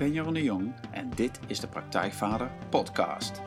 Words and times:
Ben 0.00 0.12
Jeroen 0.12 0.34
de 0.34 0.42
Jong 0.42 0.74
en 0.90 1.10
dit 1.14 1.40
is 1.46 1.60
de 1.60 1.68
Praktijkvader 1.68 2.50
Podcast. 2.70 3.40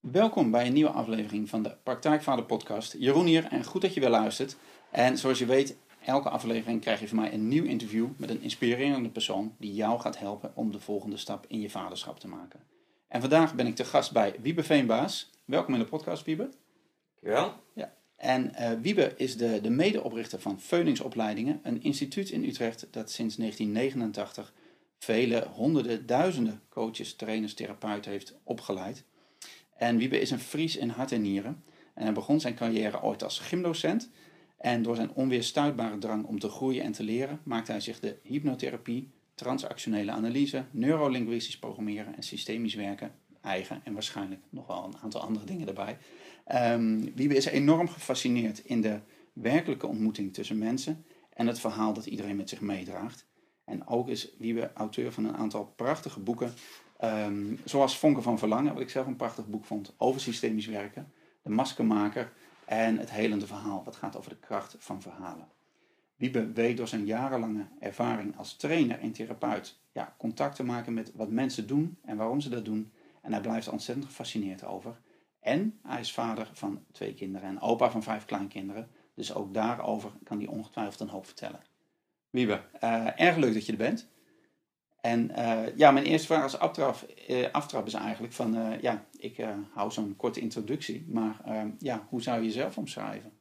Welkom 0.00 0.50
bij 0.50 0.66
een 0.66 0.72
nieuwe 0.72 0.90
aflevering 0.90 1.48
van 1.48 1.62
de 1.62 1.76
Praktijkvader 1.82 2.44
Podcast. 2.44 2.96
Jeroen 2.98 3.26
hier 3.26 3.44
en 3.44 3.64
goed 3.64 3.82
dat 3.82 3.94
je 3.94 4.00
weer 4.00 4.10
luistert. 4.10 4.56
En 4.90 5.18
zoals 5.18 5.38
je 5.38 5.46
weet, 5.46 5.76
elke 6.06 6.28
aflevering 6.28 6.80
krijg 6.80 7.00
je 7.00 7.08
van 7.08 7.16
mij 7.16 7.32
een 7.32 7.48
nieuw 7.48 7.64
interview 7.64 8.08
met 8.16 8.30
een 8.30 8.42
inspirerende 8.42 9.08
persoon 9.08 9.54
die 9.58 9.74
jou 9.74 10.00
gaat 10.00 10.18
helpen 10.18 10.52
om 10.54 10.72
de 10.72 10.80
volgende 10.80 11.16
stap 11.16 11.44
in 11.48 11.60
je 11.60 11.70
vaderschap 11.70 12.20
te 12.20 12.28
maken. 12.28 12.60
En 13.08 13.20
vandaag 13.20 13.54
ben 13.54 13.66
ik 13.66 13.74
te 13.74 13.84
gast 13.84 14.12
bij 14.12 14.34
Wiebe 14.42 14.62
Veenbaas. 14.62 15.30
Welkom 15.44 15.74
in 15.74 15.80
de 15.80 15.86
podcast, 15.86 16.24
Wiebe. 16.24 16.48
Dankjewel. 17.20 17.54
Ja. 17.72 17.94
En 18.16 18.52
uh, 18.60 18.70
Wiebe 18.80 19.14
is 19.16 19.36
de, 19.36 19.60
de 19.60 19.70
medeoprichter 19.70 20.40
van 20.40 20.60
Veuningsopleidingen, 20.60 21.60
een 21.62 21.82
instituut 21.82 22.30
in 22.30 22.44
Utrecht 22.44 22.86
dat 22.90 23.10
sinds 23.10 23.36
1989 23.36 24.52
vele 24.98 25.46
honderden, 25.52 26.06
duizenden 26.06 26.60
coaches, 26.68 27.14
trainers, 27.14 27.54
therapeuten 27.54 28.10
heeft 28.10 28.34
opgeleid. 28.42 29.04
En 29.76 29.96
Wiebe 29.96 30.20
is 30.20 30.30
een 30.30 30.38
Fries 30.38 30.76
in 30.76 30.88
hart 30.88 31.12
en 31.12 31.22
nieren. 31.22 31.64
En 31.94 32.02
hij 32.02 32.12
begon 32.12 32.40
zijn 32.40 32.54
carrière 32.54 33.02
ooit 33.02 33.22
als 33.22 33.38
gymdocent. 33.38 34.10
En 34.56 34.82
door 34.82 34.96
zijn 34.96 35.12
onweerstuitbare 35.12 35.98
drang 35.98 36.24
om 36.24 36.38
te 36.38 36.48
groeien 36.48 36.82
en 36.82 36.92
te 36.92 37.02
leren, 37.02 37.40
maakte 37.44 37.70
hij 37.70 37.80
zich 37.80 38.00
de 38.00 38.18
hypnotherapie, 38.22 39.10
transactionele 39.34 40.10
analyse, 40.10 40.64
neurolinguistisch 40.70 41.58
programmeren 41.58 42.16
en 42.16 42.22
systemisch 42.22 42.74
werken 42.74 43.14
eigen. 43.40 43.80
En 43.84 43.92
waarschijnlijk 43.92 44.40
nog 44.50 44.66
wel 44.66 44.84
een 44.84 44.98
aantal 45.02 45.20
andere 45.20 45.46
dingen 45.46 45.68
erbij. 45.68 45.98
Um, 46.72 47.14
Wiebe 47.14 47.36
is 47.36 47.44
enorm 47.44 47.88
gefascineerd 47.88 48.58
in 48.58 48.80
de 48.80 49.00
werkelijke 49.32 49.86
ontmoeting 49.86 50.34
tussen 50.34 50.58
mensen 50.58 51.04
en 51.34 51.46
het 51.46 51.60
verhaal 51.60 51.92
dat 51.92 52.06
iedereen 52.06 52.36
met 52.36 52.48
zich 52.48 52.60
meedraagt. 52.60 53.26
En 53.64 53.86
ook 53.86 54.08
is 54.08 54.30
Wiebe 54.38 54.70
auteur 54.74 55.12
van 55.12 55.24
een 55.24 55.36
aantal 55.36 55.72
prachtige 55.76 56.20
boeken 56.20 56.52
Um, 57.04 57.58
zoals 57.64 57.98
Vonken 57.98 58.22
van 58.22 58.38
Verlangen, 58.38 58.72
wat 58.72 58.82
ik 58.82 58.90
zelf 58.90 59.06
een 59.06 59.16
prachtig 59.16 59.46
boek 59.46 59.64
vond 59.64 59.94
over 59.96 60.20
systemisch 60.20 60.66
werken. 60.66 61.12
De 61.42 61.50
maskenmaker 61.50 62.32
en 62.66 62.98
het 62.98 63.10
helende 63.10 63.46
verhaal, 63.46 63.84
wat 63.84 63.96
gaat 63.96 64.16
over 64.16 64.30
de 64.30 64.38
kracht 64.38 64.76
van 64.78 65.02
verhalen. 65.02 65.48
Wiebe 66.16 66.52
weet 66.52 66.76
door 66.76 66.88
zijn 66.88 67.06
jarenlange 67.06 67.66
ervaring 67.80 68.36
als 68.36 68.56
trainer 68.56 68.98
en 68.98 69.12
therapeut 69.12 69.78
ja, 69.92 70.14
contact 70.18 70.56
te 70.56 70.64
maken 70.64 70.94
met 70.94 71.12
wat 71.14 71.30
mensen 71.30 71.66
doen 71.66 71.98
en 72.04 72.16
waarom 72.16 72.40
ze 72.40 72.48
dat 72.48 72.64
doen. 72.64 72.92
En 73.22 73.32
hij 73.32 73.40
blijft 73.40 73.66
er 73.66 73.72
ontzettend 73.72 74.06
gefascineerd 74.06 74.64
over. 74.64 75.00
En 75.40 75.78
hij 75.82 76.00
is 76.00 76.12
vader 76.12 76.50
van 76.52 76.84
twee 76.92 77.14
kinderen 77.14 77.48
en 77.48 77.60
opa 77.60 77.90
van 77.90 78.02
vijf 78.02 78.24
kleinkinderen. 78.24 78.88
Dus 79.14 79.34
ook 79.34 79.54
daarover 79.54 80.10
kan 80.24 80.38
hij 80.38 80.46
ongetwijfeld 80.46 81.00
een 81.00 81.08
hoop 81.08 81.26
vertellen. 81.26 81.60
Wiebe, 82.30 82.60
uh, 82.84 83.20
erg 83.20 83.36
leuk 83.36 83.54
dat 83.54 83.66
je 83.66 83.72
er 83.72 83.78
bent. 83.78 84.08
En 85.06 85.30
uh, 85.30 85.76
ja, 85.76 85.90
mijn 85.90 86.04
eerste 86.04 86.26
vraag 86.26 86.42
als 86.42 86.58
aftrap, 86.58 86.96
uh, 87.28 87.50
aftrap 87.52 87.86
is 87.86 87.94
eigenlijk 87.94 88.32
van, 88.32 88.56
uh, 88.56 88.80
ja, 88.80 89.04
ik 89.18 89.44
hou 89.72 89.90
zo'n 89.90 90.16
korte 90.16 90.40
introductie, 90.40 91.06
maar 91.08 91.36
ja, 91.78 92.06
hoe 92.08 92.22
zou 92.22 92.38
je 92.38 92.44
jezelf 92.44 92.78
omschrijven? 92.78 93.32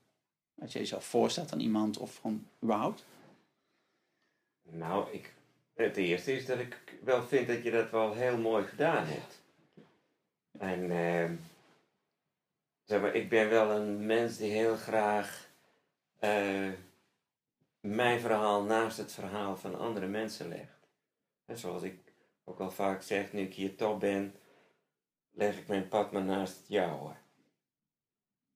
Als 0.61 0.73
je 0.73 0.79
jezelf 0.79 1.05
voorstelt 1.05 1.53
aan 1.53 1.59
iemand 1.59 1.97
of 1.97 2.17
gewoon 2.17 2.47
überhaupt? 2.63 3.05
Nou, 4.61 5.11
ik, 5.11 5.33
het 5.73 5.97
eerste 5.97 6.33
is 6.33 6.45
dat 6.45 6.59
ik 6.59 6.97
wel 7.03 7.23
vind 7.23 7.47
dat 7.47 7.63
je 7.63 7.71
dat 7.71 7.91
wel 7.91 8.13
heel 8.13 8.37
mooi 8.37 8.65
gedaan 8.65 9.05
hebt. 9.05 9.41
En 10.57 10.91
ehm, 10.91 11.35
zeg 12.83 13.01
maar, 13.01 13.15
ik 13.15 13.29
ben 13.29 13.49
wel 13.49 13.71
een 13.71 14.05
mens 14.05 14.37
die 14.37 14.51
heel 14.51 14.75
graag 14.75 15.47
mijn 17.79 18.19
verhaal 18.19 18.63
naast 18.63 18.97
het 18.97 19.13
verhaal 19.13 19.57
van 19.57 19.79
andere 19.79 20.07
mensen 20.07 20.47
legt. 20.47 20.74
En 21.45 21.57
zoals 21.57 21.83
ik 21.83 22.13
ook 22.43 22.59
al 22.59 22.71
vaak 22.71 23.01
zeg, 23.01 23.33
nu 23.33 23.41
ik 23.41 23.53
hier 23.53 23.75
toch 23.75 23.97
ben, 23.97 24.35
leg 25.31 25.57
ik 25.57 25.67
mijn 25.67 25.87
pad 25.87 26.11
maar 26.11 26.23
naast 26.23 26.67
jouwe. 26.67 27.15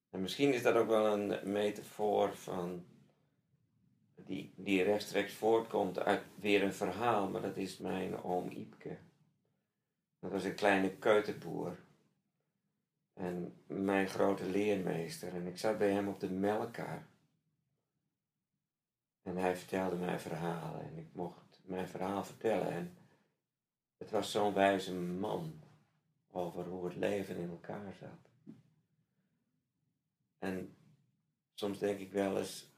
En 0.10 0.22
misschien 0.22 0.54
is 0.54 0.62
dat 0.64 0.76
ook 0.76 0.88
wel 0.88 1.06
een 1.06 1.52
metafoor 1.52 2.36
van 2.36 2.86
die, 4.16 4.54
die 4.56 4.84
rechtstreeks 4.84 5.34
voortkomt 5.34 6.00
uit 6.00 6.24
weer 6.36 6.64
een 6.64 6.74
verhaal, 6.74 7.30
maar 7.30 7.42
dat 7.42 7.58
is 7.58 7.78
mijn 7.78 8.24
oom 8.24 8.50
Iepke. 8.50 8.98
Dat 10.20 10.32
was 10.32 10.44
een 10.44 10.56
kleine 10.56 10.98
keuterboer. 10.98 11.80
En 13.14 13.64
mijn 13.68 14.08
grote 14.08 14.46
leermeester. 14.46 15.34
En 15.34 15.48
ik 15.48 15.58
zat 15.58 15.78
bij 15.78 15.92
hem 15.92 16.08
op 16.08 16.20
de 16.20 16.30
melkkar. 16.30 17.08
En 19.24 19.38
hij 19.38 19.56
vertelde 19.56 19.96
mij 19.96 20.20
verhalen 20.20 20.82
en 20.82 20.98
ik 20.98 21.08
mocht 21.14 21.49
mijn 21.70 21.88
verhaal 21.88 22.24
vertellen. 22.24 22.72
En 22.72 22.98
het 23.98 24.12
was 24.12 24.32
zo'n 24.32 24.54
wijze 24.54 24.96
man 24.96 25.62
over 26.32 26.66
hoe 26.66 26.86
het 26.86 26.96
leven 26.96 27.38
in 27.38 27.50
elkaar 27.50 27.94
zat. 27.94 28.56
En 30.40 30.76
soms 31.54 31.80
denk 31.80 32.00
ik 32.00 32.12
wel 32.12 32.38
eens, 32.38 32.72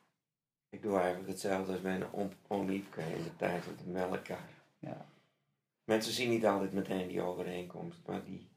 ik 0.70 0.82
doe 0.82 0.98
eigenlijk 0.98 1.30
hetzelfde 1.30 1.72
als 1.72 1.82
mijn 1.82 2.14
oom 2.48 2.70
in 2.70 2.84
de 3.24 3.36
tijd 3.38 3.64
van 3.64 3.76
de 3.76 3.90
melkkar. 3.90 4.50
Ja. 4.80 5.10
Mensen 5.84 6.14
zien 6.14 6.30
niet 6.30 6.46
altijd 6.46 6.74
meteen 6.74 7.08
die 7.08 7.22
overeenkomst, 7.22 8.08
maar 8.08 8.24
die, 8.24 8.50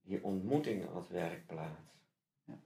die 0.00 0.24
ontmoeting 0.24 0.88
als 0.88 1.08
werkplaats. 1.08 1.90
Ja. 2.44 2.58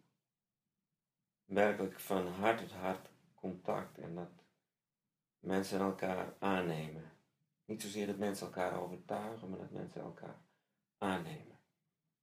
Werkelijk 1.44 2.00
van 2.00 2.26
hart 2.26 2.58
tot 2.58 2.72
hart 2.72 3.08
contact 3.34 3.98
en 3.98 4.14
dat 4.14 4.43
mensen 5.44 5.80
elkaar 5.80 6.34
aannemen. 6.38 7.12
Niet 7.64 7.82
zozeer 7.82 8.06
dat 8.06 8.16
mensen 8.16 8.46
elkaar 8.46 8.80
overtuigen, 8.80 9.50
maar 9.50 9.58
dat 9.58 9.70
mensen 9.70 10.00
elkaar 10.00 10.36
aannemen. 10.98 11.58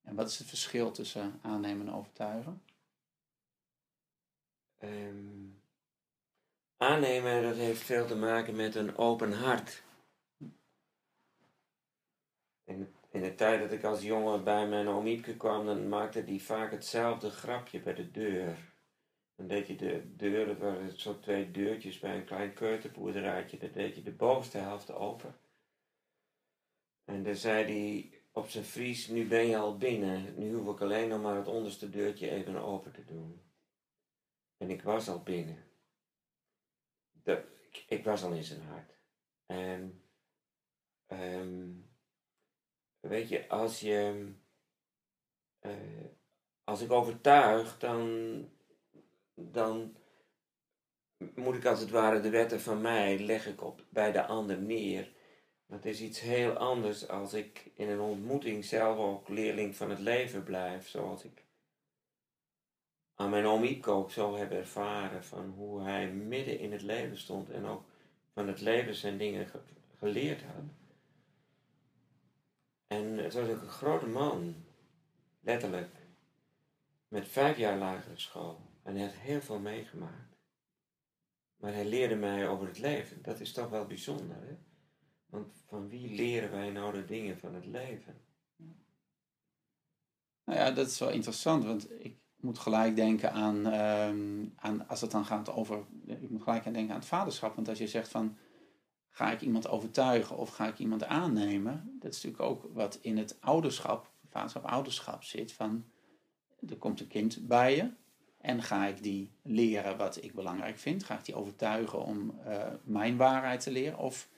En 0.01 0.15
wat 0.15 0.29
is 0.29 0.37
het 0.37 0.47
verschil 0.47 0.91
tussen 0.91 1.39
aannemen 1.41 1.87
en 1.87 1.93
overtuigen? 1.93 2.63
Um, 4.79 5.61
aannemen, 6.77 7.43
dat 7.43 7.55
heeft 7.55 7.81
veel 7.81 8.07
te 8.07 8.15
maken 8.15 8.55
met 8.55 8.75
een 8.75 8.97
open 8.97 9.33
hart. 9.33 9.83
In 12.63 12.79
de, 12.79 12.87
in 13.09 13.21
de 13.21 13.35
tijd 13.35 13.61
dat 13.61 13.71
ik 13.71 13.83
als 13.83 14.01
jongen 14.01 14.43
bij 14.43 14.67
mijn 14.67 14.87
oom 14.87 15.21
kwam, 15.37 15.65
dan 15.65 15.89
maakte 15.89 16.23
die 16.23 16.43
vaak 16.43 16.71
hetzelfde 16.71 17.29
grapje 17.29 17.79
bij 17.79 17.93
de 17.93 18.11
deur. 18.11 18.70
Dan 19.41 19.49
deed 19.49 19.67
je 19.67 19.75
de 19.75 20.15
deur, 20.15 20.47
het 20.47 20.59
waren 20.59 20.99
zo 20.99 21.19
twee 21.19 21.51
deurtjes 21.51 21.99
bij 21.99 22.15
een 22.15 22.25
klein 22.25 22.53
keuterboerderijtje, 22.53 23.57
dan 23.57 23.71
deed 23.71 23.95
je 23.95 24.01
de 24.01 24.11
bovenste 24.11 24.57
helft 24.57 24.91
open. 24.91 25.39
En 27.05 27.23
dan 27.23 27.35
zei 27.35 27.63
hij 27.63 28.21
op 28.31 28.49
zijn 28.49 28.63
Fries, 28.63 29.07
nu 29.07 29.27
ben 29.27 29.45
je 29.45 29.57
al 29.57 29.77
binnen, 29.77 30.39
nu 30.39 30.53
hoef 30.53 30.75
ik 30.75 30.81
alleen 30.81 31.07
nog 31.07 31.21
maar 31.21 31.35
het 31.35 31.47
onderste 31.47 31.89
deurtje 31.89 32.29
even 32.29 32.55
open 32.55 32.91
te 32.91 33.05
doen. 33.05 33.41
En 34.57 34.69
ik 34.69 34.81
was 34.81 35.07
al 35.09 35.23
binnen. 35.23 35.65
Ik, 37.23 37.85
ik, 37.87 38.03
was 38.03 38.23
al 38.23 38.31
in 38.31 38.43
zijn 38.43 38.61
hart. 38.61 38.97
En 39.45 40.03
um, 41.07 41.89
weet 42.99 43.29
je, 43.29 43.49
als 43.49 43.79
je, 43.79 44.31
uh, 45.61 46.05
als 46.63 46.81
ik 46.81 46.91
overtuig, 46.91 47.77
dan 47.77 48.59
dan 49.33 49.95
moet 51.35 51.55
ik 51.55 51.65
als 51.65 51.79
het 51.79 51.89
ware 51.89 52.19
de 52.19 52.29
wetten 52.29 52.61
van 52.61 52.81
mij 52.81 53.19
leg 53.19 53.47
ik 53.47 53.63
op 53.63 53.83
bij 53.89 54.11
de 54.11 54.25
ander 54.25 54.57
neer. 54.57 55.11
Dat 55.65 55.85
is 55.85 56.01
iets 56.01 56.19
heel 56.19 56.53
anders 56.53 57.07
als 57.07 57.33
ik 57.33 57.71
in 57.75 57.89
een 57.89 57.99
ontmoeting 57.99 58.65
zelf 58.65 58.97
ook 58.97 59.29
leerling 59.29 59.75
van 59.75 59.89
het 59.89 59.99
leven 59.99 60.43
blijf, 60.43 60.87
zoals 60.87 61.23
ik 61.23 61.43
aan 63.15 63.29
mijn 63.29 63.45
oom 63.45 63.79
ook 63.85 64.11
zo 64.11 64.35
heb 64.35 64.51
ervaren 64.51 65.23
van 65.23 65.49
hoe 65.49 65.81
hij 65.81 66.11
midden 66.11 66.59
in 66.59 66.71
het 66.71 66.81
leven 66.81 67.17
stond 67.17 67.49
en 67.49 67.65
ook 67.65 67.83
van 68.33 68.47
het 68.47 68.61
leven 68.61 68.95
zijn 68.95 69.17
dingen 69.17 69.47
geleerd 69.97 70.41
had. 70.41 70.63
En 72.87 73.17
het 73.17 73.33
was 73.33 73.49
ook 73.49 73.61
een 73.61 73.67
grote 73.67 74.07
man, 74.07 74.55
letterlijk, 75.39 75.95
met 77.07 77.27
vijf 77.27 77.57
jaar 77.57 77.77
lagere 77.77 78.19
school. 78.19 78.70
En 78.83 78.95
hij 78.95 79.03
heeft 79.03 79.19
heel 79.19 79.41
veel 79.41 79.59
meegemaakt. 79.59 80.37
Maar 81.57 81.73
hij 81.73 81.85
leerde 81.85 82.15
mij 82.15 82.47
over 82.47 82.67
het 82.67 82.79
leven. 82.79 83.21
Dat 83.21 83.39
is 83.39 83.51
toch 83.51 83.69
wel 83.69 83.85
bijzonder, 83.85 84.35
hè? 84.35 84.57
Want 85.25 85.63
van 85.67 85.89
wie 85.89 86.15
leren 86.15 86.51
wij 86.51 86.69
nou 86.69 86.93
de 86.93 87.05
dingen 87.05 87.39
van 87.39 87.53
het 87.53 87.65
leven? 87.65 88.21
Nou 90.43 90.59
ja, 90.59 90.71
dat 90.71 90.87
is 90.87 90.99
wel 90.99 91.09
interessant, 91.09 91.63
want 91.63 91.91
ik 92.03 92.17
moet 92.35 92.59
gelijk 92.59 92.95
denken 92.95 93.31
aan, 93.31 93.65
um, 93.65 94.53
aan 94.55 94.87
als 94.87 95.01
het 95.01 95.11
dan 95.11 95.25
gaat 95.25 95.49
over, 95.49 95.85
ik 96.05 96.29
moet 96.29 96.43
gelijk 96.43 96.65
aan 96.65 96.73
denken 96.73 96.93
aan 96.93 96.99
het 96.99 97.09
vaderschap. 97.09 97.55
Want 97.55 97.69
als 97.69 97.77
je 97.77 97.87
zegt 97.87 98.09
van, 98.09 98.37
ga 99.09 99.31
ik 99.31 99.41
iemand 99.41 99.67
overtuigen 99.67 100.37
of 100.37 100.49
ga 100.49 100.67
ik 100.67 100.79
iemand 100.79 101.03
aannemen? 101.03 101.97
Dat 101.99 102.13
is 102.13 102.23
natuurlijk 102.23 102.51
ook 102.51 102.73
wat 102.73 102.99
in 103.01 103.17
het 103.17 103.41
ouderschap, 103.41 104.11
vaderschap, 104.29 104.65
ouderschap 104.65 105.23
zit. 105.23 105.51
Van, 105.51 105.85
er 106.69 106.77
komt 106.77 106.99
een 106.99 107.07
kind 107.07 107.47
bij 107.47 107.75
je 107.75 107.91
en 108.41 108.63
ga 108.63 108.85
ik 108.85 109.03
die 109.03 109.31
leren 109.41 109.97
wat 109.97 110.23
ik 110.23 110.33
belangrijk 110.33 110.77
vind? 110.77 111.03
Ga 111.03 111.17
ik 111.17 111.25
die 111.25 111.35
overtuigen 111.35 112.05
om 112.05 112.39
uh, 112.45 112.67
mijn 112.83 113.17
waarheid 113.17 113.61
te 113.61 113.71
leren? 113.71 113.97
Of, 113.97 114.29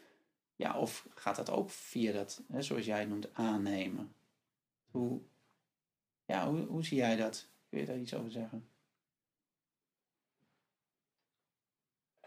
ja, 0.56 0.80
of 0.80 1.08
gaat 1.16 1.36
dat 1.36 1.50
ook 1.50 1.70
via 1.70 2.12
dat, 2.12 2.42
hè, 2.52 2.62
zoals 2.62 2.86
jij 2.86 3.00
het 3.00 3.10
noemt, 3.10 3.34
aannemen? 3.34 4.14
Hoe, 4.92 5.22
ja, 6.26 6.52
hoe, 6.52 6.86
zie 6.86 6.98
jij 6.98 7.16
dat? 7.16 7.48
Kun 7.70 7.80
je 7.80 7.86
daar 7.86 7.98
iets 7.98 8.14
over 8.14 8.32
zeggen? 8.32 8.68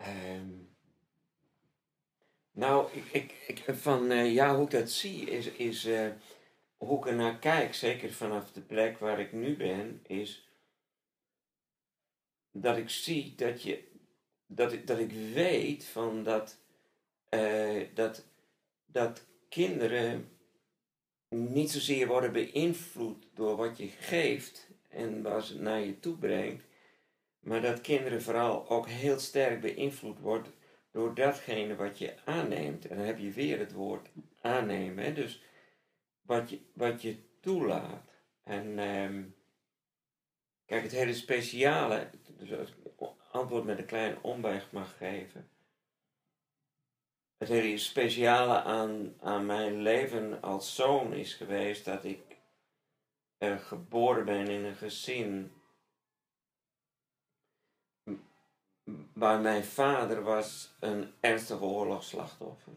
Um, 0.00 0.68
nou, 2.50 2.92
ik, 2.92 3.04
ik, 3.12 3.34
ik, 3.46 3.74
van 3.74 4.10
uh, 4.10 4.32
ja, 4.32 4.54
hoe 4.54 4.64
ik 4.64 4.70
dat 4.70 4.90
zie, 4.90 5.30
is, 5.30 5.46
is 5.46 5.86
uh, 5.86 6.08
hoe 6.76 6.98
ik 6.98 7.06
er 7.06 7.14
naar 7.14 7.38
kijk, 7.38 7.74
zeker 7.74 8.12
vanaf 8.12 8.52
de 8.52 8.60
plek 8.60 8.98
waar 8.98 9.20
ik 9.20 9.32
nu 9.32 9.56
ben, 9.56 10.00
is 10.06 10.45
dat 12.60 12.76
ik 12.76 12.88
zie 12.88 13.34
dat 13.36 13.62
je, 13.62 13.84
dat 14.46 14.72
ik, 14.72 14.86
dat 14.86 14.98
ik 14.98 15.12
weet 15.34 15.84
van 15.84 16.22
dat, 16.22 16.58
uh, 17.30 17.84
dat, 17.94 18.24
dat 18.86 19.24
kinderen 19.48 20.28
niet 21.28 21.70
zozeer 21.70 22.06
worden 22.06 22.32
beïnvloed 22.32 23.26
door 23.34 23.56
wat 23.56 23.78
je 23.78 23.88
geeft 23.88 24.68
en 24.88 25.22
waar 25.22 25.42
ze 25.42 25.60
naar 25.60 25.80
je 25.80 26.00
toe 26.00 26.16
brengt, 26.16 26.64
maar 27.40 27.60
dat 27.60 27.80
kinderen 27.80 28.22
vooral 28.22 28.68
ook 28.68 28.88
heel 28.88 29.18
sterk 29.18 29.60
beïnvloed 29.60 30.18
worden 30.18 30.52
door 30.90 31.14
datgene 31.14 31.76
wat 31.76 31.98
je 31.98 32.14
aanneemt. 32.24 32.86
En 32.86 32.96
dan 32.96 33.06
heb 33.06 33.18
je 33.18 33.30
weer 33.30 33.58
het 33.58 33.72
woord 33.72 34.08
aannemen. 34.40 35.04
Hè? 35.04 35.12
Dus 35.12 35.42
wat 36.22 36.50
je, 36.50 36.60
wat 36.72 37.02
je 37.02 37.16
toelaat. 37.40 38.10
En 38.42 38.78
um, 38.78 39.34
kijk, 40.66 40.82
het 40.82 40.92
hele 40.92 41.14
speciale, 41.14 42.10
dus 42.38 42.70
ik 42.70 42.74
antwoord 43.30 43.64
met 43.64 43.78
een 43.78 43.86
klein 43.86 44.22
omweg 44.22 44.72
mag 44.72 44.96
geven. 44.96 45.50
Het 47.36 47.48
hele 47.48 47.78
speciale 47.78 48.62
aan, 48.62 49.14
aan 49.20 49.46
mijn 49.46 49.76
leven 49.82 50.42
als 50.42 50.74
zoon 50.74 51.12
is 51.12 51.34
geweest 51.34 51.84
dat 51.84 52.04
ik 52.04 52.38
geboren 53.38 54.24
ben 54.24 54.48
in 54.48 54.64
een 54.64 54.74
gezin 54.74 55.52
waar 59.12 59.40
mijn 59.40 59.64
vader 59.64 60.22
was 60.22 60.76
een 60.80 61.14
ernstig 61.20 61.60
oorlogsslachtoffer. 61.60 62.72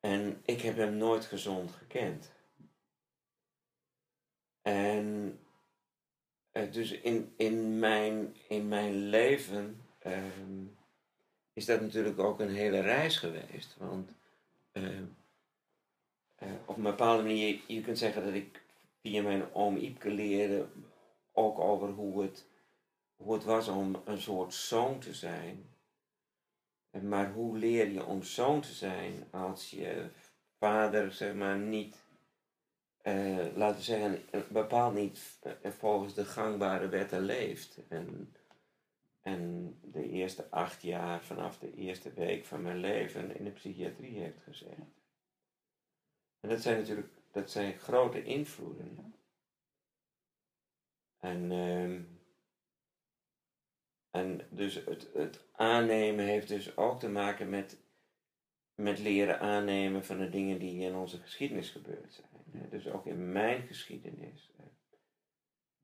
En 0.00 0.42
ik 0.44 0.60
heb 0.60 0.76
hem 0.76 0.96
nooit 0.96 1.24
gezond 1.24 1.70
gekend. 1.72 2.32
En 4.62 5.38
uh, 6.54 6.72
dus 6.72 6.90
in, 6.90 7.32
in, 7.36 7.78
mijn, 7.78 8.36
in 8.48 8.68
mijn 8.68 9.08
leven 9.08 9.80
uh, 10.06 10.22
is 11.52 11.64
dat 11.64 11.80
natuurlijk 11.80 12.18
ook 12.18 12.40
een 12.40 12.54
hele 12.54 12.80
reis 12.80 13.16
geweest. 13.16 13.76
Want 13.78 14.10
uh, 14.72 15.00
op 16.64 16.76
een 16.76 16.82
bepaalde 16.82 17.22
manier, 17.22 17.60
je 17.66 17.80
kunt 17.80 17.98
zeggen 17.98 18.24
dat 18.24 18.34
ik 18.34 18.62
via 19.00 19.22
mijn 19.22 19.54
oom 19.54 19.76
Iepke 19.76 20.10
leerde 20.10 20.66
ook 21.32 21.58
over 21.58 21.88
hoe 21.88 22.22
het 22.22 22.46
hoe 23.16 23.34
het 23.34 23.44
was 23.44 23.68
om 23.68 24.02
een 24.04 24.20
soort 24.20 24.54
zoon 24.54 24.98
te 24.98 25.14
zijn. 25.14 25.68
Maar 27.02 27.32
hoe 27.32 27.58
leer 27.58 27.90
je 27.90 28.04
om 28.04 28.22
zoon 28.22 28.60
te 28.60 28.72
zijn 28.72 29.26
als 29.30 29.70
je 29.70 30.08
vader, 30.58 31.12
zeg 31.12 31.34
maar, 31.34 31.58
niet, 31.58 32.03
uh, 33.04 33.56
laten 33.56 33.76
we 33.76 33.82
zeggen, 33.82 34.22
bepaald 34.48 34.94
niet 34.94 35.38
eh, 35.42 35.70
volgens 35.70 36.14
de 36.14 36.24
gangbare 36.24 36.88
wetten 36.88 37.20
leeft. 37.20 37.78
En, 37.88 38.34
en 39.22 39.74
de 39.82 40.08
eerste 40.10 40.50
acht 40.50 40.82
jaar 40.82 41.24
vanaf 41.24 41.58
de 41.58 41.74
eerste 41.74 42.12
week 42.12 42.44
van 42.44 42.62
mijn 42.62 42.78
leven 42.78 43.36
in 43.36 43.44
de 43.44 43.50
psychiatrie 43.50 44.18
heeft 44.18 44.42
gezet. 44.42 44.78
En 46.40 46.48
dat 46.48 46.60
zijn 46.60 46.78
natuurlijk 46.78 47.08
dat 47.30 47.50
zijn 47.50 47.78
grote 47.78 48.22
invloeden. 48.22 49.14
En 51.18 51.50
uh, 51.50 52.00
en 54.14 54.40
dus 54.50 54.74
het, 54.74 55.08
het 55.14 55.40
aannemen 55.52 56.24
heeft 56.24 56.48
dus 56.48 56.76
ook 56.76 57.00
te 57.00 57.08
maken 57.08 57.48
met, 57.48 57.76
met 58.74 58.98
leren 58.98 59.40
aannemen 59.40 60.04
van 60.04 60.18
de 60.18 60.28
dingen 60.28 60.58
die 60.58 60.80
in 60.80 60.94
onze 60.94 61.18
geschiedenis 61.18 61.70
gebeurd 61.70 62.12
zijn. 62.12 62.33
Dus 62.70 62.88
ook 62.88 63.06
in 63.06 63.32
mijn 63.32 63.62
geschiedenis. 63.62 64.52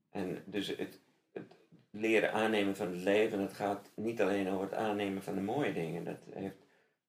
En 0.09 0.43
dus 0.45 0.67
het, 0.67 0.99
het 1.31 1.47
leren 1.91 2.33
aannemen 2.33 2.75
van 2.75 2.87
het 2.87 3.01
leven, 3.01 3.39
het 3.39 3.53
gaat 3.53 3.91
niet 3.95 4.21
alleen 4.21 4.49
over 4.49 4.63
het 4.63 4.73
aannemen 4.73 5.23
van 5.23 5.35
de 5.35 5.41
mooie 5.41 5.73
dingen. 5.73 6.03
Dat 6.03 6.19
heeft 6.29 6.57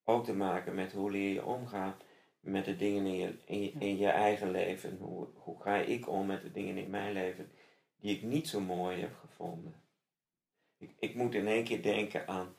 ook 0.05 0.25
te 0.25 0.35
maken 0.35 0.75
met 0.75 0.93
hoe 0.93 1.11
leer 1.11 1.33
je 1.33 1.45
omgaan 1.45 1.95
met 2.41 2.65
de 2.65 2.77
dingen 2.77 3.07
in 3.07 3.17
je, 3.63 3.73
in 3.79 3.97
je, 3.97 4.09
eigen 4.09 4.51
leven. 4.51 4.97
Hoe, 4.97 5.29
hoe 5.35 5.63
ga 5.63 5.77
ik 5.77 6.09
om 6.09 6.27
met 6.27 6.43
de 6.43 6.53
dingen 6.53 6.77
in 6.77 6.91
mijn 6.91 7.13
leven 7.13 7.53
die 7.97 8.17
ik 8.17 8.23
niet 8.23 8.49
zo 8.49 8.61
mooi 8.61 9.01
heb 9.01 9.15
gevonden. 9.15 9.83
Ik, 10.79 10.95
ik 10.99 11.15
moet 11.15 11.35
in 11.35 11.47
één 11.47 11.65
keer 11.65 11.83
denken 11.83 12.29
aan 12.29 12.57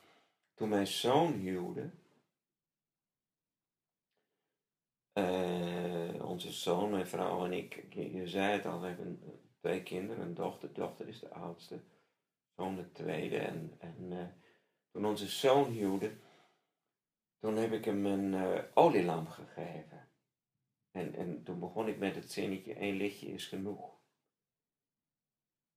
toen 0.54 0.68
mijn 0.68 0.86
zoon 0.86 1.32
huwde. 1.32 1.90
Uh, 5.14 6.03
onze 6.24 6.52
zoon, 6.52 6.90
mijn 6.90 7.06
vrouw 7.06 7.44
en 7.44 7.52
ik, 7.52 7.86
je 7.90 8.28
zei 8.28 8.52
het 8.52 8.66
al, 8.66 8.80
we 8.80 8.86
hebben 8.86 9.20
twee 9.60 9.82
kinderen, 9.82 10.24
een 10.24 10.34
dochter. 10.34 10.68
De 10.68 10.80
dochter 10.80 11.08
is 11.08 11.20
de 11.20 11.30
oudste, 11.30 11.80
zoon 12.56 12.76
de 12.76 12.92
tweede. 12.92 13.38
En, 13.38 13.74
en 13.78 13.96
uh, 14.12 14.26
toen 14.90 15.04
onze 15.04 15.28
zoon 15.28 15.70
huwde, 15.70 16.12
toen 17.38 17.56
heb 17.56 17.72
ik 17.72 17.84
hem 17.84 18.06
een 18.06 18.32
uh, 18.32 18.62
olielamp 18.74 19.28
gegeven. 19.28 20.08
En, 20.90 21.14
en 21.14 21.42
toen 21.42 21.58
begon 21.58 21.88
ik 21.88 21.98
met 21.98 22.14
het 22.14 22.32
zinnetje, 22.32 22.74
één 22.74 22.96
lichtje 22.96 23.32
is 23.32 23.46
genoeg. 23.46 23.92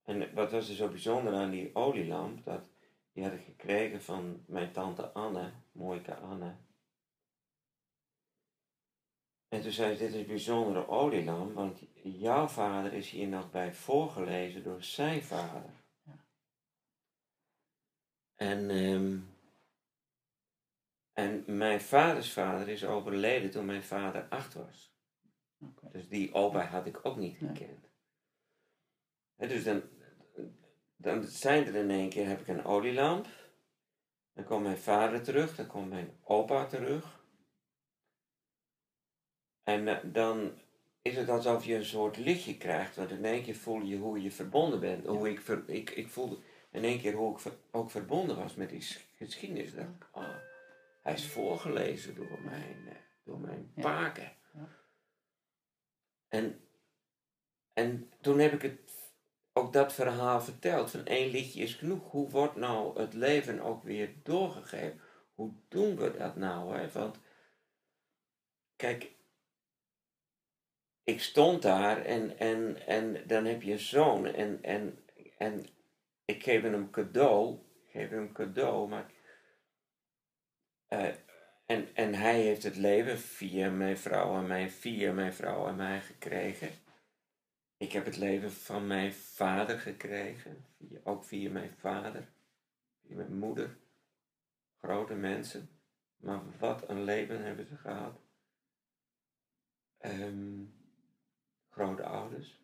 En 0.03 0.33
wat 0.33 0.51
was 0.51 0.69
er 0.69 0.75
zo 0.75 0.89
bijzonder 0.89 1.33
aan 1.33 1.49
die 1.49 1.75
olielamp? 1.75 2.45
Dat 2.45 2.61
die 3.17 3.25
had 3.25 3.33
ik 3.33 3.43
gekregen 3.45 4.01
van 4.01 4.43
mijn 4.47 4.71
tante 4.71 5.11
Anne, 5.11 5.51
mooike 5.71 6.15
Anne. 6.15 6.55
En 9.47 9.61
toen 9.61 9.71
zei 9.71 9.95
ze, 9.95 10.03
dit 10.03 10.13
is 10.13 10.19
een 10.19 10.27
bijzondere 10.27 10.87
olielamp, 10.87 11.53
want 11.53 11.79
jouw 12.03 12.47
vader 12.47 12.93
is 12.93 13.09
hier 13.09 13.27
nog 13.27 13.51
bij 13.51 13.73
voorgelezen 13.73 14.63
door 14.63 14.83
zijn 14.83 15.23
vader. 15.23 15.73
Ja. 16.03 16.25
En, 18.35 18.69
um, 18.69 19.35
en 21.13 21.43
mijn 21.45 21.81
vaders 21.81 22.33
vader 22.33 22.69
is 22.69 22.85
overleden 22.85 23.51
toen 23.51 23.65
mijn 23.65 23.83
vader 23.83 24.27
acht 24.29 24.53
was. 24.53 24.95
Okay. 25.59 25.91
Dus 25.91 26.07
die 26.07 26.33
opa 26.33 26.65
had 26.65 26.85
ik 26.85 27.05
ook 27.05 27.17
niet 27.17 27.37
gekend. 27.37 27.89
Nee. 29.35 29.49
dus 29.49 29.63
dan, 29.63 29.81
dan 30.95 31.23
zijn 31.23 31.65
er 31.65 31.75
in 31.75 31.89
één 31.89 32.09
keer, 32.09 32.27
heb 32.27 32.39
ik 32.39 32.47
een 32.47 32.65
olielamp. 32.65 33.27
Dan 34.33 34.45
komt 34.45 34.63
mijn 34.63 34.77
vader 34.77 35.23
terug, 35.23 35.55
dan 35.55 35.67
komt 35.67 35.89
mijn 35.89 36.17
opa 36.23 36.65
terug. 36.65 37.16
En 39.67 39.87
eh, 39.87 39.97
dan 40.03 40.51
is 41.01 41.15
het 41.15 41.29
alsof 41.29 41.65
je 41.65 41.75
een 41.75 41.85
soort 41.85 42.17
lichtje 42.17 42.57
krijgt, 42.57 42.95
want 42.95 43.11
in 43.11 43.25
één 43.25 43.43
keer 43.43 43.55
voel 43.55 43.81
je 43.81 43.97
hoe 43.97 44.21
je 44.21 44.31
verbonden 44.31 44.79
bent. 44.79 45.05
Hoe 45.05 45.29
ik, 45.29 45.41
ver, 45.41 45.63
ik, 45.69 45.89
ik 45.89 46.07
voelde 46.07 46.37
in 46.71 46.83
één 46.83 46.99
keer 46.99 47.13
hoe 47.13 47.39
ik 47.39 47.53
ook 47.71 47.91
verbonden 47.91 48.37
was 48.37 48.55
met 48.55 48.69
die 48.69 48.87
geschiedenis. 49.17 49.73
Dat, 49.73 49.85
oh, 50.11 50.35
hij 51.03 51.13
is 51.13 51.27
voorgelezen 51.27 52.15
door 52.15 52.41
mijn, 52.41 52.87
eh, 52.87 52.95
door 53.23 53.39
mijn 53.39 53.71
paken. 53.81 54.31
En, 56.27 56.59
en 57.73 58.11
toen 58.21 58.39
heb 58.39 58.53
ik 58.53 58.61
het 58.61 59.13
ook 59.53 59.73
dat 59.73 59.93
verhaal 59.93 60.41
vertelt. 60.41 60.91
Van 60.91 61.05
één 61.05 61.31
liedje 61.31 61.61
is 61.61 61.73
genoeg. 61.73 62.11
Hoe 62.11 62.29
wordt 62.29 62.55
nou 62.55 62.99
het 62.99 63.13
leven 63.13 63.61
ook 63.61 63.83
weer 63.83 64.13
doorgegeven? 64.23 65.01
Hoe 65.35 65.51
doen 65.67 65.95
we 65.95 66.17
dat 66.17 66.35
nou? 66.35 66.77
Hè? 66.77 66.91
Want 66.91 67.17
kijk, 68.75 69.15
ik 71.07 71.21
stond 71.21 71.61
daar 71.61 72.05
en, 72.05 72.37
en, 72.39 72.87
en 72.87 73.27
dan 73.27 73.45
heb 73.45 73.61
je 73.61 73.71
een 73.71 73.79
zoon 73.79 74.25
en, 74.25 74.63
en, 74.63 74.99
en 75.37 75.65
ik 76.25 76.43
geef 76.43 76.61
hem 76.61 76.89
cadeau. 76.89 77.59
Ik 77.85 77.91
geef 77.91 78.09
hem 78.09 78.31
cadeau, 78.31 78.87
maar. 78.87 79.11
Uh, 80.89 81.13
en, 81.65 81.95
en 81.95 82.13
hij 82.13 82.41
heeft 82.41 82.63
het 82.63 82.75
leven 82.75 83.19
via 83.19 83.69
mijn 83.69 83.97
vrouw 83.97 84.37
en 84.37 84.47
mij, 84.47 84.69
via 84.69 85.13
mijn 85.13 85.33
vrouw 85.33 85.67
en 85.67 85.75
mij 85.75 86.01
gekregen. 86.01 86.69
Ik 87.77 87.91
heb 87.91 88.05
het 88.05 88.17
leven 88.17 88.51
van 88.51 88.87
mijn 88.87 89.13
vader 89.13 89.79
gekregen, 89.79 90.65
ook 91.03 91.25
via 91.25 91.49
mijn 91.51 91.75
vader, 91.77 92.27
via 93.01 93.15
mijn 93.15 93.37
moeder, 93.37 93.77
grote 94.77 95.13
mensen. 95.13 95.69
Maar 96.17 96.41
wat 96.59 96.89
een 96.89 97.03
leven 97.03 97.43
hebben 97.43 97.65
ze 97.65 97.75
gehad. 97.75 98.19
Ehm, 99.97 100.63
grote 101.77 102.03
ouders. 102.03 102.59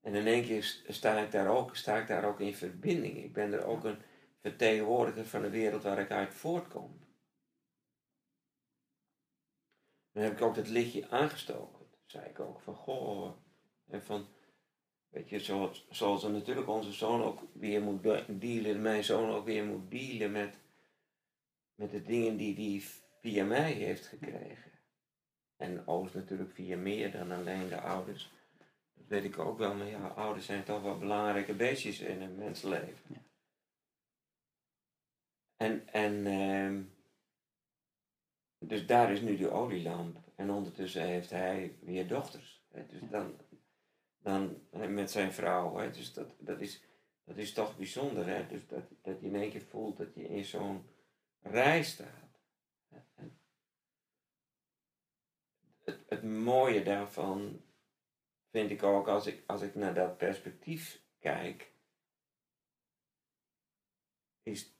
En 0.00 0.14
in 0.14 0.26
één 0.26 0.44
keer 0.44 0.82
sta 0.88 1.18
ik, 1.18 1.30
daar 1.30 1.48
ook, 1.48 1.76
sta 1.76 1.98
ik 1.98 2.06
daar 2.06 2.24
ook 2.24 2.40
in 2.40 2.54
verbinding. 2.54 3.16
Ik 3.16 3.32
ben 3.32 3.52
er 3.52 3.64
ook 3.64 3.84
een 3.84 3.98
vertegenwoordiger 4.40 5.26
van 5.26 5.42
de 5.42 5.50
wereld 5.50 5.82
waar 5.82 5.98
ik 5.98 6.10
uit 6.10 6.34
voortkom. 6.34 6.98
Dan 10.12 10.22
heb 10.22 10.32
ik 10.32 10.42
ook 10.42 10.54
dat 10.54 10.68
lichtje 10.68 11.08
aangestoken. 11.08 11.90
Toen 11.90 12.00
zei 12.06 12.28
ik 12.28 12.40
ook 12.40 12.60
van, 12.60 12.74
goh, 12.74 13.36
en 13.86 14.02
van, 14.02 14.26
weet 15.08 15.28
je, 15.28 15.40
zoals, 15.40 15.86
zoals 15.90 16.24
er 16.24 16.30
natuurlijk 16.30 16.68
onze 16.68 16.92
zoon 16.92 17.22
ook 17.22 17.40
weer 17.52 17.82
moet 17.82 18.02
dealen, 18.40 18.82
mijn 18.82 19.04
zoon 19.04 19.30
ook 19.30 19.44
weer 19.44 19.64
moet 19.64 19.90
dealen 19.90 20.32
met, 20.32 20.58
met 21.74 21.90
de 21.90 22.02
dingen 22.02 22.36
die 22.36 22.54
hij 22.54 22.88
via 23.20 23.44
mij 23.44 23.72
heeft 23.72 24.06
gekregen. 24.06 24.69
En 25.60 25.86
Oost 25.86 26.14
natuurlijk 26.14 26.52
via 26.52 26.76
meer 26.76 27.10
dan 27.10 27.30
alleen 27.30 27.68
de 27.68 27.80
ouders. 27.80 28.32
Dat 28.94 29.06
weet 29.06 29.24
ik 29.24 29.38
ook 29.38 29.58
wel, 29.58 29.74
maar 29.74 29.86
ja, 29.86 30.06
ouders 30.06 30.46
zijn 30.46 30.64
toch 30.64 30.82
wel 30.82 30.98
belangrijke 30.98 31.54
beestjes 31.54 32.00
in 32.00 32.22
een 32.22 32.36
mensenleven. 32.36 32.96
Ja. 33.06 33.22
En, 35.56 35.88
en 35.88 36.26
ehm, 36.26 36.82
dus 38.58 38.86
daar 38.86 39.12
is 39.12 39.20
nu 39.20 39.36
die 39.36 39.50
olielamp. 39.50 40.18
En 40.34 40.50
ondertussen 40.50 41.02
heeft 41.02 41.30
hij 41.30 41.78
weer 41.80 42.08
dochters. 42.08 42.62
Hè? 42.70 42.86
Dus 42.86 43.00
dan, 43.10 43.34
dan 44.18 44.60
met 44.88 45.10
zijn 45.10 45.32
vrouw. 45.32 45.76
Hè? 45.76 45.90
Dus 45.90 46.12
dat, 46.12 46.34
dat, 46.38 46.60
is, 46.60 46.82
dat 47.24 47.36
is 47.36 47.52
toch 47.52 47.76
bijzonder. 47.76 48.26
Hè? 48.26 48.46
Dus 48.46 48.66
dat, 48.66 48.84
dat 49.02 49.20
je 49.20 49.26
in 49.26 49.36
één 49.36 49.50
keer 49.50 49.62
voelt 49.62 49.96
dat 49.96 50.14
je 50.14 50.28
in 50.28 50.44
zo'n 50.44 50.84
rij 51.40 51.82
staat. 51.82 52.40
Het, 52.88 53.39
het 56.10 56.22
mooie 56.22 56.82
daarvan 56.82 57.62
vind 58.50 58.70
ik 58.70 58.82
ook 58.82 59.08
als 59.08 59.26
ik, 59.26 59.42
als 59.46 59.62
ik 59.62 59.74
naar 59.74 59.94
dat 59.94 60.16
perspectief 60.16 61.02
kijk. 61.18 61.72
Is, 64.42 64.74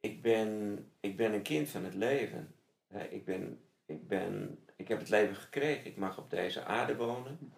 ik 0.00 0.22
ben, 0.22 0.78
ik 1.00 1.16
ben 1.16 1.32
een 1.32 1.42
kind 1.42 1.68
van 1.68 1.84
het 1.84 1.94
leven 1.94 2.56
ik, 2.88 3.24
ben, 3.24 3.60
ik, 3.86 4.08
ben, 4.08 4.58
ik 4.76 4.88
heb 4.88 4.98
het 4.98 5.08
leven 5.08 5.36
gekregen. 5.36 5.86
Ik 5.86 5.96
mag 5.96 6.18
op 6.18 6.30
deze 6.30 6.64
aarde 6.64 6.96
wonen. 6.96 7.54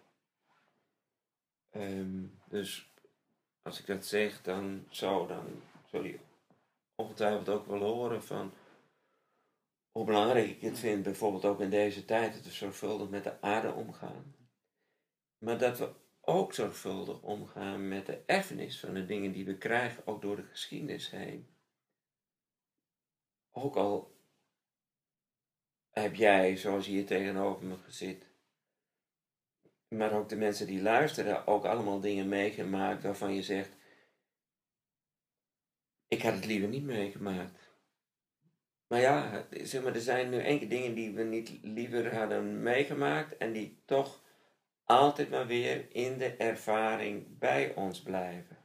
Ehm, 1.71 2.25
dus 2.45 2.93
als 3.63 3.81
ik 3.81 3.87
dat 3.87 4.07
zeg, 4.07 4.43
dan 4.43 4.87
zou 4.91 5.29
dan 5.29 5.63
je 5.91 6.19
ongetwijfeld 6.95 7.49
ook 7.49 7.67
wel 7.67 7.81
horen 7.81 8.23
van 8.23 8.53
hoe 9.99 10.07
belangrijk 10.07 10.49
ik 10.49 10.61
het 10.61 10.79
vind, 10.79 11.03
bijvoorbeeld 11.03 11.45
ook 11.45 11.61
in 11.61 11.71
deze 11.71 12.05
tijd, 12.05 12.35
dat 12.35 12.45
we 12.45 12.51
zorgvuldig 12.51 13.09
met 13.09 13.25
de 13.25 13.41
aarde 13.41 13.73
omgaan. 13.73 14.37
Maar 15.39 15.59
dat 15.59 15.79
we 15.79 15.93
ook 16.21 16.55
zorgvuldig 16.55 17.23
omgaan 17.23 17.89
met 17.89 18.07
de 18.07 18.23
erfenis 18.27 18.81
van 18.81 18.95
de 18.95 19.05
dingen 19.05 19.33
die 19.33 19.45
we 19.45 19.59
krijgen, 19.59 20.07
ook 20.07 20.23
door 20.23 20.37
de 20.37 20.43
geschiedenis 20.43 21.11
heen. 21.11 21.49
Ook 23.51 23.77
al 23.77 24.17
heb 25.91 26.15
jij, 26.15 26.57
zoals 26.57 26.87
hier 26.87 27.07
tegenover 27.07 27.67
me 27.67 27.77
zit, 27.89 28.27
maar 29.89 30.13
ook 30.13 30.29
de 30.29 30.37
mensen 30.37 30.67
die 30.67 30.83
luisteren, 30.83 31.47
ook 31.47 31.65
allemaal 31.65 32.01
dingen 32.01 32.29
meegemaakt 32.29 33.03
waarvan 33.03 33.35
je 33.35 33.43
zegt, 33.43 33.77
ik 36.09 36.23
had 36.23 36.35
het 36.35 36.47
liever 36.47 36.69
niet 36.69 36.85
meegemaakt. 36.85 37.68
Maar 38.89 39.01
ja, 39.01 39.47
zeg 39.51 39.83
maar, 39.83 39.95
er 39.95 40.01
zijn 40.01 40.31
nu 40.31 40.39
enkele 40.39 40.71
dingen 40.71 40.95
die 40.95 41.15
we 41.15 41.23
niet 41.23 41.59
liever 41.63 42.15
hadden 42.15 42.63
meegemaakt 42.63 43.37
en 43.37 43.53
die 43.53 43.83
toch 43.85 44.25
altijd 44.85 45.31
maar 45.31 45.47
weer 45.47 45.87
in 45.95 46.19
de 46.19 46.37
ervaring 46.37 47.39
bij 47.39 47.75
ons 47.75 48.03
blijven. 48.03 48.57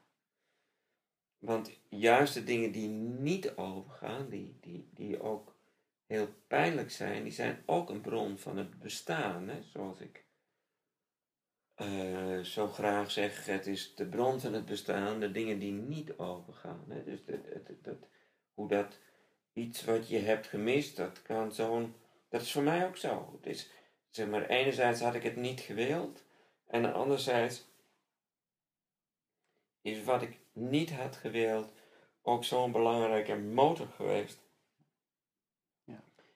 Want 1.38 1.80
juist 1.90 2.34
de 2.34 2.44
dingen 2.44 2.72
die 2.72 2.88
niet 2.88 3.56
overgaan, 3.56 4.30
die, 4.30 4.58
die, 4.62 4.90
die 4.94 5.22
ook 5.22 5.56
heel 6.06 6.28
pijnlijk 6.48 6.92
zijn, 6.92 7.24
die 7.24 7.32
zijn 7.32 7.64
ook 7.66 7.90
een 7.90 8.02
bron 8.02 8.38
van 8.38 8.58
het 8.58 8.80
bestaan. 8.80 9.48
Hè? 9.48 9.62
Zoals 9.62 10.00
ik 10.00 10.26
uh, 11.76 12.40
zo 12.40 12.68
graag 12.68 13.12
zeg, 13.12 13.46
het 13.46 13.68
is 13.68 13.96
de 13.96 14.08
bron 14.08 14.40
van 14.40 14.54
het 14.54 14.66
bestaan, 14.66 15.20
de 15.20 15.32
dingen 15.32 15.60
die 15.60 15.72
niet 15.72 16.18
overgaan. 16.18 16.86
Hè? 16.90 17.04
Dus 17.04 17.26
dat, 17.82 17.98
hoe 18.54 18.68
dat 18.68 19.00
iets 19.54 19.84
wat 19.84 20.10
je 20.10 20.20
hebt 20.20 20.48
gemist, 20.48 20.96
dat 20.96 21.22
kan 21.22 21.54
zo'n. 21.54 21.96
Dat 22.30 22.42
is 22.42 22.52
voor 22.52 22.64
mij 22.64 22.88
ook 22.88 22.98
zo. 22.98 23.34
Het 23.36 23.46
is, 23.46 23.70
zeg 24.10 24.28
maar, 24.28 24.46
enerzijds 24.46 25.02
had 25.02 25.16
ik 25.16 25.24
het 25.24 25.36
niet 25.36 25.60
gewild, 25.60 26.24
en 26.68 26.94
anderzijds 26.94 27.66
is 29.82 30.04
wat 30.04 30.22
ik 30.22 30.40
niet 30.52 30.92
had 30.92 31.16
gewild 31.16 31.74
ook 32.22 32.44
zo'n 32.44 32.72
belangrijke 32.72 33.36
motor 33.36 33.88
geweest 33.88 34.44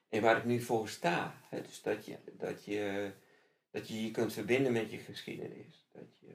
en 0.08 0.22
waar 0.22 0.36
ik 0.36 0.44
nu 0.44 0.60
voor 0.60 0.88
sta. 0.88 1.42
Hè, 1.48 1.62
dus 1.62 1.82
dat 1.82 2.06
je, 2.06 2.18
dat, 2.32 2.64
je, 2.64 3.12
dat 3.70 3.88
je 3.88 4.04
je 4.04 4.10
kunt 4.10 4.32
verbinden 4.32 4.72
met 4.72 4.90
je 4.90 4.98
geschiedenis. 4.98 5.88
Dat 5.92 6.18
je 6.20 6.34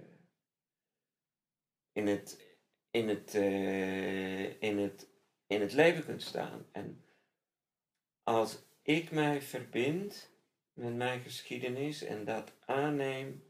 in 1.92 2.08
het, 2.08 2.58
in 2.92 3.10
het, 3.10 3.36
uh, 3.36 4.62
in 4.62 4.78
het, 4.78 5.08
in 5.54 5.62
het 5.62 5.74
leven 5.74 6.06
kunt 6.06 6.22
staan. 6.22 6.66
En 6.72 7.06
als 8.24 8.64
ik 8.82 9.12
mij 9.12 9.42
verbind 9.42 10.32
met 10.74 10.96
mijn 10.96 11.22
geschiedenis 11.22 12.04
en 12.04 12.26
dat 12.26 12.54
aanneem, 12.66 13.44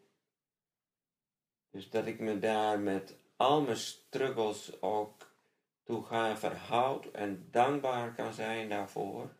dus 1.70 1.90
dat 1.90 2.06
ik 2.06 2.20
me 2.20 2.40
daar 2.40 2.80
met 2.80 3.18
al 3.36 3.62
mijn 3.62 3.78
struggles 3.78 4.82
ook 4.82 5.36
toe 5.84 6.04
ga 6.04 6.38
verhoud 6.38 7.06
en 7.06 7.48
dankbaar 7.52 8.14
kan 8.14 8.34
zijn 8.34 8.70
daarvoor 8.70 9.36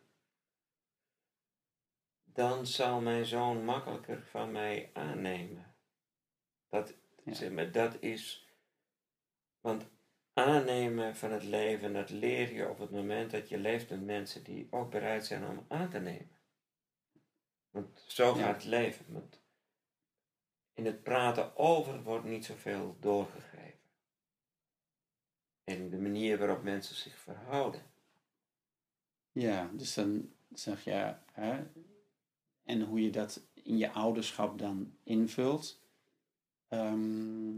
dan 2.34 2.66
zal 2.66 3.00
mijn 3.00 3.26
zoon 3.26 3.64
makkelijker 3.64 4.22
van 4.22 4.52
mij 4.52 4.90
aannemen. 4.92 5.74
Dat, 6.68 6.94
zeg 7.24 7.50
maar, 7.50 7.72
dat 7.72 7.96
is, 8.00 8.48
want 9.60 9.86
aannemen 10.34 11.16
van 11.16 11.32
het 11.32 11.42
leven, 11.42 11.92
dat 11.92 12.10
leer 12.10 12.52
je 12.52 12.68
op 12.68 12.78
het 12.78 12.90
moment 12.90 13.30
dat 13.30 13.48
je 13.48 13.58
leeft 13.58 13.90
met 13.90 14.04
mensen 14.04 14.44
die 14.44 14.66
ook 14.70 14.90
bereid 14.90 15.26
zijn 15.26 15.46
om 15.46 15.64
aan 15.68 15.90
te 15.90 15.98
nemen. 15.98 16.38
Want 17.70 18.04
zo 18.06 18.34
gaat 18.34 18.54
het 18.54 18.64
leven. 18.64 19.04
Want 19.08 19.40
in 20.74 20.86
het 20.86 21.02
praten 21.02 21.56
over 21.56 22.02
wordt 22.02 22.24
niet 22.24 22.44
zoveel 22.44 22.96
doorgegeven. 23.00 23.78
En 25.64 25.90
de 25.90 25.98
manier 25.98 26.38
waarop 26.38 26.62
mensen 26.62 26.94
zich 26.96 27.18
verhouden. 27.18 27.82
Ja, 29.32 29.70
dus 29.72 29.94
dan 29.94 30.32
zeg 30.52 30.84
je, 30.84 31.14
hè, 31.32 31.64
en 32.64 32.80
hoe 32.80 33.02
je 33.02 33.10
dat 33.10 33.42
in 33.52 33.78
je 33.78 33.92
ouderschap 33.92 34.58
dan 34.58 34.96
invult. 35.02 35.82
Ehm, 36.68 37.56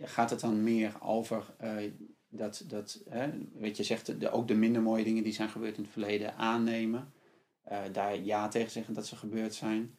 gaat 0.00 0.30
het 0.30 0.40
dan 0.40 0.62
meer 0.62 0.92
over 1.00 1.54
uh, 1.62 1.90
dat, 2.28 2.64
dat 2.66 3.02
hè, 3.08 3.30
weet 3.54 3.76
je 3.76 3.82
zegt, 3.82 4.20
de, 4.20 4.30
ook 4.30 4.48
de 4.48 4.54
minder 4.54 4.82
mooie 4.82 5.04
dingen 5.04 5.22
die 5.22 5.32
zijn 5.32 5.48
gebeurd 5.48 5.76
in 5.76 5.82
het 5.82 5.92
verleden 5.92 6.36
aannemen. 6.36 7.12
Uh, 7.72 7.78
daar 7.92 8.18
ja 8.18 8.48
tegen 8.48 8.70
zeggen 8.70 8.94
dat 8.94 9.06
ze 9.06 9.16
gebeurd 9.16 9.54
zijn. 9.54 9.96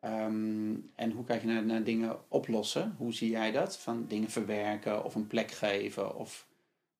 Ehm, 0.00 0.74
en 0.94 1.10
hoe 1.10 1.24
kijk 1.24 1.40
je 1.40 1.46
naar, 1.46 1.64
naar 1.64 1.84
dingen 1.84 2.30
oplossen? 2.30 2.94
Hoe 2.98 3.12
zie 3.12 3.30
jij 3.30 3.52
dat? 3.52 3.78
Van 3.78 4.06
dingen 4.08 4.30
verwerken 4.30 5.04
of 5.04 5.14
een 5.14 5.26
plek 5.26 5.50
geven? 5.50 6.16
Of 6.16 6.48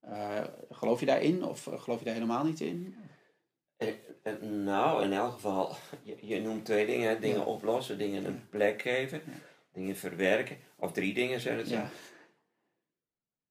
uh, 0.09 0.45
geloof 0.71 1.01
je 1.01 1.07
daarin 1.07 1.45
of 1.45 1.63
geloof 1.63 1.99
je 1.99 2.05
daar 2.05 2.15
helemaal 2.15 2.45
niet 2.45 2.61
in? 2.61 2.95
Nou, 4.41 5.05
in 5.05 5.13
elk 5.13 5.33
geval, 5.33 5.77
je, 6.03 6.17
je 6.21 6.41
noemt 6.41 6.65
twee 6.65 6.87
dingen. 6.87 7.21
Dingen 7.21 7.47
oplossen, 7.47 7.99
dingen 7.99 8.25
een 8.25 8.49
plek 8.49 8.83
geven, 8.83 9.21
dingen 9.73 9.97
verwerken. 9.97 10.57
Of 10.77 10.93
drie 10.93 11.15
dingen, 11.15 11.41
zou 11.41 11.57
het 11.57 11.69
zijn. 11.69 11.89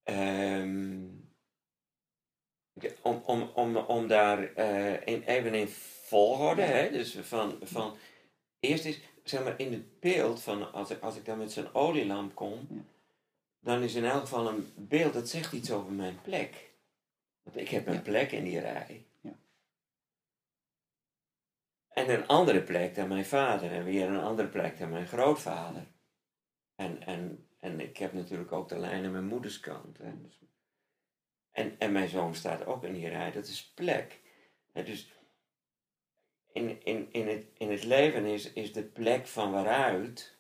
Um, 0.04 1.32
om, 3.02 3.22
om, 3.26 3.42
om, 3.42 3.78
om 3.78 4.08
daar 4.08 4.58
uh, 4.58 5.08
in, 5.08 5.24
even 5.24 5.54
in 5.54 5.68
volgorde, 5.68 6.62
hè, 6.62 6.92
dus 6.92 7.18
van, 7.22 7.60
van 7.62 7.98
eerst 8.60 8.86
is, 8.86 9.00
zeg 9.24 9.44
maar, 9.44 9.60
in 9.60 9.72
het 9.72 10.00
beeld 10.00 10.42
van 10.42 10.74
als 10.74 10.90
ik, 10.90 11.02
als 11.02 11.16
ik 11.16 11.26
dan 11.26 11.38
met 11.38 11.52
zo'n 11.52 11.74
olielamp 11.74 12.36
kom, 12.36 12.86
dan 13.60 13.82
is 13.82 13.96
in 13.96 14.06
elk 14.06 14.22
geval 14.22 14.48
een 14.48 14.74
beeld 14.76 15.14
dat 15.14 15.30
zegt 15.30 15.54
iets 15.54 15.72
over 15.72 15.92
mijn 15.92 16.22
plek. 16.22 16.72
Want 17.44 17.58
ik 17.58 17.70
heb 17.70 17.88
een 17.88 18.02
plek 18.02 18.32
in 18.32 18.44
die 18.44 18.60
rij. 18.60 19.06
En 21.94 22.10
een 22.10 22.28
andere 22.28 22.62
plek 22.62 22.96
dan 22.96 23.08
mijn 23.08 23.26
vader. 23.26 23.72
En 23.72 23.84
weer 23.84 24.08
een 24.08 24.20
andere 24.20 24.48
plek 24.48 24.80
dan 24.80 24.90
mijn 24.90 25.08
grootvader. 25.08 25.86
En, 26.76 27.04
en, 27.06 27.48
en 27.64 27.80
ik 27.80 27.98
heb 27.98 28.14
natuurlijk 28.14 28.52
ook 28.52 28.70
de 28.70 28.80
lijn 28.80 29.06
aan 29.06 29.12
mijn 29.12 29.28
moeders 29.28 29.60
kant. 29.60 29.98
Dus, 29.98 30.40
en, 31.52 31.80
en 31.80 31.92
mijn 31.92 32.08
zoon 32.08 32.36
staat 32.36 32.66
ook 32.66 32.84
in 32.84 32.94
die 32.94 33.08
rij. 33.08 33.32
Dat 33.32 33.48
is 33.48 33.72
plek. 33.74 34.20
dus 34.72 35.12
in, 36.52 36.86
in, 36.86 37.12
in, 37.12 37.28
het, 37.28 37.46
in 37.58 37.72
het 37.72 37.84
leven 37.84 38.26
is, 38.26 38.54
is 38.54 38.74
de 38.74 38.84
plek 38.84 39.28
van 39.28 39.52
waaruit, 39.52 40.38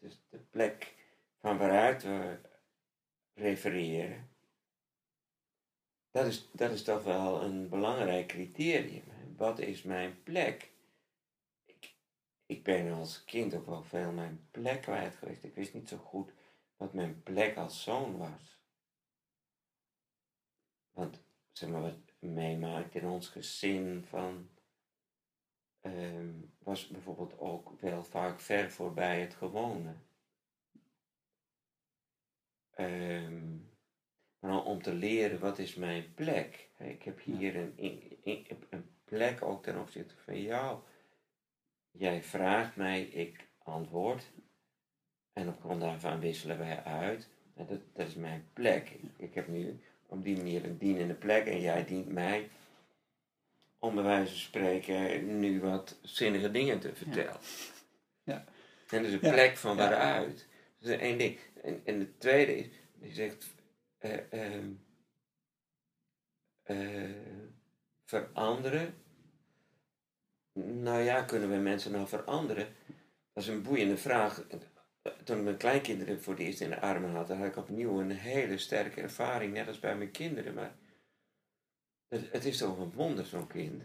dus 0.00 0.22
de 0.28 0.38
plek 0.38 0.94
van 1.40 1.58
waaruit 1.58 2.02
we 2.02 2.38
refereren, 3.34 4.28
dat 6.10 6.26
is, 6.26 6.48
dat 6.52 6.70
is 6.70 6.82
toch 6.82 7.02
wel 7.02 7.42
een 7.42 7.68
belangrijk 7.68 8.26
criterium. 8.26 9.04
Wat 9.36 9.58
is 9.58 9.82
mijn 9.82 10.22
plek? 10.22 10.70
Ik, 11.64 11.94
ik 12.46 12.64
ben 12.64 12.92
als 12.92 13.24
kind 13.24 13.54
ook 13.54 13.66
wel 13.66 13.82
veel 13.82 14.12
mijn 14.12 14.48
plek 14.50 14.82
kwijt 14.82 15.14
geweest. 15.14 15.44
Ik 15.44 15.54
wist 15.54 15.74
niet 15.74 15.88
zo 15.88 15.96
goed 15.96 16.32
wat 16.76 16.92
mijn 16.92 17.22
plek 17.22 17.56
als 17.56 17.82
zoon 17.82 18.16
was. 18.16 18.60
Want 20.90 21.24
zeg 21.52 21.68
maar, 21.70 21.80
wat 21.80 21.98
meemaakt 22.18 22.94
in 22.94 23.06
ons 23.06 23.28
gezin 23.28 24.04
van. 24.04 24.50
ehm, 25.80 26.34
was 26.58 26.86
bijvoorbeeld 26.88 27.38
ook 27.38 27.80
wel 27.80 28.04
vaak 28.04 28.40
ver 28.40 28.70
voorbij 28.70 29.20
het 29.20 29.34
gewone. 29.34 29.94
Ehm, 32.70 33.56
maar 34.38 34.64
om 34.64 34.82
te 34.82 34.94
leren 34.94 35.40
wat 35.40 35.58
is 35.58 35.74
mijn 35.74 36.14
plek. 36.14 36.70
Ik 36.78 37.02
heb 37.02 37.20
hier 37.22 37.56
een, 37.56 37.78
in- 37.78 38.46
een 38.70 38.96
plek 39.04 39.42
ook 39.42 39.62
ten 39.62 39.78
opzichte 39.80 40.16
van 40.16 40.40
jou. 40.42 40.82
Jij 41.90 42.22
vraagt 42.22 42.76
mij, 42.76 43.02
ik 43.02 43.48
antwoord. 43.58 44.32
En 45.36 45.48
op 45.48 45.60
grond 45.60 45.80
daarvan 45.80 46.20
wisselen 46.20 46.58
wij 46.58 46.82
uit. 46.84 47.28
En 47.56 47.66
dat, 47.66 47.78
dat 47.92 48.06
is 48.06 48.14
mijn 48.14 48.48
plek. 48.52 48.88
Ik, 48.90 49.10
ik 49.16 49.34
heb 49.34 49.48
nu 49.48 49.78
op 50.06 50.24
die 50.24 50.36
manier 50.36 50.64
een 50.64 50.78
dienende 50.78 51.14
plek 51.14 51.46
en 51.46 51.60
jij 51.60 51.84
dient 51.84 52.12
mij 52.12 52.48
om 53.78 53.94
bij 53.94 54.04
wijze 54.04 54.30
van 54.30 54.38
spreken 54.40 55.38
nu 55.40 55.60
wat 55.60 55.98
zinnige 56.02 56.50
dingen 56.50 56.80
te 56.80 56.94
vertellen. 56.94 57.36
Ja. 58.22 58.44
En 58.90 59.02
dus 59.02 59.12
een 59.12 59.18
Ja. 59.22 59.32
plek 59.32 59.56
van 59.56 59.76
Ja. 59.76 59.88
waaruit. 59.88 60.46
Dat 60.78 60.90
is 60.90 60.98
één 60.98 61.18
ding. 61.18 61.38
En, 61.62 61.80
en 61.84 61.98
het 61.98 62.20
tweede 62.20 62.56
is, 62.58 62.66
die 62.94 63.12
zegt, 63.12 63.46
eh, 63.98 64.32
ehm, 64.32 64.70
eh, 66.62 67.10
veranderen. 68.04 68.94
Nou 70.52 71.02
ja, 71.02 71.22
kunnen 71.22 71.50
we 71.50 71.56
mensen 71.56 71.92
nou 71.92 72.08
veranderen? 72.08 72.66
Dat 73.32 73.42
is 73.42 73.48
een 73.48 73.62
boeiende 73.62 73.96
vraag. 73.96 74.44
Toen 75.24 75.38
ik 75.38 75.44
mijn 75.44 75.56
kleinkinderen 75.56 76.22
voor 76.22 76.32
het 76.32 76.42
eerst 76.42 76.60
in 76.60 76.70
de 76.70 76.80
armen 76.80 77.10
had, 77.10 77.28
had 77.28 77.46
ik 77.46 77.56
opnieuw 77.56 78.00
een 78.00 78.10
hele 78.10 78.58
sterke 78.58 79.00
ervaring, 79.00 79.52
net 79.52 79.68
als 79.68 79.80
bij 79.80 79.96
mijn 79.96 80.10
kinderen. 80.10 80.54
Maar 80.54 80.76
het, 82.08 82.32
het 82.32 82.44
is 82.44 82.58
toch 82.58 82.78
een 82.78 82.92
wonder, 82.92 83.26
zo'n 83.26 83.46
kind. 83.46 83.82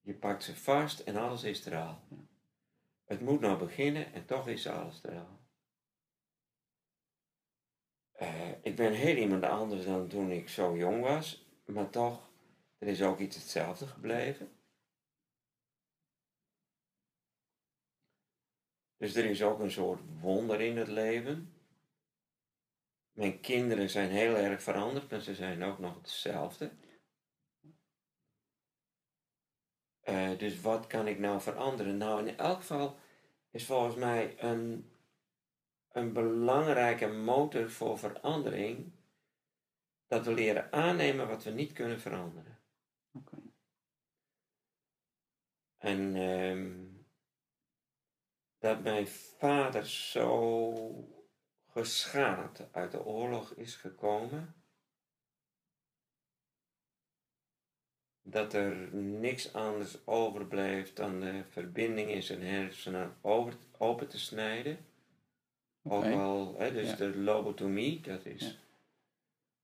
Je 0.00 0.14
pakt 0.14 0.42
ze 0.42 0.56
vast 0.56 1.00
en 1.00 1.16
alles 1.16 1.42
is 1.42 1.66
er 1.66 1.76
al. 1.76 1.98
Het 3.04 3.20
moet 3.20 3.40
nou 3.40 3.58
beginnen 3.58 4.12
en 4.12 4.26
toch 4.26 4.48
is 4.48 4.66
alles 4.66 5.02
er 5.02 5.18
al. 5.18 5.38
Eh, 8.12 8.50
ik 8.62 8.76
ben 8.76 8.92
heel 8.92 9.16
iemand 9.16 9.44
anders 9.44 9.84
dan 9.84 10.08
toen 10.08 10.30
ik 10.30 10.48
zo 10.48 10.76
jong 10.76 11.02
was, 11.02 11.48
maar 11.64 11.90
toch, 11.90 12.30
er 12.78 12.88
is 12.88 13.02
ook 13.02 13.18
iets 13.18 13.36
hetzelfde 13.36 13.86
gebleven. 13.86 14.53
Dus 19.04 19.14
er 19.14 19.24
is 19.24 19.42
ook 19.42 19.58
een 19.58 19.70
soort 19.70 20.00
wonder 20.20 20.60
in 20.60 20.76
het 20.76 20.88
leven. 20.88 21.52
Mijn 23.12 23.40
kinderen 23.40 23.90
zijn 23.90 24.10
heel 24.10 24.36
erg 24.36 24.62
veranderd, 24.62 25.10
maar 25.10 25.20
ze 25.20 25.34
zijn 25.34 25.62
ook 25.62 25.78
nog 25.78 25.94
hetzelfde. 25.94 26.70
Eh, 30.00 30.38
dus 30.38 30.60
wat 30.60 30.86
kan 30.86 31.06
ik 31.06 31.18
nou 31.18 31.40
veranderen? 31.40 31.96
Nou, 31.96 32.26
in 32.26 32.38
elk 32.38 32.56
geval 32.56 32.96
is 33.50 33.66
volgens 33.66 33.96
mij 33.96 34.34
een, 34.38 34.90
een 35.92 36.12
belangrijke 36.12 37.06
motor 37.06 37.70
voor 37.70 37.98
verandering 37.98 38.92
dat 40.06 40.24
we 40.24 40.32
leren 40.34 40.72
aannemen 40.72 41.28
wat 41.28 41.44
we 41.44 41.50
niet 41.50 41.72
kunnen 41.72 42.00
veranderen. 42.00 42.58
Oké. 43.12 43.36
En 45.78 46.16
ehm, 46.16 46.93
dat 48.64 48.82
mijn 48.82 49.06
vader 49.06 49.86
zo 49.86 50.74
geschaad 51.70 52.68
uit 52.72 52.90
de 52.90 53.04
oorlog 53.04 53.52
is 53.54 53.74
gekomen. 53.74 54.54
Dat 58.22 58.52
er 58.52 58.94
niks 58.94 59.52
anders 59.52 60.06
overbleef 60.06 60.92
dan 60.92 61.20
de 61.20 61.44
verbinding 61.48 62.10
in 62.10 62.22
zijn 62.22 62.42
hersenen 62.42 63.16
over, 63.20 63.54
open 63.78 64.08
te 64.08 64.18
snijden. 64.18 64.78
Ook 65.82 66.04
Oké. 66.04 66.14
al, 66.14 66.54
hè, 66.58 66.72
dus 66.72 66.88
Ja. 66.90 66.96
de 66.96 67.16
lobotomie, 67.16 68.00
dat 68.00 68.24
is. 68.24 68.42
Ja. 68.42 68.52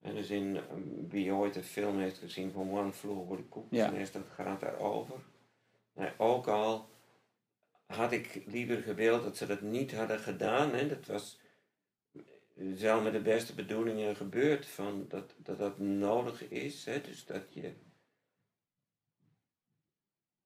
En 0.08 0.14
dus 0.14 0.30
in, 0.30 0.56
eh, 0.56 0.62
wie 1.08 1.32
ooit 1.32 1.56
een 1.56 1.64
film 1.64 1.98
heeft 1.98 2.18
gezien 2.18 2.52
van 2.52 2.70
One 2.70 2.92
Flew 2.92 3.18
Over 3.18 3.36
the 3.36 3.42
Cuckoo's 3.42 3.66
Ja. 3.70 3.90
Nest, 3.90 4.12
dat 4.12 4.26
gaat 4.34 4.60
daarover. 4.60 5.20
Nee, 5.92 6.10
ook 6.18 6.46
al 6.46 6.88
had 7.90 8.12
ik 8.12 8.42
liever 8.46 8.83
gewild 8.83 9.22
dat 9.22 9.37
ze 9.37 9.46
dat 9.46 9.61
niet 9.61 9.94
hadden 9.94 10.18
gedaan. 10.18 10.74
Hè, 10.74 10.88
dat 10.88 11.07
was 11.07 11.40
zelf 12.74 13.03
met 13.03 13.12
de 13.12 13.20
beste 13.20 13.55
bedoelingen 13.55 14.16
gebeurd, 14.16 14.66
van 14.66 15.05
dat, 15.09 15.35
dat 15.37 15.59
dat 15.59 15.79
nodig 15.79 16.48
is. 16.48 16.85
Hè, 16.85 17.00
dus 17.00 17.24
dat 17.24 17.55
je. 17.55 17.74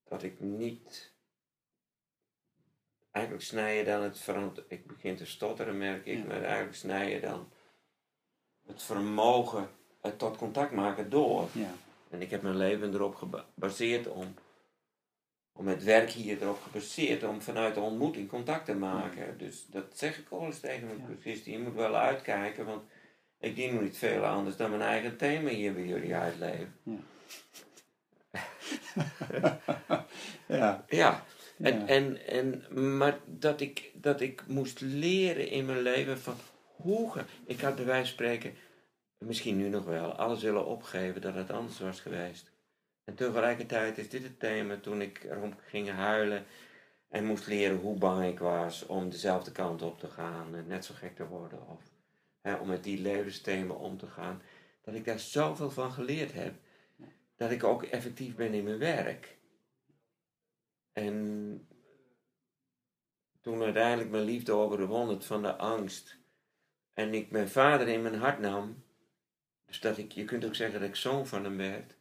Dat 0.05 0.23
ik 0.23 0.41
niet. 0.41 1.13
Eigenlijk 3.11 3.45
snij 3.45 3.77
je 3.77 3.85
dan 3.85 4.03
het 4.03 4.19
verant... 4.19 4.63
Ik 4.69 4.87
begin 4.87 5.17
te 5.17 5.27
stotteren, 5.27 5.79
merk 5.79 6.07
ik, 6.07 6.19
Ja. 6.19 6.25
maar 6.25 6.43
eigenlijk 6.43 6.77
snij 6.77 7.11
je 7.11 7.21
dan 7.21 7.53
het 8.67 8.83
vermogen 8.83 9.71
eh, 10.01 10.11
tot 10.11 10.37
contact 10.37 10.73
maken 10.73 11.11
door. 11.11 11.49
Ja. 11.53 11.75
En 12.11 12.23
ik 12.23 12.31
heb 12.31 12.43
mijn 12.43 12.57
leven 12.57 12.95
erop 12.95 13.15
gebaseerd 13.15 14.09
om, 14.09 14.35
om 15.57 15.67
het 15.69 15.85
werk 15.85 16.11
hier 16.11 16.43
erop 16.43 16.62
gebaseerd 16.62 17.23
om 17.25 17.43
vanuit 17.43 17.75
de 17.75 17.81
ontmoeting 17.81 18.29
contact 18.29 18.64
te 18.64 18.75
maken. 18.75 19.38
Dus 19.38 19.67
dat 19.71 19.85
zeg 19.95 20.19
ik 20.19 20.27
al 20.31 20.45
eens 20.47 20.61
tegen 20.61 20.87
mijn 20.87 20.99
Ja. 20.99 21.05
cursisten. 21.07 21.53
Je 21.53 21.59
moet 21.59 21.75
wel 21.75 21.97
uitkijken, 21.97 22.67
want 22.67 22.83
ik 23.40 23.57
dien 23.57 23.83
niet 23.83 23.99
veel 23.99 24.25
anders 24.25 24.57
dan 24.57 24.71
mijn 24.71 24.83
eigen 24.83 25.17
thema 25.17 25.49
hier 25.49 25.75
bij 25.75 25.85
jullie 25.87 26.14
uitleven. 26.14 26.75
ja. 30.49 30.85
Ja, 30.88 31.25
en, 31.59 31.79
Ja. 31.81 31.87
en, 31.87 32.27
en, 32.27 32.64
maar 32.99 33.19
dat 33.27 33.61
ik, 33.61 33.90
dat 33.95 34.21
ik 34.21 34.43
moest 34.47 34.81
leren 34.81 35.49
in 35.49 35.64
mijn 35.67 35.81
leven 35.83 36.19
van 36.19 36.35
hoe... 36.77 37.12
ga- 37.12 37.25
Ik 37.47 37.61
had 37.61 37.77
bij 37.77 37.85
wijze 37.85 38.01
van 38.05 38.12
spreken, 38.12 38.55
misschien 39.19 39.57
nu 39.57 39.69
nog 39.69 39.85
wel, 39.85 40.12
alles 40.12 40.43
willen 40.43 40.67
opgeven 40.67 41.21
dat 41.21 41.35
het 41.35 41.51
anders 41.51 41.79
was 41.79 42.01
geweest. 42.01 42.53
En 43.05 43.14
tegelijkertijd 43.14 43.99
is 43.99 44.09
dit 44.09 44.23
het 44.23 44.38
thema 44.38 44.81
toen 44.81 45.01
ik 45.01 45.25
erom 45.25 45.55
ging 45.67 45.90
huilen 45.90 46.45
en 47.09 47.25
moest 47.25 47.47
leren 47.47 47.79
hoe 47.79 47.99
bang 47.99 48.25
ik 48.25 48.38
was 48.38 48.87
om 48.87 49.11
dezelfde 49.11 49.53
kant 49.53 49.83
op 49.83 49.99
te 49.99 50.09
gaan 50.09 50.55
en 50.55 50.67
net 50.67 50.85
zo 50.85 50.95
gek 50.95 51.17
te 51.17 51.27
worden 51.27 51.69
of 51.69 51.83
hè, 52.40 52.55
om 52.55 52.69
met 52.69 52.85
die 52.85 53.01
levensthema 53.01 53.75
om 53.75 53.99
te 53.99 54.07
gaan. 54.07 54.43
Dat 54.83 54.95
ik 54.95 55.05
daar 55.05 55.19
zoveel 55.19 55.71
van 55.71 55.93
geleerd 55.93 56.33
heb, 56.33 56.55
dat 57.37 57.51
ik 57.51 57.64
ook 57.64 57.83
effectief 57.83 58.35
ben 58.35 58.55
in 58.55 58.64
mijn 58.64 58.79
werk. 58.79 59.37
En 60.93 61.69
toen 63.40 63.62
uiteindelijk 63.62 64.11
mijn 64.11 64.25
liefde 64.25 64.53
overwon 64.53 65.09
het 65.09 65.25
van 65.25 65.43
de 65.43 65.57
angst. 65.57 66.17
En 66.93 67.14
ik 67.14 67.31
mijn 67.31 67.49
vader 67.49 67.88
in 67.88 68.03
mijn 68.03 68.19
hart 68.19 68.38
nam. 68.38 68.85
Dus 69.67 69.81
dat 69.81 69.99
ik, 69.99 70.12
je 70.12 70.25
kunt 70.25 70.45
ook 70.45 70.55
zeggen 70.55 70.81
dat 70.81 70.88
ik 70.88 70.97
zoon 70.97 71.27
van 71.27 71.45
hem 71.45 71.57
werd. 71.57 71.95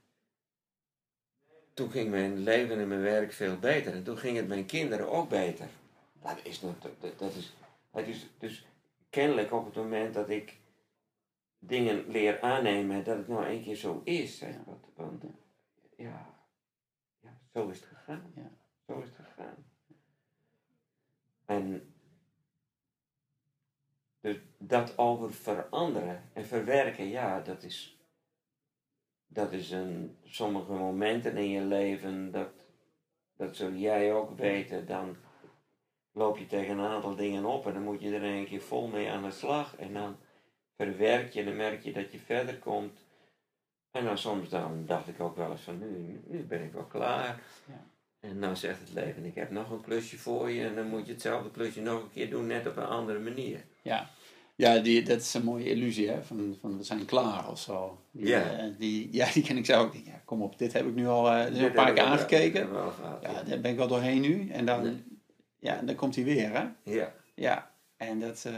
Toen 1.74 1.92
ging 1.92 2.10
mijn 2.10 2.38
leven 2.38 2.80
en 2.80 2.88
mijn 2.88 3.02
werk 3.02 3.32
veel 3.32 3.60
beter. 3.60 3.94
En 3.94 4.04
toen 4.04 4.18
ging 4.18 4.38
het 4.38 4.48
mijn 4.48 4.66
kinderen 4.66 5.12
ook 5.12 5.30
beter. 5.30 5.68
Dat 6.22 6.40
is, 6.44 6.62
nog- 6.62 6.80
dat, 6.80 7.18
dat 7.20 7.36
is, 7.36 7.54
het 7.92 8.08
is 8.08 8.30
dus 8.38 8.66
kennelijk 9.10 9.52
op 9.52 9.66
het 9.66 9.76
moment 9.76 10.14
dat 10.14 10.30
ik 10.30 10.58
dingen 11.60 12.08
leer 12.08 12.42
aannemen, 12.42 13.04
dat 13.04 13.18
het 13.18 13.28
nou 13.28 13.46
een 13.46 13.62
keer 13.62 13.76
zo 13.76 14.02
is. 14.04 14.40
Hè? 14.40 14.50
Ja. 14.50 14.64
Want, 14.66 14.86
want 14.96 15.24
ja, 15.98 16.36
ja, 17.20 17.38
zo 17.54 17.70
is 17.70 17.80
het 17.80 17.88
gegaan. 17.88 18.34
Ja. 18.36 18.52
Zo 18.88 19.00
is 19.00 19.08
het 19.08 19.28
gegaan. 19.28 19.66
En 21.46 21.94
dus 24.22 24.38
dat 24.58 24.98
over 24.98 25.34
veranderen 25.34 26.30
en 26.34 26.46
verwerken, 26.46 27.08
ja, 27.08 27.40
dat 27.40 27.64
is, 27.64 27.93
dat 29.34 29.52
is 29.52 29.72
een, 29.72 30.18
sommige 30.24 30.72
momenten 30.72 31.38
in 31.38 31.50
je 31.50 31.62
leven, 31.62 32.32
dat, 32.32 32.50
dat 33.38 33.56
zul 33.56 33.72
jij 33.72 34.14
ook 34.14 34.38
weten, 34.38 34.86
dan 34.86 35.16
loop 36.12 36.38
je 36.38 36.46
tegen 36.46 36.78
een 36.78 36.90
aantal 36.90 37.16
dingen 37.16 37.46
op 37.46 37.68
en 37.68 37.74
dan 37.74 37.84
moet 37.84 38.02
je 38.02 38.16
er 38.16 38.24
een 38.24 38.46
keer 38.46 38.62
vol 38.62 38.88
mee 38.88 39.10
aan 39.10 39.24
de 39.24 39.32
slag 39.32 39.76
en 39.76 39.94
dan 39.94 40.16
verwerk 40.76 41.34
je 41.34 41.40
en 41.40 41.46
dan 41.46 41.56
merk 41.56 41.84
je 41.84 41.94
dat 41.94 42.12
je 42.12 42.20
verder 42.20 42.60
komt. 42.60 43.06
En 43.92 44.06
dan 44.06 44.18
soms 44.18 44.50
dan 44.50 44.86
dacht 44.86 45.08
ik 45.08 45.20
ook 45.20 45.36
wel 45.36 45.52
eens 45.52 45.62
van 45.62 45.80
nu, 45.80 46.22
nu 46.26 46.44
ben 46.44 46.64
ik 46.64 46.74
wel 46.74 46.86
klaar. 46.86 47.42
Ja. 47.66 47.86
En 48.20 48.40
nou 48.40 48.56
zegt 48.56 48.80
het 48.80 48.94
leven, 48.94 49.26
ik 49.26 49.36
heb 49.36 49.52
nog 49.52 49.70
een 49.70 49.82
klusje 49.82 50.18
voor 50.18 50.50
je 50.50 50.68
en 50.68 50.76
dan 50.76 50.88
moet 50.88 51.06
je 51.06 51.12
hetzelfde 51.12 51.52
klusje 51.52 51.82
nog 51.82 52.02
een 52.02 52.12
keer 52.12 52.30
doen, 52.30 52.48
net 52.48 52.68
op 52.68 52.78
een 52.78 52.86
andere 52.86 53.20
manier. 53.20 53.66
Ja, 53.82 54.10
ja 54.56 54.80
die, 54.80 55.04
dat 55.04 55.20
is 55.20 55.34
een 55.34 55.44
mooie 55.44 55.70
illusie, 55.70 56.10
hè? 56.10 56.24
Van, 56.24 56.58
van 56.60 56.78
we 56.78 56.84
zijn 56.84 57.06
klaar 57.06 57.50
of 57.50 57.60
zo. 57.60 58.02
Die, 58.12 58.28
Ja. 58.28 58.58
eh, 58.58 58.72
die, 58.78 59.10
ja, 59.14 59.32
die 59.34 59.44
ken 59.44 59.58
ik 59.58 59.66
zo 59.66 59.80
ook. 59.82 59.94
Ja, 59.94 60.22
kom 60.26 60.42
op, 60.42 60.58
dit 60.58 60.74
heb 60.74 60.88
ik 60.88 60.96
nu 60.96 61.08
al 61.08 61.32
een 61.32 61.72
paar 61.74 61.94
keer 61.94 62.04
aangekeken. 62.04 62.68
gehad, 62.68 63.22
Ja, 63.22 63.32
ja. 63.32 63.44
daar 63.44 63.60
ben 63.62 63.72
ik 63.72 63.78
wel 63.78 63.88
doorheen 63.88 64.22
nu. 64.22 64.50
En 64.50 64.66
dan, 64.66 64.84
Nee. 64.84 65.04
ja, 65.60 65.82
dan 65.82 65.96
komt 65.96 66.16
hij 66.16 66.24
weer, 66.24 66.52
hè? 66.54 66.92
Ja. 66.92 67.14
Ja, 67.36 67.72
en 67.98 68.20
dat... 68.20 68.44
eh, 68.46 68.58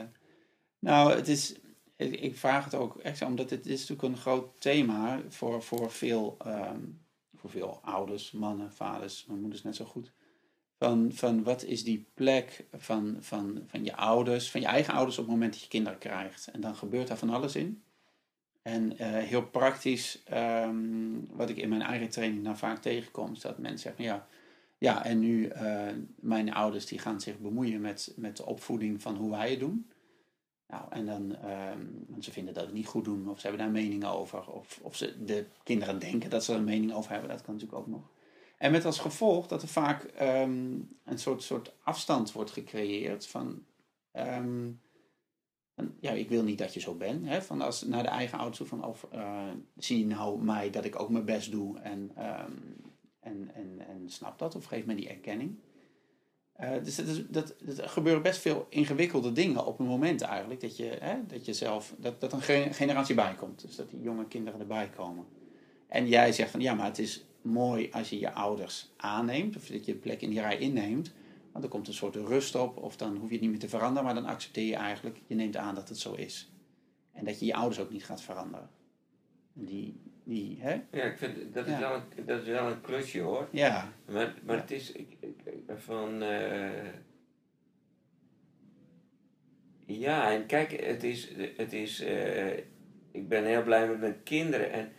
nou, 0.80 1.14
het 1.14 1.28
is... 1.28 1.56
Ik, 1.98 2.20
ik 2.20 2.38
vraag 2.38 2.64
het 2.64 2.76
ook 2.76 2.98
echt 2.98 3.18
zo, 3.18 3.26
omdat 3.26 3.50
het 3.50 3.66
is 3.66 3.80
natuurlijk 3.88 4.02
een 4.16 4.22
groot 4.22 4.62
thema 4.62 5.22
voor, 5.30 5.64
voor, 5.64 5.92
veel, 5.92 6.36
ehm, 6.40 6.80
voor 7.36 7.50
veel 7.50 7.80
ouders, 7.84 8.32
mannen, 8.32 8.72
vaders, 8.74 9.26
mijn 9.28 9.40
moeders 9.40 9.64
net 9.64 9.76
zo 9.76 9.86
goed. 9.86 10.12
Van, 10.78 11.12
van 11.14 11.44
wat 11.44 11.64
is 11.64 11.84
die 11.84 12.06
plek 12.14 12.66
van, 12.74 13.18
van, 13.20 13.64
van 13.66 13.84
je 13.84 13.96
ouders, 13.96 14.52
van 14.52 14.62
je 14.62 14.68
eigen 14.68 14.94
ouders 14.94 15.18
op 15.18 15.24
het 15.24 15.34
moment 15.34 15.54
dat 15.54 15.62
je 15.62 15.68
kinderen 15.68 16.00
krijgt. 16.00 16.48
En 16.48 16.62
dan 16.62 16.76
gebeurt 16.76 17.08
daar 17.08 17.18
van 17.18 17.30
alles 17.30 17.56
in. 17.56 17.84
En 18.62 18.98
eh, 18.98 19.08
heel 19.10 19.46
praktisch, 19.46 20.24
ehm, 20.24 20.76
wat 21.30 21.50
ik 21.50 21.58
in 21.58 21.70
mijn 21.70 21.82
eigen 21.82 22.10
training 22.10 22.44
nou 22.44 22.58
vaak 22.58 22.82
tegenkom, 22.82 23.32
is 23.32 23.40
dat 23.40 23.58
mensen 23.58 23.80
zeggen, 23.80 24.04
ja, 24.04 24.28
ja 24.78 25.06
en 25.06 25.20
nu 25.20 25.48
eh, 25.48 25.88
mijn 26.16 26.54
ouders 26.54 26.86
die 26.86 27.00
gaan 27.00 27.22
zich 27.22 27.40
bemoeien 27.40 27.82
met, 27.82 28.14
met 28.16 28.38
de 28.38 28.46
opvoeding 28.46 29.02
van 29.02 29.16
hoe 29.16 29.32
wij 29.32 29.50
het 29.50 29.60
doen. 29.60 29.90
Nou, 30.68 30.84
en 30.90 31.06
dan, 31.06 31.36
ehm, 31.36 31.86
want 32.08 32.24
ze 32.24 32.32
vinden 32.32 32.54
dat 32.54 32.64
we 32.64 32.70
het 32.70 32.78
niet 32.78 32.88
goed 32.88 33.06
doen, 33.06 33.30
of 33.30 33.40
ze 33.40 33.48
hebben 33.48 33.66
daar 33.66 33.74
meningen 33.74 34.10
over, 34.10 34.52
of, 34.52 34.80
of 34.82 34.96
ze, 34.96 35.24
de 35.26 35.46
kinderen 35.64 36.00
denken 36.00 36.30
dat 36.30 36.44
ze 36.44 36.52
er 36.52 36.58
een 36.58 36.64
mening 36.64 36.94
over 36.94 37.12
hebben, 37.12 37.30
dat 37.30 37.42
kan 37.42 37.54
natuurlijk 37.54 37.82
ook 37.82 37.88
nog. 37.88 38.10
En 38.58 38.72
met 38.72 38.86
als 38.86 39.00
gevolg 39.00 39.48
dat 39.48 39.62
er 39.62 39.68
vaak 39.68 40.04
ehm, 40.04 40.80
een 41.04 41.20
soort, 41.20 41.44
soort 41.44 41.74
afstand 41.84 42.32
wordt 42.32 42.52
gecreëerd 42.52 43.28
van, 43.28 43.66
ehm, 44.12 44.72
van, 45.76 45.96
ja, 46.00 46.12
ik 46.12 46.30
wil 46.30 46.44
niet 46.44 46.58
dat 46.58 46.74
je 46.74 46.80
zo 46.80 46.94
bent. 46.94 47.26
Hè? 47.26 47.42
Van 47.42 47.62
als, 47.62 47.82
naar 47.82 48.04
de 48.04 48.10
eigen 48.10 48.38
ouders 48.38 48.58
toe, 48.58 48.68
van, 48.68 48.86
of 48.86 49.08
eh, 49.12 49.50
zie 49.78 50.06
nou 50.06 50.44
mij 50.44 50.70
dat 50.70 50.86
ik 50.86 51.00
ook 51.00 51.10
mijn 51.10 51.26
best 51.26 51.52
doe 51.52 51.80
en, 51.80 52.12
ehm, 52.16 52.52
en, 53.20 53.52
en, 53.54 53.82
en 53.88 54.10
snap 54.10 54.40
dat, 54.40 54.56
of 54.56 54.66
geef 54.66 54.86
me 54.86 54.96
die 54.96 55.10
erkenning. 55.10 55.60
Eh, 56.56 56.84
dus 56.84 56.96
dat, 56.96 57.26
dat, 57.30 57.56
gebeuren 57.76 58.22
best 58.22 58.40
veel 58.40 58.66
ingewikkelde 58.70 59.32
dingen 59.32 59.66
op 59.66 59.80
een 59.80 59.86
moment 59.86 60.22
eigenlijk. 60.22 60.62
Dat 60.62 60.78
je, 60.78 60.98
hè, 61.00 61.26
dat 61.28 61.46
je 61.46 61.54
zelf, 61.54 61.94
dat, 61.98 62.22
dat 62.22 62.34
een 62.34 62.42
ge- 62.42 62.70
generatie 62.72 63.16
bijkomt. 63.16 63.62
Dus 63.62 63.76
dat 63.76 63.90
die 63.90 64.02
jonge 64.02 64.28
kinderen 64.28 64.60
erbij 64.60 64.90
komen. 64.90 65.26
En 65.88 66.08
jij 66.08 66.32
zegt 66.32 66.52
van 66.52 66.62
ja, 66.62 66.74
maar 66.74 66.86
het 66.86 67.00
is 67.00 67.26
mooi 67.46 67.90
als 67.92 68.10
je 68.10 68.20
je 68.20 68.32
ouders 68.34 68.90
aanneemt. 68.98 69.56
Of 69.56 69.68
dat 69.68 69.86
je 69.86 69.92
een 69.92 70.00
plek 70.00 70.22
in 70.22 70.30
die 70.30 70.40
rij 70.42 70.58
inneemt. 70.58 71.14
Want 71.52 71.64
dan 71.64 71.70
komt 71.74 71.88
een 71.88 71.94
soort 71.94 72.16
rust 72.16 72.56
op. 72.56 72.78
Of 72.78 72.98
dan 72.98 73.16
hoef 73.18 73.28
je 73.28 73.34
het 73.34 73.42
niet 73.42 73.50
meer 73.52 73.60
te 73.60 73.70
veranderen. 73.70 74.04
Maar 74.04 74.14
dan 74.14 74.26
accepteer 74.26 74.68
je 74.68 74.76
eigenlijk, 74.76 75.18
je 75.28 75.36
neemt 75.36 75.58
aan 75.58 75.76
dat 75.76 75.90
het 75.90 75.98
zo 75.98 76.14
is. 76.14 76.52
En 77.12 77.26
dat 77.26 77.40
je 77.40 77.46
je 77.46 77.54
ouders 77.56 77.80
ook 77.80 77.92
niet 77.92 78.06
gaat 78.06 78.22
veranderen. 78.22 78.70
Die, 79.54 80.00
die 80.24 80.58
hè? 80.62 80.82
Ja, 80.92 81.04
ik 81.04 81.18
vind 81.18 81.54
dat 81.54 81.66
is, 81.66 81.72
Ja. 81.72 81.80
wel 81.80 81.96
een, 81.96 82.26
dat 82.26 82.42
is 82.42 82.48
wel 82.48 82.68
een 82.72 82.82
klusje 82.82 83.20
hoor. 83.20 83.48
Ja, 83.52 83.94
Maar, 84.12 84.34
maar 84.46 84.58
het 84.58 84.72
is 84.72 84.92
ik, 84.92 85.18
ik, 85.20 85.36
van. 85.76 86.22
eh, 86.22 86.70
ja, 89.86 90.32
en 90.32 90.46
kijk, 90.46 90.72
het 90.86 91.04
is. 91.04 91.30
Het 91.58 91.74
is 91.74 92.00
eh, 92.02 92.58
ik 93.12 93.28
ben 93.30 93.46
heel 93.46 93.64
blij 93.64 93.88
met 93.88 94.00
mijn 94.00 94.24
kinderen 94.24 94.72
en. 94.72 94.92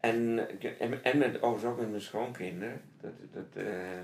En, 0.00 0.48
en, 0.78 1.04
en 1.04 1.18
met, 1.18 1.42
overigens 1.42 1.72
ook 1.72 1.78
met 1.78 1.90
mijn 1.90 2.00
schoonkinderen. 2.00 2.82
Dat, 3.00 3.12
dat, 3.32 3.64
eh, 3.64 4.00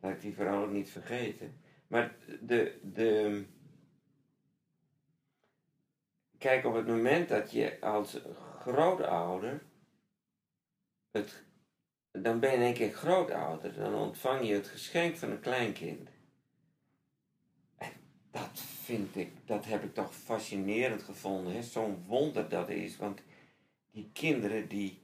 laat 0.00 0.12
ik 0.12 0.20
die 0.20 0.34
vooral 0.34 0.64
ook 0.64 0.72
niet 0.72 0.90
vergeten. 0.90 1.60
Maar 1.86 2.14
de, 2.40 2.78
de. 2.82 3.44
Kijk, 6.38 6.64
op 6.64 6.74
het 6.74 6.86
moment 6.86 7.28
dat 7.28 7.52
je 7.52 7.80
als 7.80 8.20
grootouder. 8.60 9.62
Het 11.10 11.44
dan 12.22 12.40
ben 12.40 12.50
je 12.50 12.56
in 12.56 12.62
één 12.62 12.74
keer 12.74 12.92
grootouder. 12.92 13.74
Dan 13.74 13.94
ontvang 13.94 14.48
je 14.48 14.54
het 14.54 14.68
geschenk 14.68 15.16
van 15.16 15.30
een 15.30 15.40
kleinkind. 15.40 16.08
En 17.76 17.92
dat 18.30 18.60
vind 18.82 19.16
ik, 19.16 19.30
dat 19.44 19.64
heb 19.64 19.84
ik 19.84 19.94
toch 19.94 20.14
fascinerend 20.14 21.02
gevonden. 21.02 21.62
Zo'n 21.62 22.04
wonder 22.06 22.48
dat 22.48 22.68
is. 22.68 22.96
Want 22.96 23.20
die 23.90 24.10
kinderen 24.12 24.68
die, 24.68 24.98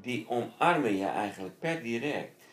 die 0.00 0.28
omarmen 0.28 0.96
je 0.96 1.06
eigenlijk 1.06 1.58
per 1.58 1.82
direct. 1.82 2.46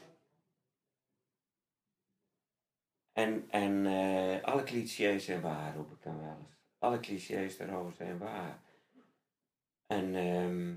En, 3.13 3.49
en 3.49 3.85
eh, 3.85 4.43
alle 4.43 4.63
clichés 4.63 5.25
zijn 5.25 5.41
waar, 5.41 5.75
roep 5.75 5.91
ik 5.91 6.01
dan 6.01 6.19
wel 6.19 6.37
eens. 6.39 6.57
Alle 6.77 6.99
clichés 6.99 7.57
daarover 7.57 7.93
zijn 7.93 8.17
waar. 8.17 8.63
En, 9.87 10.15
ehm, 10.15 10.75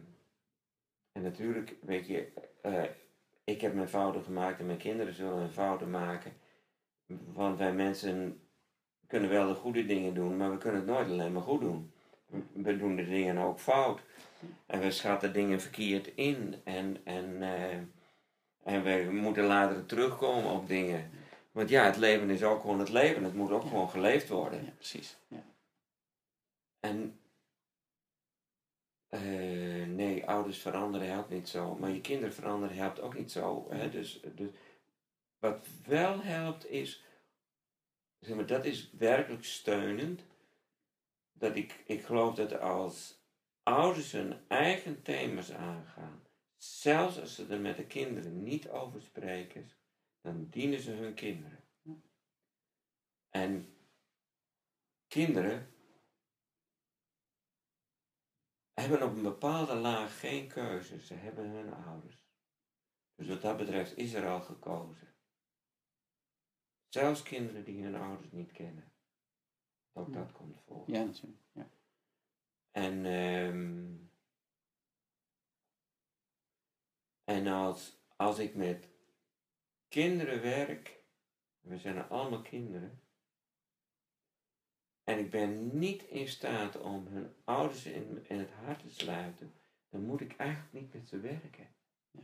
en 1.13 1.23
natuurlijk, 1.23 1.77
weet 1.81 2.07
je, 2.07 2.33
eh, 2.63 2.85
ik 3.45 3.61
heb 3.61 3.75
mijn 3.75 3.89
fouten 3.89 4.23
gemaakt 4.23 4.59
en 4.61 4.67
mijn 4.67 4.79
kinderen 4.79 5.15
zullen 5.15 5.39
hun 5.39 5.53
fouten 5.53 5.91
maken. 5.91 6.33
Want 7.33 7.59
wij 7.59 7.73
mensen 7.73 8.49
kunnen 9.07 9.31
wel 9.31 9.49
de 9.49 9.55
goede 9.55 9.87
dingen 9.87 10.15
doen, 10.15 10.37
maar 10.37 10.51
we 10.51 10.59
kunnen 10.59 10.81
het 10.81 10.91
nooit 10.91 11.09
alleen 11.09 11.33
maar 11.33 11.43
goed 11.43 11.61
doen. 11.61 11.93
We 12.53 12.77
doen 12.77 12.97
de 12.97 13.05
dingen 13.05 13.39
ook 13.39 13.61
fout. 13.61 14.01
En 14.67 14.81
we 14.81 14.91
schatten 14.91 15.33
dingen 15.33 15.61
verkeerd 15.61 16.07
in. 16.15 16.55
En, 16.65 17.01
en, 17.05 17.43
eh, 17.43 17.79
en 18.63 18.83
we 18.83 19.09
moeten 19.13 19.45
later 19.45 19.87
terugkomen 19.87 20.51
op 20.51 20.69
dingen. 20.69 21.11
Want 21.53 21.69
ja, 21.69 21.85
het 21.85 21.97
leven 21.97 22.31
is 22.31 22.43
ook 22.43 22.61
gewoon 22.61 22.79
het 22.79 22.89
leven. 22.89 23.25
Het 23.25 23.35
moet 23.35 23.51
ook 23.51 23.63
gewoon 23.63 23.91
geleefd 23.91 24.29
worden. 24.29 24.65
ja 24.65 24.71
precies. 24.71 25.17
Ja. 25.29 25.45
En 26.81 27.19
eh, 29.09 29.87
nee, 29.87 30.27
ouders 30.27 30.59
veranderen 30.59 31.09
helpt 31.09 31.31
niet 31.31 31.49
zo. 31.49 31.75
Maar 31.75 31.91
je 31.91 32.01
kinderen 32.01 32.35
veranderen 32.35 32.77
helpt 32.77 33.01
ook 33.01 33.15
niet 33.15 33.33
zo. 33.33 33.67
Hè? 33.71 33.91
Dus, 33.91 34.21
dus 34.35 34.51
wat 35.39 35.67
wel 35.87 36.23
helpt 36.23 36.71
is, 36.71 37.05
zeg 38.21 38.37
maar, 38.37 38.47
dat 38.47 38.65
is 38.65 38.91
werkelijk 38.99 39.45
steunend. 39.45 40.23
Dat 41.33 41.57
ik, 41.57 41.83
ik 41.87 42.05
geloof 42.05 42.35
dat 42.35 42.61
als 42.61 43.18
ouders 43.75 44.13
hun 44.13 44.49
eigen 44.49 45.03
thema's 45.03 45.53
aangaan, 45.53 46.23
zelfs 46.57 47.21
als 47.21 47.35
ze 47.35 47.47
er 47.47 47.61
met 47.61 47.77
de 47.77 47.87
kinderen 47.87 48.43
niet 48.43 48.69
over 48.69 49.03
spreken, 49.03 49.71
dan 50.21 50.49
dienen 50.49 50.81
ze 50.81 50.91
hun 50.91 51.15
kinderen. 51.15 51.65
En 53.29 53.77
kinderen 55.07 55.73
hebben 58.73 59.03
op 59.03 59.17
een 59.17 59.23
bepaalde 59.23 59.75
laag 59.75 60.21
geen 60.21 60.49
keuze. 60.49 61.01
Ze 61.01 61.15
hebben 61.15 61.51
hun 61.51 61.73
ouders. 61.75 62.27
Dus 63.15 63.29
wat 63.29 63.43
dat 63.43 63.57
betreft 63.57 63.97
is 63.97 64.13
er 64.13 64.29
al 64.29 64.41
gekozen. 64.41 65.15
Zelfs 66.89 67.23
kinderen 67.23 67.65
die 67.65 67.83
hun 67.83 67.95
ouders 67.95 68.31
niet 68.31 68.53
kennen. 68.53 68.93
Ook 69.93 70.13
dat 70.13 70.33
komt 70.33 70.61
voor. 70.61 70.85
ja, 70.87 71.05
natuurlijk. 71.05 71.43
Ja. 71.53 71.71
En, 72.71 73.07
ehm, 73.07 73.97
en 77.25 77.47
als, 77.47 78.03
als 78.17 78.39
ik 78.39 78.55
met 78.55 78.89
kinderen 79.89 80.43
werk, 80.43 81.05
we 81.61 81.79
zijn 81.79 82.09
allemaal 82.09 82.43
kinderen, 82.43 83.03
en 85.09 85.19
ik 85.19 85.31
ben 85.31 85.79
niet 85.79 86.03
in 86.03 86.29
staat 86.29 86.81
om 86.81 87.07
hun 87.07 87.35
ouders 87.45 87.85
in, 87.87 88.27
in 88.29 88.39
het 88.39 88.51
hart 88.51 88.81
te 88.81 88.91
sluiten, 88.91 89.53
dan 89.89 90.03
moet 90.03 90.21
ik 90.21 90.37
eigenlijk 90.37 90.73
niet 90.73 90.93
met 90.93 91.09
ze 91.09 91.21
werken. 91.21 91.69
Ja. 92.11 92.23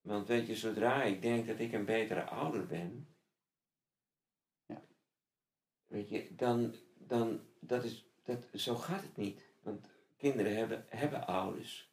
Want 0.00 0.28
weet 0.28 0.46
je, 0.46 0.56
zodra 0.56 1.02
ik 1.02 1.22
denk 1.22 1.46
dat 1.46 1.58
ik 1.58 1.72
een 1.72 1.84
betere 1.84 2.24
ouder 2.24 2.66
ben, 2.66 3.16
Ja. 4.66 4.82
weet 5.86 6.08
je, 6.08 6.34
dan, 6.34 6.74
dan 6.94 7.40
dat 7.60 7.84
is, 7.84 8.07
dat, 8.28 8.60
zo 8.60 8.74
gaat 8.74 9.02
het 9.02 9.16
niet. 9.16 9.42
Want 9.62 9.86
kinderen 10.16 10.56
hebben, 10.56 10.84
hebben 10.88 11.26
ouders. 11.26 11.90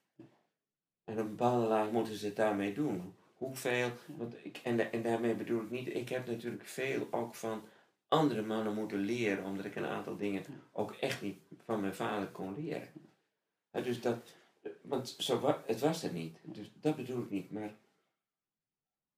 En 1.03 1.13
op 1.13 1.19
een 1.19 1.35
bepaalde 1.35 1.91
moeten 1.91 2.15
ze 2.15 2.25
het 2.25 2.35
daarmee 2.35 2.73
doen. 2.73 3.15
Hoeveel, 3.35 3.89
want 4.05 4.35
ik, 4.45 4.59
en, 4.63 4.91
en 4.91 5.01
daarmee 5.01 5.35
bedoel 5.35 5.61
ik 5.61 5.69
niet, 5.69 5.87
ik 5.87 6.09
heb 6.09 6.27
natuurlijk 6.27 6.65
veel 6.65 7.07
ook 7.11 7.35
van 7.35 7.63
andere 8.07 8.41
mannen 8.41 8.73
moeten 8.73 8.99
leren, 8.99 9.43
omdat 9.43 9.65
ik 9.65 9.75
een 9.75 9.85
aantal 9.85 10.17
dingen 10.17 10.43
ook 10.71 10.91
echt 10.91 11.21
niet 11.21 11.39
van 11.65 11.81
mijn 11.81 11.95
vader 11.95 12.27
kon 12.27 12.55
leren. 12.55 12.87
Hè, 13.71 13.81
dus 13.81 14.01
dat, 14.01 14.35
want 14.81 15.15
zo, 15.17 15.61
het 15.65 15.79
was 15.79 16.03
er 16.03 16.13
niet. 16.13 16.39
Dus 16.43 16.71
dat 16.79 16.95
bedoel 16.95 17.23
ik 17.23 17.29
niet. 17.29 17.51
Maar 17.51 17.75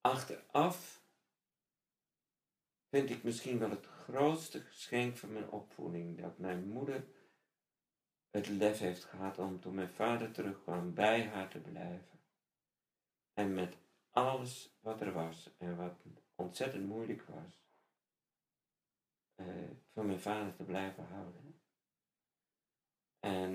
achteraf 0.01 1.01
vind 2.89 3.09
ik 3.09 3.23
misschien 3.23 3.59
wel 3.59 3.69
het 3.69 3.87
grootste 4.07 4.61
geschenk 4.61 5.17
van 5.17 5.33
mijn 5.33 5.49
opvoeding 5.49 6.21
dat 6.21 6.37
mijn 6.37 6.67
moeder 6.67 7.07
het 8.29 8.47
lef 8.47 8.79
heeft 8.79 9.03
gehad 9.03 9.37
om 9.37 9.59
toen 9.59 9.75
mijn 9.75 9.89
vader 9.89 10.31
terugkwam 10.31 10.93
bij 10.93 11.27
haar 11.27 11.49
te 11.49 11.59
blijven. 11.59 12.19
en 13.33 13.53
met 13.53 13.77
alles 14.11 14.77
wat 14.79 15.01
er 15.01 15.13
was 15.13 15.49
en 15.57 15.75
wat 15.75 16.05
ontzettend 16.35 16.87
moeilijk 16.87 17.21
was, 17.21 17.61
uh, 19.35 19.71
van 19.93 20.05
mijn 20.05 20.19
vader 20.19 20.55
te 20.55 20.63
blijven 20.63 21.05
houden. 21.05 21.61
En, 23.19 23.53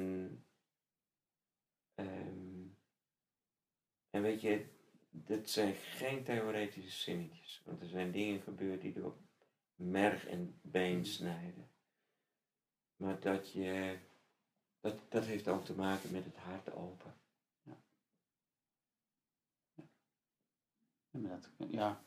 um, 1.94 2.78
en 4.10 4.22
weet 4.22 4.40
je, 4.40 4.66
dit 5.10 5.50
zijn 5.50 5.74
geen 5.74 6.24
theoretische 6.24 7.00
zinnetjes, 7.00 7.62
want 7.64 7.80
er 7.80 7.88
zijn 7.88 8.12
dingen 8.12 8.40
gebeurd 8.40 8.80
die 8.80 8.92
door 8.92 9.16
merg 9.90 10.26
en 10.26 10.58
been 10.62 10.96
mm. 10.96 11.04
snijden. 11.04 11.70
Maar 12.96 13.20
dat 13.20 13.52
je, 13.52 13.98
dat, 14.80 15.00
dat 15.08 15.24
heeft 15.24 15.48
ook 15.48 15.64
te 15.64 15.74
maken 15.74 16.12
met 16.12 16.24
het 16.24 16.36
hart 16.36 16.72
open. 16.72 17.14
Ja. 17.62 17.76
Ja, 21.10 21.28
dat, 21.28 21.68
ja. 21.70 22.02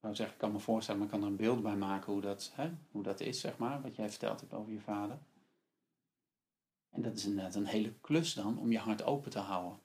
Nou 0.00 0.14
zeg, 0.14 0.30
ik 0.30 0.38
kan 0.38 0.52
me 0.52 0.58
voorstellen, 0.58 1.00
maar 1.00 1.08
ik 1.08 1.14
kan 1.14 1.22
er 1.22 1.30
een 1.30 1.36
beeld 1.36 1.62
bij 1.62 1.76
maken 1.76 2.12
hoe 2.12 2.20
dat, 2.20 2.52
hè, 2.54 2.70
hoe 2.90 3.02
dat 3.02 3.20
is, 3.20 3.40
zeg 3.40 3.58
maar, 3.58 3.82
wat 3.82 3.96
jij 3.96 4.08
verteld 4.10 4.40
hebt 4.40 4.52
over 4.52 4.72
je 4.72 4.80
vader. 4.80 5.18
En 6.90 7.02
dat 7.02 7.16
is 7.16 7.24
inderdaad 7.24 7.54
een 7.54 7.66
hele 7.66 7.94
klus 8.00 8.34
dan, 8.34 8.58
om 8.58 8.72
je 8.72 8.78
hart 8.78 9.02
open 9.02 9.30
te 9.30 9.38
houden. 9.38 9.80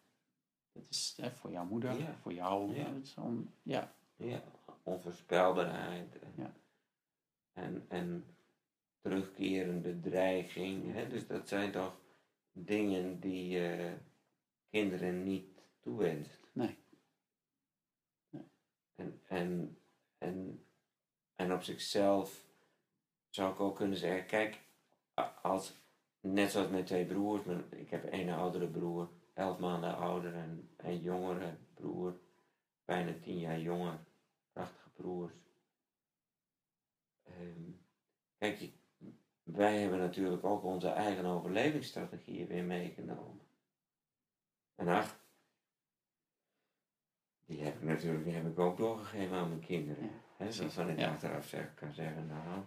Dat 0.71 0.89
is 0.89 1.13
hè, 1.21 1.31
voor 1.31 1.51
jouw 1.51 1.65
moeder, 1.65 2.15
voor 2.21 2.33
jou. 2.33 2.75
Ja. 2.75 2.91
ja. 3.63 3.93
ja, 4.15 4.43
onvoorspelbaarheid. 4.83 6.19
Ja. 6.35 6.53
En, 7.55 7.85
en 7.87 8.25
terugkerende 9.01 9.99
dreiging. 9.99 10.93
Hè? 10.93 11.07
Dus 11.07 11.27
dat 11.27 11.47
zijn 11.47 11.71
toch 11.71 11.97
dingen 12.51 13.19
die 13.19 13.47
je 13.47 13.93
kinderen 14.69 15.23
niet 15.23 15.61
toewenst. 15.79 16.39
Nee. 16.53 16.77
nee. 18.29 18.43
En, 18.95 19.21
en, 19.27 19.77
en, 20.17 20.65
en 21.35 21.53
op 21.53 21.63
zichzelf 21.63 22.45
zou 23.29 23.53
ik 23.53 23.59
ook 23.59 23.75
kunnen 23.75 23.97
zeggen, 23.97 24.25
kijk, 24.25 24.59
als, 25.41 25.73
net 26.19 26.51
zoals 26.51 26.69
mijn 26.69 26.85
twee 26.85 27.05
broers, 27.05 27.41
ik 27.69 27.89
heb 27.89 28.13
een 28.13 28.29
oudere 28.29 28.67
broer, 28.67 29.09
elf 29.33 29.59
maanden 29.59 29.97
ouder 29.97 30.33
en 30.33 30.69
een 30.77 31.01
jongere 31.01 31.57
broer, 31.73 32.19
bijna 32.85 33.13
tien 33.21 33.39
jaar 33.39 33.59
jonger, 33.59 33.99
prachtige 34.53 34.89
broers. 34.89 35.33
Um, 37.27 37.81
kijk, 38.37 38.71
wij 39.43 39.79
hebben 39.79 39.99
natuurlijk 39.99 40.43
ook 40.43 40.63
onze 40.63 40.89
eigen 40.89 41.25
overlevingsstrategieën 41.25 42.47
weer 42.47 42.63
meegenomen. 42.63 43.41
En 44.75 44.87
ach, 44.87 45.19
die 47.45 47.61
heb 47.63 47.75
ik 47.75 47.83
natuurlijk 47.83 48.23
die 48.23 48.33
heb 48.33 48.45
ik 48.47 48.59
ook 48.59 48.77
doorgegeven 48.77 49.37
aan 49.37 49.49
mijn 49.49 49.65
kinderen. 49.65 50.03
Ja, 50.03 50.09
He, 50.45 50.57
waarvan 50.57 50.89
ik 50.89 50.99
ja. 50.99 51.11
achteraf 51.11 51.47
zeg, 51.47 51.73
kan 51.73 51.93
zeggen, 51.93 52.27
nou, 52.27 52.59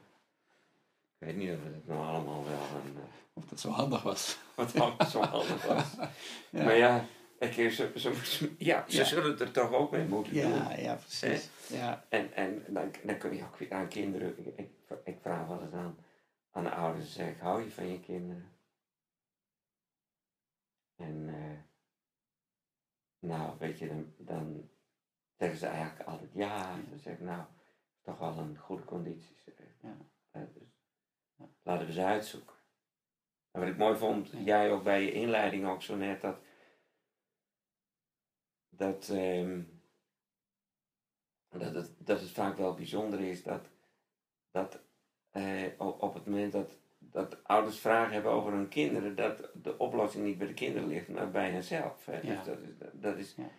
ik 1.18 1.26
weet 1.26 1.36
niet 1.36 1.50
of 1.50 1.64
het 1.64 1.86
nou 1.86 2.06
allemaal 2.06 2.44
wel 2.44 2.80
een... 2.84 2.96
Uh, 2.96 3.02
of 3.32 3.44
dat 3.44 3.60
zo 3.60 3.70
handig 3.70 4.02
was. 4.02 4.38
Wat 4.56 4.70
zo 5.10 5.20
handig 5.20 5.66
was. 5.66 5.94
ja. 6.50 6.64
Maar 6.64 6.76
ja, 6.76 7.04
ik, 7.38 7.52
ze, 7.72 7.92
ze, 7.96 8.54
ja, 8.58 8.84
ze 8.88 9.04
zullen 9.04 9.30
het 9.30 9.40
er 9.40 9.50
toch 9.50 9.72
ook 9.72 9.90
mee 9.90 10.04
moeten 10.04 10.34
ja, 10.34 10.48
doen. 10.48 10.82
Ja, 10.82 10.94
precies. 10.94 11.48
Ja. 11.66 12.04
En, 12.08 12.32
en 12.32 12.64
dan, 12.66 12.90
dan 13.02 13.18
kun 13.18 13.36
je 13.36 13.42
ook 13.42 13.56
weer 13.56 13.72
aan 13.72 13.88
kinderen... 13.88 14.56
Ik, 14.56 14.70
ik, 15.04 15.16
vraag 15.22 15.46
wel 15.46 15.62
eens 15.62 15.72
aan 15.72 15.96
aan 16.58 16.64
de 16.64 16.70
ouders 16.70 17.12
zeg 17.12 17.40
hou 17.40 17.62
je 17.62 17.70
van 17.70 17.86
je 17.86 18.00
kinderen? 18.00 18.52
En 20.96 21.28
uh, 21.28 21.58
nou, 23.18 23.58
weet 23.58 23.78
je, 23.78 23.88
dan, 23.88 24.14
dan 24.16 24.70
zeggen 25.36 25.58
ze 25.58 25.66
eigenlijk 25.66 26.08
altijd 26.08 26.30
ja. 26.34 26.74
Dan 26.90 26.98
zeg 26.98 27.12
ik, 27.14 27.20
nou, 27.20 27.44
toch 28.02 28.18
wel 28.18 28.38
een 28.38 28.56
goede 28.56 28.84
conditie. 28.84 29.36
Ja. 29.80 29.96
Uh, 30.32 30.42
dus 30.54 30.62
ja. 31.36 31.48
laten 31.62 31.86
we 31.86 31.92
ze 31.92 32.04
uitzoeken. 32.04 32.56
En 33.50 33.60
wat 33.60 33.68
ik 33.68 33.76
mooi 33.76 33.96
vond, 33.96 34.30
jij 34.44 34.70
ook 34.70 34.82
bij 34.82 35.02
je 35.02 35.12
inleiding 35.12 35.66
ook 35.66 35.82
zo 35.82 35.96
net, 35.96 36.20
dat, 36.20 36.38
dat, 38.68 39.08
um, 39.08 39.80
dat, 41.48 41.74
het, 41.74 41.94
dat 41.98 42.20
het 42.20 42.30
vaak 42.30 42.56
wel 42.56 42.74
bijzonder 42.74 43.20
is 43.20 43.42
dat, 43.42 43.68
dat 44.50 44.80
eh, 45.30 45.64
op 45.78 46.14
het 46.14 46.26
moment 46.26 46.52
dat, 46.52 46.76
dat 46.98 47.44
ouders 47.44 47.78
vragen 47.78 48.12
hebben 48.12 48.32
over 48.32 48.52
hun 48.52 48.68
kinderen, 48.68 49.16
dat 49.16 49.50
de 49.62 49.78
oplossing 49.78 50.24
niet 50.24 50.38
bij 50.38 50.46
de 50.46 50.54
kinderen 50.54 50.88
ligt, 50.88 51.08
maar 51.08 51.30
bij 51.30 51.50
henzelf. 51.50 52.06
Hè? 52.06 52.20
Dus 52.20 52.44
dat 52.44 52.58
is. 52.58 52.68
Dat 52.92 53.16
is 53.16 53.34
ja. 53.36 53.50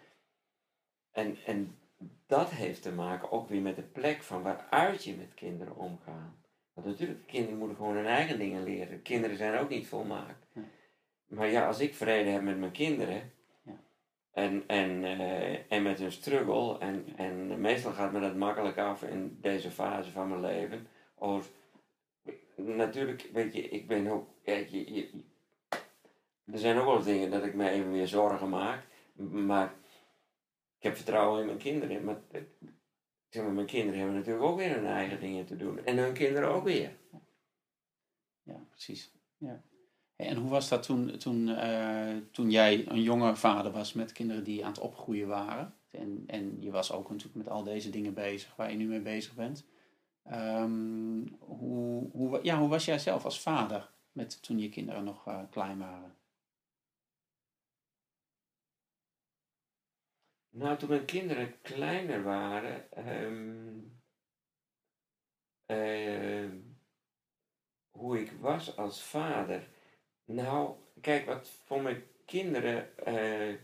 en, 1.11 1.37
en 1.45 1.77
dat 2.25 2.49
heeft 2.49 2.81
te 2.81 2.91
maken 2.91 3.31
ook 3.31 3.49
weer 3.49 3.61
met 3.61 3.75
de 3.75 3.81
plek 3.81 4.23
van 4.23 4.41
waaruit 4.41 5.03
je 5.03 5.15
met 5.15 5.33
kinderen 5.33 5.75
omgaat. 5.75 6.37
Want 6.73 6.87
natuurlijk, 6.87 7.27
kinderen 7.27 7.57
moeten 7.57 7.77
gewoon 7.77 7.95
hun 7.95 8.05
eigen 8.05 8.39
dingen 8.39 8.63
leren. 8.63 9.01
Kinderen 9.01 9.37
zijn 9.37 9.59
ook 9.59 9.69
niet 9.69 9.87
volmaakt. 9.87 10.45
Maar 11.27 11.47
ja, 11.47 11.67
als 11.67 11.79
ik 11.79 11.95
vrede 11.95 12.29
heb 12.29 12.41
met 12.41 12.59
mijn 12.59 12.71
kinderen, 12.71 13.31
en, 14.39 14.63
en, 14.67 15.03
uh, 15.03 15.71
en 15.71 15.83
met 15.83 15.99
hun 15.99 16.11
struggle. 16.11 16.79
En, 16.79 17.05
en 17.15 17.61
meestal 17.61 17.91
gaat 17.91 18.11
me 18.11 18.19
dat 18.19 18.35
makkelijk 18.35 18.77
af 18.77 19.03
in 19.03 19.37
deze 19.41 19.71
fase 19.71 20.11
van 20.11 20.29
mijn 20.29 20.41
leven. 20.41 20.87
Of 21.15 21.51
natuurlijk, 22.55 23.29
weet 23.33 23.53
je, 23.53 23.61
ik 23.61 23.87
ben 23.87 24.07
ook, 24.07 24.27
je, 24.43 25.09
er 26.45 26.59
zijn 26.59 26.77
ook 26.77 26.85
wel 26.85 27.03
dingen 27.03 27.31
dat 27.31 27.45
ik 27.45 27.53
me 27.53 27.69
even 27.69 27.91
weer 27.91 28.07
zorgen 28.07 28.49
maak, 28.49 28.85
maar 29.31 29.73
ik 30.77 30.83
heb 30.83 30.95
vertrouwen 30.95 31.39
in 31.39 31.45
mijn 31.45 31.57
kinderen. 31.57 32.03
Maar, 32.03 32.21
zeg 33.29 33.43
maar 33.43 33.53
mijn 33.53 33.67
kinderen 33.67 33.99
hebben 33.99 34.17
natuurlijk 34.17 34.45
ook 34.45 34.57
weer 34.57 34.75
hun 34.75 34.85
eigen 34.85 35.19
dingen 35.19 35.45
te 35.45 35.55
doen. 35.55 35.85
En 35.85 35.97
hun 35.97 36.13
kinderen 36.13 36.49
ook 36.49 36.63
weer. 36.63 36.97
Ja, 38.43 38.65
precies. 38.69 39.13
Ja. 39.37 39.63
En 40.19 40.35
hoe 40.35 40.49
was 40.49 40.69
dat 40.69 40.83
toen, 40.83 41.17
toen, 41.17 41.47
uh, 41.47 42.17
toen 42.31 42.51
jij 42.51 42.87
een 42.87 43.01
jonge 43.01 43.35
vader 43.35 43.71
was 43.71 43.93
met 43.93 44.11
kinderen 44.11 44.43
die 44.43 44.65
aan 44.65 44.71
het 44.71 44.79
opgroeien 44.79 45.27
waren? 45.27 45.75
En, 45.91 46.23
en 46.27 46.61
je 46.61 46.71
was 46.71 46.91
ook 46.91 47.09
natuurlijk 47.09 47.35
met 47.35 47.49
al 47.49 47.63
deze 47.63 47.89
dingen 47.89 48.13
bezig 48.13 48.55
waar 48.55 48.71
je 48.71 48.77
nu 48.77 48.87
mee 48.87 49.01
bezig 49.01 49.35
bent. 49.35 49.65
Um, 50.31 51.35
hoe, 51.39 52.09
hoe, 52.11 52.39
ja, 52.43 52.59
hoe 52.59 52.69
was 52.69 52.85
jij 52.85 52.99
zelf 52.99 53.25
als 53.25 53.41
vader 53.41 53.89
met, 54.11 54.43
toen 54.43 54.59
je 54.59 54.69
kinderen 54.69 55.03
nog 55.03 55.27
uh, 55.27 55.41
klein 55.49 55.77
waren? 55.77 56.15
Nou, 60.49 60.77
toen 60.77 60.89
mijn 60.89 61.05
kinderen 61.05 61.61
kleiner 61.61 62.23
waren, 62.23 63.07
um, 63.23 64.01
uh, 65.67 66.49
hoe 67.89 68.19
ik 68.19 68.31
was 68.31 68.77
als 68.77 69.03
vader. 69.03 69.77
Nou, 70.31 70.75
kijk, 71.01 71.25
wat 71.25 71.49
voor 71.65 71.81
mijn 71.81 72.03
kinderen. 72.25 72.89
Uh, 73.07 73.55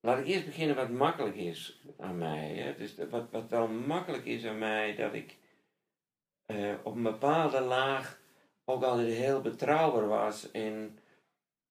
laat 0.00 0.18
ik 0.18 0.26
eerst 0.26 0.46
beginnen 0.46 0.76
wat 0.76 0.90
makkelijk 0.90 1.36
is 1.36 1.82
aan 1.98 2.18
mij. 2.18 2.54
Hè? 2.54 2.76
Dus 2.76 2.94
wat, 3.10 3.30
wat 3.30 3.50
wel 3.50 3.68
makkelijk 3.68 4.24
is 4.24 4.44
aan 4.44 4.58
mij, 4.58 4.94
dat 4.94 5.14
ik 5.14 5.36
uh, 6.46 6.74
op 6.82 6.94
een 6.94 7.02
bepaalde 7.02 7.60
laag 7.60 8.20
ook 8.64 8.82
altijd 8.82 9.08
heel 9.08 9.40
betrouwbaar 9.40 10.08
was 10.08 10.50
in, 10.50 10.98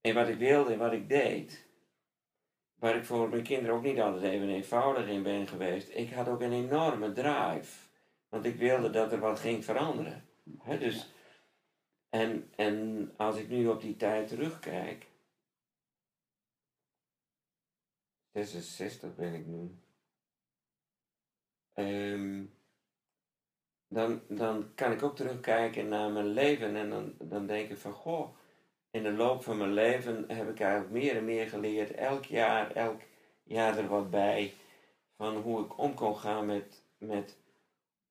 in 0.00 0.14
wat 0.14 0.28
ik 0.28 0.38
wilde 0.38 0.72
en 0.72 0.78
wat 0.78 0.92
ik 0.92 1.08
deed. 1.08 1.66
Waar 2.74 2.96
ik 2.96 3.04
voor 3.04 3.28
mijn 3.28 3.42
kinderen 3.42 3.76
ook 3.76 3.82
niet 3.82 4.00
altijd 4.00 4.22
even 4.22 4.48
eenvoudig 4.48 5.08
in 5.08 5.22
ben 5.22 5.46
geweest. 5.46 5.88
Ik 5.94 6.12
had 6.12 6.28
ook 6.28 6.40
een 6.40 6.52
enorme 6.52 7.12
drive. 7.12 7.88
Want 8.28 8.44
ik 8.44 8.56
wilde 8.56 8.90
dat 8.90 9.12
er 9.12 9.20
wat 9.20 9.40
ging 9.40 9.64
veranderen. 9.64 10.28
dus, 10.78 11.13
en, 12.14 12.50
en 12.56 13.10
als 13.16 13.36
ik 13.36 13.48
nu 13.48 13.68
op 13.68 13.80
die 13.80 13.96
tijd 13.96 14.28
terugkijk. 14.28 15.06
66 18.32 19.14
ben 19.14 19.34
ik 19.34 19.46
nu. 19.46 19.78
Um, 21.74 22.54
dan, 23.88 24.22
dan 24.28 24.74
kan 24.74 24.92
ik 24.92 25.02
ook 25.02 25.16
terugkijken 25.16 25.88
naar 25.88 26.10
mijn 26.10 26.26
leven 26.26 26.76
en 26.76 26.90
dan, 26.90 27.14
dan 27.18 27.46
denk 27.46 27.70
ik 27.70 27.78
van 27.78 27.92
goh, 27.92 28.36
in 28.90 29.02
de 29.02 29.12
loop 29.12 29.42
van 29.42 29.56
mijn 29.56 29.72
leven 29.72 30.24
heb 30.28 30.48
ik 30.48 30.60
eigenlijk 30.60 30.92
meer 30.92 31.16
en 31.16 31.24
meer 31.24 31.48
geleerd, 31.48 31.90
elk 31.90 32.24
jaar, 32.24 32.70
elk 32.70 33.00
jaar 33.42 33.78
er 33.78 33.88
wat 33.88 34.10
bij, 34.10 34.54
van 35.16 35.36
hoe 35.36 35.64
ik 35.64 35.78
om 35.78 35.94
kon 35.94 36.16
gaan 36.16 36.46
met, 36.46 36.82
met 36.98 37.36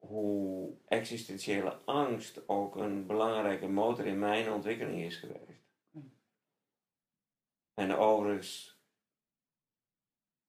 hoe 0.07 0.73
existentiële 0.87 1.75
angst 1.85 2.47
ook 2.47 2.75
een 2.75 3.05
belangrijke 3.05 3.67
motor 3.67 4.05
in 4.05 4.19
mijn 4.19 4.51
ontwikkeling 4.51 5.01
is 5.01 5.15
geweest. 5.15 5.63
En 7.73 7.95
overigens 7.95 8.81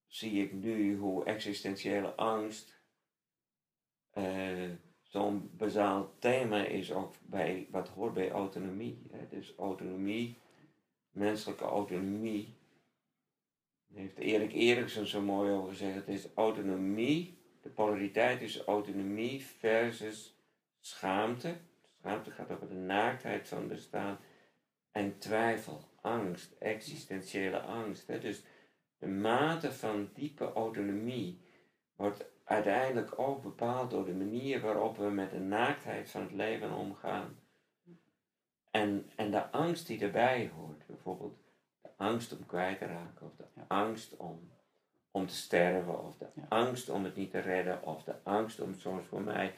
zie 0.07 0.43
ik 0.43 0.53
nu 0.53 0.97
hoe 0.97 1.25
existentiële 1.25 2.14
angst 2.14 2.83
uh, 4.14 4.71
zo'n 5.03 5.51
bazaal 5.57 6.14
thema 6.19 6.64
is 6.64 6.93
ook 6.93 7.14
bij, 7.23 7.67
wat 7.71 7.88
hoort 7.88 8.14
bij 8.14 8.31
autonomie. 8.31 9.07
Hè? 9.11 9.29
Dus 9.29 9.55
autonomie, 9.57 10.38
menselijke 11.11 11.64
autonomie, 11.64 12.55
heeft 13.93 14.19
Erik 14.19 14.53
Eriksen 14.53 15.07
zo 15.07 15.21
mooi 15.21 15.53
over 15.53 15.69
gezegd. 15.69 15.95
Het 15.95 16.09
is 16.09 16.29
autonomie, 16.35 17.38
de 17.64 17.70
polariteit 17.70 18.40
is 18.40 18.64
autonomie 18.64 19.44
versus 19.44 20.38
schaamte. 20.81 21.57
Schaamte 21.98 22.31
gaat 22.31 22.50
over 22.50 22.68
de 22.68 22.74
naaktheid 22.74 23.48
van 23.48 23.68
bestaan. 23.68 24.18
En 24.92 25.18
twijfel, 25.18 25.88
angst, 26.00 26.53
existentiële 26.59 27.61
angst. 27.61 28.07
Hè? 28.07 28.18
Dus 28.18 28.42
de 28.98 29.07
mate 29.07 29.72
van 29.72 30.11
diepe 30.14 30.53
autonomie 30.53 31.40
wordt 31.96 32.24
uiteindelijk 32.44 33.18
ook 33.18 33.42
bepaald 33.42 33.90
door 33.90 34.05
de 34.05 34.14
manier 34.14 34.61
waarop 34.61 34.96
we 34.96 35.11
met 35.11 35.31
de 35.31 35.40
naaktheid 35.40 36.11
van 36.11 36.22
het 36.22 36.33
leven 36.33 36.72
omgaan. 36.72 37.38
En, 38.70 39.11
en 39.16 39.31
de 39.31 39.50
angst 39.50 39.87
die 39.87 40.00
erbij 40.00 40.50
hoort, 40.57 40.87
bijvoorbeeld 40.87 41.38
de 41.83 41.90
angst 41.96 42.37
om 42.37 42.46
kwijt 42.46 42.79
te 42.79 42.87
raken, 42.87 43.27
of 43.27 43.37
de 43.37 43.46
angst 43.68 44.16
om, 44.16 44.50
om 45.14 45.27
te 45.27 45.35
sterven, 45.35 46.05
of 46.05 46.16
de 46.16 46.27
angst 46.48 46.88
om 46.88 47.05
het 47.05 47.16
niet 47.16 47.31
te 47.31 47.38
redden, 47.38 47.83
of 47.83 48.05
de 48.05 48.14
angst 48.22 48.61
om 48.61 48.74
soms 48.74 49.07
voor 49.07 49.22
mij 49.22 49.55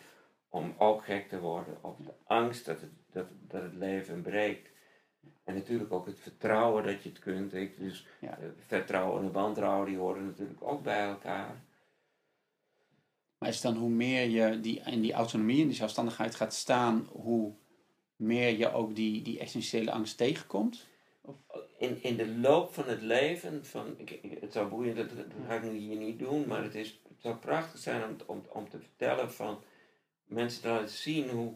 om 0.49 0.75
ook 0.79 1.05
gek 1.05 1.29
te 1.29 1.40
worden, 1.40 1.79
of 1.81 1.97
de 1.97 2.12
angst 2.25 2.64
dat 2.64 2.81
het, 2.81 2.90
dat, 3.11 3.27
dat 3.40 3.62
het 3.62 3.75
leven 3.75 4.23
breekt. 4.23 4.71
En 5.45 5.55
natuurlijk 5.55 5.92
ook 5.92 6.07
het 6.07 6.19
vertrouwen 6.19 6.85
dat 6.85 7.03
je 7.03 7.09
het 7.09 7.19
kunt. 7.19 7.55
Ik, 7.55 7.79
dus 7.79 8.07
ja. 8.21 8.38
vertrouwen 8.66 9.23
en 9.23 9.33
wantrouwen, 9.33 9.87
die 9.87 9.97
horen 9.97 10.27
natuurlijk 10.27 10.62
ook 10.62 10.83
bij 10.83 11.09
elkaar. 11.09 11.64
Maar 13.38 13.49
is 13.49 13.61
dan 13.61 13.77
hoe 13.77 13.90
meer 13.90 14.29
je 14.29 14.61
die, 14.61 14.81
in 14.81 15.01
die 15.01 15.12
autonomie 15.12 15.61
en 15.61 15.69
die 15.69 15.77
zelfstandigheid 15.77 16.35
gaat 16.35 16.55
staan, 16.55 17.09
hoe 17.12 17.55
meer 18.16 18.59
je 18.59 18.73
ook 18.73 18.95
die, 18.95 19.23
die 19.23 19.38
essentiële 19.38 19.90
angst 19.90 20.16
tegenkomt? 20.16 20.87
Of? 21.21 21.37
In, 21.79 22.03
in 22.03 22.17
de 22.17 22.29
loop 22.29 22.75
van 22.75 22.85
het 22.85 23.03
leven, 23.03 23.65
van, 23.65 23.95
ik, 23.97 24.21
het 24.41 24.53
zou 24.53 24.69
boeien, 24.69 24.97
dat, 24.97 25.09
dat 25.09 25.27
ga 25.47 25.55
ik 25.55 25.62
hier 25.62 25.97
niet 25.97 26.19
doen, 26.19 26.47
maar 26.47 26.62
het, 26.62 26.75
is, 26.75 27.01
het 27.09 27.21
zou 27.21 27.37
prachtig 27.37 27.81
zijn 27.81 28.05
om, 28.05 28.17
om, 28.27 28.43
om 28.49 28.69
te 28.69 28.79
vertellen 28.79 29.33
van 29.33 29.62
mensen 30.25 30.62
te 30.62 30.69
laten 30.69 30.89
zien 30.89 31.29
hoe, 31.31 31.55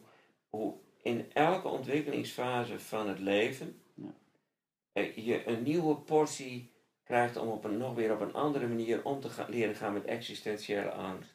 hoe 0.48 0.74
in 1.02 1.32
elke 1.32 1.68
ontwikkelingsfase 1.68 2.78
van 2.78 3.08
het 3.08 3.18
leven 3.18 3.82
ja. 3.94 5.02
je 5.14 5.46
een 5.46 5.62
nieuwe 5.62 5.96
portie 5.96 6.72
krijgt 7.04 7.36
om 7.36 7.48
op 7.48 7.64
een, 7.64 7.76
nog 7.76 7.94
weer 7.94 8.12
op 8.12 8.20
een 8.20 8.34
andere 8.34 8.66
manier 8.66 9.04
om 9.04 9.20
te 9.20 9.28
gaan, 9.28 9.50
leren 9.50 9.74
gaan 9.74 9.92
met 9.92 10.04
existentiële 10.04 10.90
angst. 10.90 11.34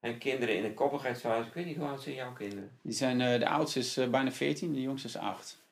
En 0.00 0.18
kinderen 0.18 0.56
in 0.56 0.64
een 0.64 0.74
koppigheidsfase, 0.74 1.48
ik 1.48 1.54
weet 1.54 1.66
niet 1.66 1.76
hoe 1.76 1.86
oud 1.86 2.02
zijn 2.02 2.14
jouw 2.14 2.32
kinderen? 2.32 2.78
Die 2.82 2.92
zijn, 2.92 3.20
uh, 3.20 3.38
de 3.38 3.48
oudste 3.48 3.78
is 3.78 3.98
uh, 3.98 4.08
bijna 4.08 4.32
14, 4.32 4.72
de 4.72 4.80
jongste 4.80 5.08
is 5.08 5.16
8. 5.16 5.66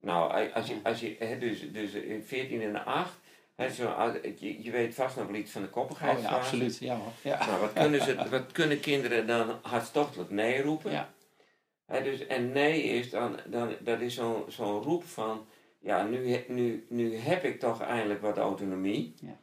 Nou, 0.00 0.50
als 0.52 0.66
je, 0.66 0.76
als 0.82 1.00
je 1.00 1.16
hè, 1.18 1.38
dus, 1.38 1.72
dus 1.72 1.90
14 2.24 2.62
en 2.62 2.84
8, 2.84 3.12
hè, 3.54 3.70
zo, 3.70 4.12
je, 4.36 4.62
je 4.62 4.70
weet 4.70 4.94
vast 4.94 5.16
nog 5.16 5.26
wel 5.26 5.34
iets 5.34 5.50
van 5.50 5.62
de 5.62 5.68
koppigheidsfase. 5.68 6.26
Oh, 6.26 6.32
ja, 6.32 6.38
absoluut, 6.38 6.78
ja 6.78 6.98
Ja. 7.22 7.46
Nou, 7.46 7.60
wat, 7.60 7.72
kunnen 7.72 8.02
ze, 8.02 8.28
wat 8.30 8.52
kunnen 8.52 8.80
kinderen 8.80 9.26
dan 9.26 9.58
hartstochtelijk 9.62 10.30
nee 10.30 10.62
roepen? 10.62 10.90
Ja. 10.90 11.12
Hè, 11.86 12.02
dus, 12.02 12.26
en 12.26 12.52
nee 12.52 12.82
is 12.82 13.10
dan, 13.10 13.40
dan 13.46 13.76
dat 13.80 14.00
is 14.00 14.14
zo'n 14.14 14.44
zo'n 14.48 14.82
roep 14.82 15.04
van, 15.04 15.46
ja, 15.78 16.02
nu, 16.02 16.44
nu, 16.48 16.86
nu 16.88 17.16
heb 17.16 17.44
ik 17.44 17.60
toch 17.60 17.82
eindelijk 17.82 18.20
wat 18.20 18.38
autonomie. 18.38 19.14
Ja. 19.20 19.38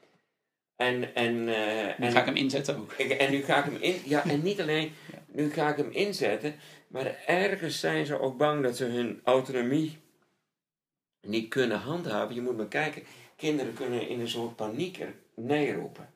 En, 0.76 1.16
en, 1.16 1.34
uh, 1.34 1.98
nu 1.98 2.12
ga 2.12 2.20
ik 2.20 2.26
hem 2.26 2.36
inzetten 2.36 2.78
ook. 2.78 2.92
En 2.92 3.32
nu 3.32 3.44
ga 3.44 3.58
ik 3.58 3.64
hem 3.64 3.78
in, 3.80 3.96
ja, 4.06 4.26
en 4.26 4.42
niet 4.42 4.62
alleen, 4.62 4.92
nu 5.28 5.52
ga 5.52 5.70
ik 5.70 5.78
hem 5.78 5.92
inzetten, 5.92 6.56
maar 6.88 7.16
ergens 7.26 7.80
zijn 7.80 8.06
ze 8.06 8.20
ook 8.20 8.38
bang 8.38 8.64
dat 8.64 8.78
ze 8.78 8.86
hun 8.86 9.22
autonomie 9.24 9.98
niet 11.22 11.50
kunnen 11.50 11.80
handhaven. 11.80 12.36
Je 12.36 12.42
moet 12.42 12.58
maar 12.58 12.68
kijken, 12.68 13.04
kinderen 13.36 13.74
kunnen 13.74 14.08
in 14.08 14.20
een 14.20 14.30
soort 14.30 14.56
paniek 14.56 15.06
neerroepen. 15.36 16.10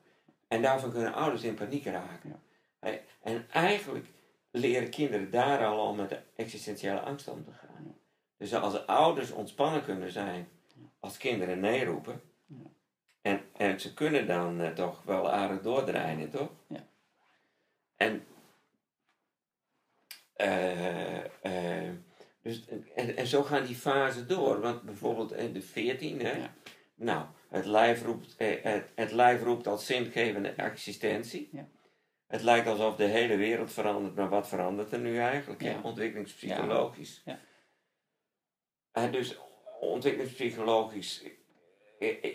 En 0.47 0.61
daarvan 0.61 0.91
kunnen 0.91 1.13
ouders 1.13 1.43
in 1.43 1.53
paniek 1.53 1.85
raken. 1.85 2.41
Ja. 2.79 2.91
En 3.21 3.45
eigenlijk 3.51 4.05
leren 4.51 4.89
kinderen 4.89 5.31
daar 5.31 5.65
al 5.65 5.79
al 5.79 5.93
met 5.93 6.09
de 6.09 6.19
existentiële 6.35 6.99
angst 6.99 7.27
om 7.27 7.43
te 7.43 7.51
gaan. 7.51 7.95
Dus 8.37 8.53
als 8.53 8.85
ouders 8.87 9.31
ontspannen 9.31 9.83
kunnen 9.83 10.11
zijn 10.11 10.47
als 10.99 11.17
kinderen 11.17 11.59
neerroepen, 11.59 12.21
en, 13.21 13.41
en 13.57 13.79
ze 13.79 13.93
kunnen 13.93 14.27
dan 14.27 14.61
uh, 14.61 14.69
toch 14.69 15.03
wel 15.03 15.31
aardig 15.31 15.61
doordraaien, 15.61 16.29
toch? 16.29 16.49
Ja. 16.67 16.87
En, 17.95 18.25
uh, 20.37 21.89
dus, 22.41 22.65
en, 22.95 23.17
en 23.17 23.27
zo 23.27 23.43
gaan 23.43 23.65
die 23.65 23.75
fasen 23.75 24.27
door. 24.27 24.59
Want 24.59 24.81
bijvoorbeeld 24.81 25.33
in 25.33 25.53
de 25.53 25.61
14, 25.61 26.19
hè, 26.19 26.31
ja. 26.31 26.53
nou, 26.95 27.25
het 27.49 27.65
lijf, 27.65 28.03
roept, 28.03 28.35
het, 28.37 28.85
het 28.95 29.11
lijf 29.11 29.43
roept 29.43 29.67
als 29.67 29.85
zingevende 29.85 30.49
existentie. 30.49 31.49
Ja. 31.51 31.67
Het 32.27 32.41
lijkt 32.41 32.67
alsof 32.67 32.95
de 32.95 33.03
hele 33.03 33.35
wereld 33.35 33.71
verandert, 33.71 34.15
maar 34.15 34.29
wat 34.29 34.47
verandert 34.47 34.91
er 34.91 34.99
nu 34.99 35.17
eigenlijk? 35.17 35.61
Ja. 35.61 35.79
Ontwikkelingspsychologisch. 35.83 37.21
Ja. 37.25 37.39
En 38.91 39.11
dus 39.11 39.37
ontwikkelingspsychologisch 39.79 41.23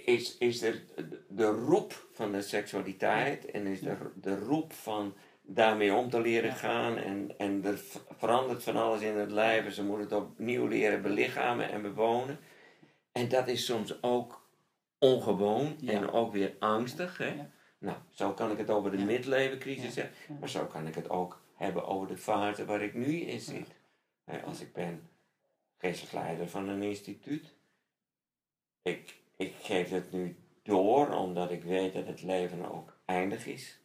is, 0.04 0.38
is 0.38 0.62
er 0.62 0.84
de 1.28 1.46
roep 1.46 2.08
van 2.12 2.32
de 2.32 2.42
seksualiteit 2.42 3.50
en 3.50 3.66
is 3.66 3.82
er 3.82 4.12
de 4.14 4.38
roep 4.38 4.72
van 4.72 5.14
daarmee 5.46 5.94
om 5.94 6.10
te 6.10 6.20
leren 6.20 6.52
gaan 6.52 6.96
en, 6.96 7.38
en 7.38 7.64
er 7.64 7.80
verandert 8.16 8.62
van 8.62 8.76
alles 8.76 9.00
in 9.00 9.16
het 9.16 9.30
lijf 9.30 9.64
en 9.64 9.72
ze 9.72 9.84
moeten 9.84 10.04
het 10.04 10.26
opnieuw 10.26 10.66
leren 10.66 11.02
belichamen 11.02 11.70
en 11.70 11.82
bewonen. 11.82 12.38
En 13.12 13.28
dat 13.28 13.48
is 13.48 13.64
soms 13.64 14.02
ook 14.02 14.48
ongewoon 14.98 15.76
en 15.86 16.10
ook 16.10 16.32
weer 16.32 16.56
angstig. 16.58 17.18
Hè? 17.18 17.34
Nou, 17.78 17.96
zo 18.10 18.32
kan 18.32 18.50
ik 18.50 18.58
het 18.58 18.70
over 18.70 18.90
de 18.90 19.04
midlevencrisis 19.04 19.94
hebben, 19.94 20.16
maar 20.40 20.48
zo 20.48 20.64
kan 20.64 20.86
ik 20.86 20.94
het 20.94 21.10
ook 21.10 21.42
hebben 21.54 21.86
over 21.86 22.08
de 22.08 22.16
fase 22.16 22.64
waar 22.64 22.82
ik 22.82 22.94
nu 22.94 23.20
in 23.20 23.40
zit. 23.40 23.74
Als 24.44 24.60
ik 24.60 24.72
ben 24.72 25.08
geestelijk 25.78 26.48
van 26.48 26.68
een 26.68 26.82
instituut. 26.82 27.54
Ik 28.82 29.24
ik 29.36 29.54
geef 29.60 29.90
het 29.90 30.12
nu 30.12 30.36
door 30.62 31.08
omdat 31.14 31.50
ik 31.50 31.62
weet 31.62 31.92
dat 31.92 32.06
het 32.06 32.22
leven 32.22 32.70
ook 32.70 32.98
eindig 33.04 33.46
is. 33.46 33.80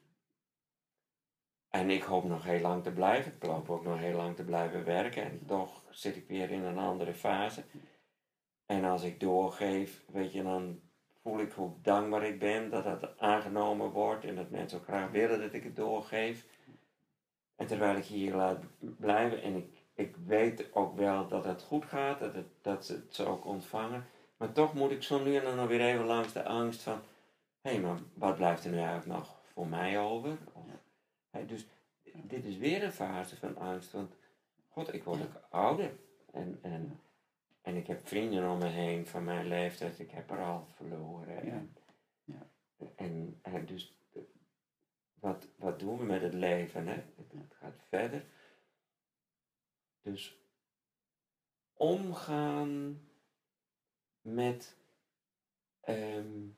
En 1.72 1.90
ik 1.90 2.04
hoop 2.04 2.24
nog 2.24 2.44
heel 2.44 2.60
lang 2.60 2.84
te 2.84 2.92
blijven. 2.92 3.34
Ik 3.40 3.48
hoop 3.48 3.70
ook 3.70 3.84
nog 3.84 3.98
heel 3.98 4.16
lang 4.16 4.36
te 4.36 4.44
blijven 4.44 4.86
werken. 4.86 5.24
En 5.24 5.46
toch 5.46 5.84
zit 5.90 6.16
ik 6.16 6.28
weer 6.28 6.52
in 6.52 6.64
een 6.64 6.78
andere 6.78 7.14
fase. 7.14 7.64
En 8.66 8.84
als 8.84 9.04
ik 9.04 9.20
doorgeef, 9.20 10.04
weet 10.08 10.34
je, 10.34 10.44
dan 10.44 10.80
voel 11.22 11.40
ik 11.40 11.52
hoe 11.52 11.72
dankbaar 11.82 12.24
ik 12.24 12.40
ben 12.40 12.70
dat 12.70 12.86
het 12.86 13.20
aangenomen 13.20 13.90
wordt. 13.90 14.26
En 14.26 14.36
dat 14.36 14.50
mensen 14.50 14.78
ook 14.78 14.84
graag 14.84 15.12
willen 15.12 15.40
dat 15.40 15.54
ik 15.54 15.64
het 15.64 15.76
doorgeef. 15.76 16.46
En 17.56 17.68
terwijl 17.68 17.98
ik 17.98 18.06
hier 18.06 18.36
laat 18.36 18.64
blijven 18.80 19.42
en 19.42 19.56
ik, 19.56 19.78
ik 19.94 20.16
weet 20.26 20.74
ook 20.74 20.96
wel 20.96 21.28
dat 21.28 21.46
het 21.46 21.62
goed 21.62 21.86
gaat, 21.86 22.20
dat, 22.20 22.36
het, 22.36 22.48
dat 22.62 22.86
ze 22.86 22.94
het 22.94 23.26
ook 23.26 23.46
ontvangen. 23.46 24.06
Maar 24.38 24.52
toch 24.52 24.74
moet 24.74 24.92
ik 24.92 25.04
zo 25.04 25.24
nu 25.24 25.36
en 25.36 25.56
dan 25.56 25.68
weer 25.68 25.82
even 25.82 26.06
langs 26.06 26.34
de 26.34 26.44
angst 26.44 26.82
van... 26.82 27.00
Hé, 27.62 27.72
hey, 27.72 27.80
maar 27.80 27.98
wat 28.14 28.36
blijft 28.36 28.66
er 28.66 28.72
nu 28.72 28.78
eigenlijk 28.78 29.20
nog 29.20 29.36
voor 29.54 29.68
mij 29.68 30.00
over? 30.00 30.38
Dus 31.32 31.68
dit 32.14 32.46
is 32.46 32.58
weer 32.58 32.84
een 32.84 32.92
fase 32.92 33.38
van 33.38 33.58
angst. 33.58 33.92
Want, 33.92 34.16
god, 34.70 34.94
ik 34.94 35.04
word 35.04 35.22
ook 35.22 35.42
ouder. 35.50 36.00
En, 36.32 36.60
en, 36.62 37.00
en 37.62 37.76
ik 37.76 37.88
heb 37.88 38.08
vrienden 38.08 38.50
om 38.50 38.58
me 38.58 38.68
heen 38.68 39.08
van 39.08 39.24
mijn 39.24 39.48
leeftijd. 39.48 40.00
Ik 40.00 40.12
heb 40.12 40.32
er 40.32 40.44
al 40.44 40.66
verloren. 40.76 41.46
Ja. 41.46 41.66
Ja. 42.24 42.48
En, 42.96 43.40
en 43.42 43.66
dus, 43.66 43.96
wat, 45.14 45.48
wat 45.56 45.80
doen 45.80 45.98
we 45.98 46.04
met 46.04 46.22
het 46.22 46.34
leven? 46.34 46.88
Hè? 46.88 46.94
Het, 46.94 47.32
het 47.32 47.54
gaat 47.54 47.80
verder. 47.88 48.26
Dus 50.02 50.40
omgaan 51.74 53.02
met, 54.22 54.78
um, 55.88 56.58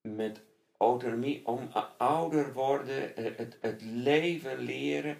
met 0.00 0.42
autonomie, 0.78 1.46
om 1.46 1.68
ouder 1.98 2.52
worden, 2.52 3.16
eh, 3.16 3.36
het, 3.36 3.58
het 3.60 3.82
leven 3.82 4.58
leren. 4.58 5.18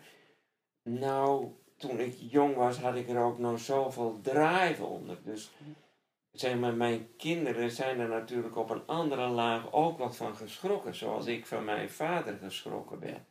Nou, 0.83 1.53
toen 1.77 2.01
ik 2.01 2.15
jong 2.19 2.55
was, 2.55 2.79
had 2.79 2.95
ik 2.95 3.09
er 3.09 3.23
ook 3.23 3.39
nog 3.39 3.61
zoveel 3.61 4.21
drive 4.23 4.85
onder. 4.85 5.19
Dus 5.25 5.51
zeg 6.33 6.59
maar, 6.59 6.75
mijn 6.75 7.17
kinderen 7.17 7.71
zijn 7.71 8.01
er 8.01 8.09
natuurlijk 8.09 8.57
op 8.57 8.71
een 8.71 8.87
andere 8.87 9.29
laag 9.29 9.73
ook 9.73 9.99
wat 9.99 10.17
van 10.17 10.37
geschrokken, 10.37 10.95
zoals 10.95 11.27
ik 11.27 11.47
van 11.47 11.65
mijn 11.65 11.91
vader 11.91 12.37
geschrokken 12.37 12.99
ben. 12.99 13.27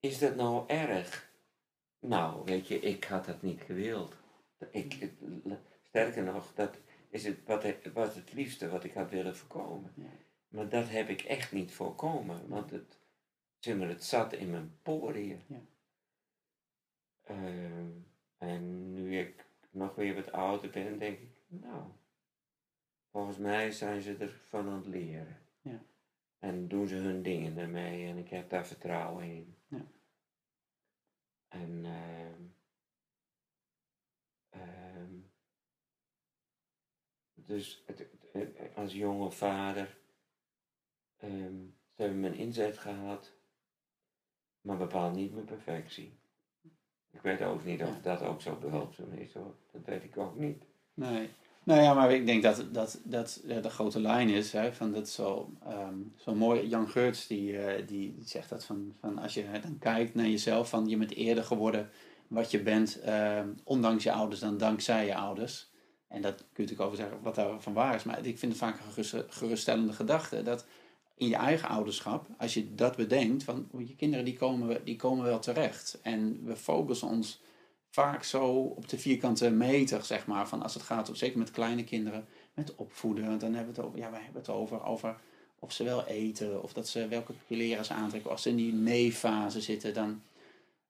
Is 0.00 0.18
dat 0.18 0.36
nou 0.36 0.64
erg? 0.66 1.30
Nou, 2.00 2.44
weet 2.44 2.68
je, 2.68 2.80
ik 2.80 3.04
had 3.04 3.24
dat 3.24 3.42
niet 3.42 3.60
gewild. 3.60 4.14
Ik, 4.70 5.10
sterker 5.82 6.22
nog, 6.22 6.52
dat 6.54 6.76
is 7.10 7.24
het, 7.24 7.38
wat, 7.46 7.64
was 7.94 8.14
het 8.14 8.32
liefste 8.32 8.68
wat 8.68 8.84
ik 8.84 8.94
had 8.94 9.10
willen 9.10 9.36
voorkomen. 9.36 9.92
Maar 10.48 10.68
dat 10.68 10.88
heb 10.88 11.08
ik 11.08 11.22
echt 11.22 11.52
niet 11.52 11.72
voorkomen, 11.72 12.48
want 12.48 12.70
het, 12.70 12.98
zeg 13.58 13.76
maar, 13.76 13.88
het 13.88 14.04
zat 14.04 14.32
in 14.32 14.50
mijn 14.50 14.78
poriën. 14.82 15.42
Ja. 15.46 15.60
Uh, 17.30 17.86
en 18.38 18.92
nu 18.92 19.18
ik 19.18 19.44
nog 19.70 19.94
weer 19.94 20.14
wat 20.14 20.32
ouder 20.32 20.70
ben, 20.70 20.98
denk 20.98 21.18
ik, 21.18 21.30
nou, 21.46 21.84
volgens 23.10 23.38
mij 23.38 23.70
zijn 23.70 24.00
ze 24.02 24.16
ervan 24.16 24.68
aan 24.68 24.76
het 24.76 24.86
leren. 24.86 25.38
Ja. 25.60 25.84
En 26.38 26.68
doen 26.68 26.86
ze 26.86 26.94
hun 26.94 27.22
dingen 27.22 27.58
ermee 27.58 28.06
en 28.08 28.16
ik 28.16 28.28
heb 28.28 28.50
daar 28.50 28.66
vertrouwen 28.66 29.24
in. 29.24 29.56
Ja. 29.68 29.86
En 31.48 31.84
ehm, 31.84 32.42
ehm, 34.48 35.14
dus 37.34 37.82
het- 37.86 38.06
als 38.74 38.92
jonge 38.92 39.30
vader 39.30 39.98
ehm, 41.18 41.56
ze 41.94 42.02
hebben 42.02 42.20
mijn 42.20 42.34
inzet 42.34 42.78
gehad, 42.78 43.32
maar 44.60 44.76
bepaald 44.76 45.14
niet 45.14 45.32
mijn 45.34 45.44
perfectie. 45.44 46.18
Ik 47.10 47.20
weet 47.22 47.42
ook 47.42 47.64
niet 47.64 47.82
of 47.82 48.00
dat 48.02 48.22
ook 48.22 48.40
zo 48.40 48.56
behulpzaam 48.60 49.12
is 49.12 49.32
hoor. 49.32 49.54
Dat 49.72 49.82
weet 49.84 50.04
ik 50.04 50.16
ook 50.16 50.36
niet. 50.36 50.62
Nee. 50.94 51.28
Nou 51.62 51.80
ja, 51.80 51.94
maar 51.94 52.12
ik 52.12 52.26
denk 52.26 52.42
dat 52.42 52.64
dat, 52.72 53.00
dat 53.04 53.42
ja, 53.46 53.60
de 53.60 53.70
grote 53.70 54.00
lijn 54.00 54.28
is. 54.28 54.52
Hè, 54.52 54.72
van 54.72 54.92
dat 54.92 55.08
zo, 55.08 55.50
ehm, 55.64 55.98
zo 56.16 56.34
mooi. 56.34 56.68
Jan 56.68 56.88
Geurts 56.88 57.26
die, 57.26 57.58
eh, 57.58 57.86
die, 57.86 58.16
zegt 58.24 58.48
dat 58.48 58.64
van, 58.64 58.94
van 59.00 59.18
als 59.18 59.34
je 59.34 59.44
dan 59.62 59.78
kijkt 59.78 60.14
naar 60.14 60.26
jezelf, 60.26 60.68
van 60.68 60.88
je 60.88 60.96
bent 60.96 61.14
eerder 61.14 61.44
geworden 61.44 61.90
wat 62.28 62.50
je 62.50 62.62
bent, 62.62 63.00
ehm, 63.00 63.48
ondanks 63.64 64.02
je 64.04 64.12
ouders 64.12 64.40
dan 64.40 64.58
dankzij 64.58 65.06
je 65.06 65.14
ouders. 65.14 65.70
En 66.08 66.22
dat 66.22 66.34
kun 66.36 66.46
je 66.48 66.62
natuurlijk 66.62 66.80
over 66.80 66.96
zeggen 66.96 67.22
wat 67.22 67.34
daarvan 67.34 67.72
waar 67.72 67.94
is. 67.94 68.04
Maar 68.04 68.26
ik 68.26 68.38
vind 68.38 68.52
het 68.52 68.60
vaak 68.60 68.78
een 68.78 68.92
gerust- 68.92 69.24
geruststellende 69.28 69.92
gedachte. 69.92 70.42
Dat 70.42 70.66
in 71.16 71.28
je 71.28 71.36
eigen 71.36 71.68
ouderschap, 71.68 72.26
als 72.38 72.54
je 72.54 72.74
dat 72.74 72.96
bedenkt, 72.96 73.44
van 73.44 73.68
oh, 73.70 73.88
je 73.88 73.96
kinderen 73.96 74.24
die 74.24 74.36
komen, 74.36 74.84
die 74.84 74.96
komen 74.96 75.24
wel 75.24 75.38
terecht. 75.38 75.98
En 76.02 76.44
we 76.44 76.56
focussen 76.56 77.08
ons 77.08 77.40
vaak 77.90 78.24
zo 78.24 78.46
op 78.52 78.88
de 78.88 78.98
vierkante 78.98 79.50
meter, 79.50 80.04
zeg 80.04 80.26
maar. 80.26 80.48
Van 80.48 80.62
als 80.62 80.74
het 80.74 80.82
gaat, 80.82 81.10
zeker 81.12 81.38
met 81.38 81.50
kleine 81.50 81.84
kinderen, 81.84 82.26
met 82.54 82.74
opvoeden. 82.74 83.38
Dan 83.38 83.54
hebben 83.54 83.74
we 83.74 83.80
het 83.80 83.88
over, 83.88 83.98
ja, 83.98 84.10
wij 84.10 84.20
hebben 84.22 84.40
het 84.40 84.50
over, 84.50 84.84
over 84.84 85.16
of 85.58 85.72
ze 85.72 85.84
wel 85.84 86.06
eten, 86.06 86.62
of 86.62 86.72
dat 86.72 86.88
ze 86.88 87.08
welke 87.08 87.32
kleren 87.46 87.84
ze 87.84 87.92
aantrekken. 87.92 88.30
Als 88.30 88.42
ze 88.42 88.48
in 88.48 88.56
die 88.56 88.72
nee-fase 88.72 89.60
zitten, 89.60 89.94
dan 89.94 90.22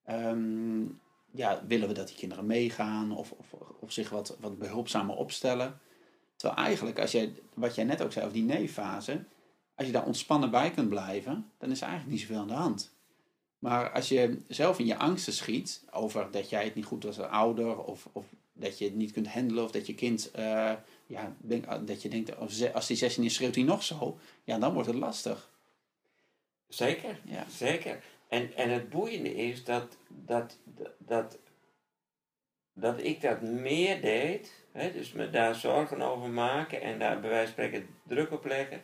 ehm, 0.04 0.84
ja, 1.30 1.62
willen 1.66 1.88
we 1.88 1.94
dat 1.94 2.08
die 2.08 2.16
kinderen 2.16 2.46
meegaan 2.46 3.16
of, 3.16 3.32
of, 3.32 3.52
of 3.80 3.92
zich 3.92 4.10
wat, 4.10 4.36
wat 4.40 4.58
behulpzamer 4.58 5.16
opstellen. 5.16 5.80
Terwijl 6.36 6.60
eigenlijk, 6.60 6.98
als 6.98 7.12
jij, 7.12 7.32
wat 7.54 7.74
jij 7.74 7.84
net 7.84 8.02
ook 8.02 8.12
zei 8.12 8.24
over 8.24 8.38
die 8.38 8.46
nee-fase, 8.46 9.24
als 9.76 9.86
je 9.86 9.92
daar 9.92 10.06
ontspannen 10.06 10.50
bij 10.50 10.70
kunt 10.70 10.88
blijven, 10.88 11.50
dan 11.58 11.70
is 11.70 11.80
er 11.80 11.86
eigenlijk 11.88 12.16
niet 12.18 12.26
zoveel 12.26 12.40
aan 12.42 12.48
de 12.48 12.54
hand. 12.54 12.94
Maar 13.58 13.90
als 13.92 14.08
je 14.08 14.40
zelf 14.48 14.78
in 14.78 14.86
je 14.86 14.96
angsten 14.96 15.32
schiet 15.32 15.84
over 15.90 16.30
dat 16.30 16.50
jij 16.50 16.64
het 16.64 16.74
niet 16.74 16.84
goed 16.84 17.00
doet 17.02 17.18
als 17.18 17.28
ouder, 17.28 17.78
of, 17.84 18.08
of 18.12 18.24
dat 18.52 18.78
je 18.78 18.84
het 18.84 18.94
niet 18.94 19.12
kunt 19.12 19.28
handelen, 19.28 19.64
of 19.64 19.70
dat 19.70 19.86
je 19.86 19.94
kind, 19.94 20.30
eh, 20.30 20.72
ja, 21.06 21.36
denk, 21.38 21.86
dat 21.86 22.02
je 22.02 22.08
denkt, 22.08 22.36
als 22.36 22.56
ze- 22.56 22.72
als 22.72 22.86
die 22.86 22.96
16 22.96 23.24
is, 23.24 23.34
schreeuwt 23.34 23.54
hij 23.54 23.64
nog 23.64 23.82
zo, 23.82 24.18
ja, 24.44 24.58
dan 24.58 24.72
wordt 24.72 24.88
het 24.88 24.96
lastig. 24.98 25.50
Zeker, 26.68 27.20
Ja. 27.24 27.44
zeker. 27.50 28.02
En, 28.28 28.54
en 28.56 28.70
het 28.70 28.88
boeiende 28.90 29.34
is 29.34 29.64
dat, 29.64 29.96
dat, 30.08 30.58
dat, 30.98 31.38
dat 32.72 33.02
ik 33.04 33.20
dat 33.20 33.40
meer 33.42 34.00
deed, 34.00 34.52
hè, 34.72 34.92
dus 34.92 35.12
me 35.12 35.30
daar 35.30 35.54
zorgen 35.54 36.02
over 36.02 36.28
maken 36.28 36.80
en 36.82 36.98
daar 36.98 37.20
bij 37.20 37.30
wijze 37.30 37.52
van 37.54 37.64
spreken 37.64 37.88
druk 38.08 38.32
op 38.32 38.44
leggen, 38.44 38.80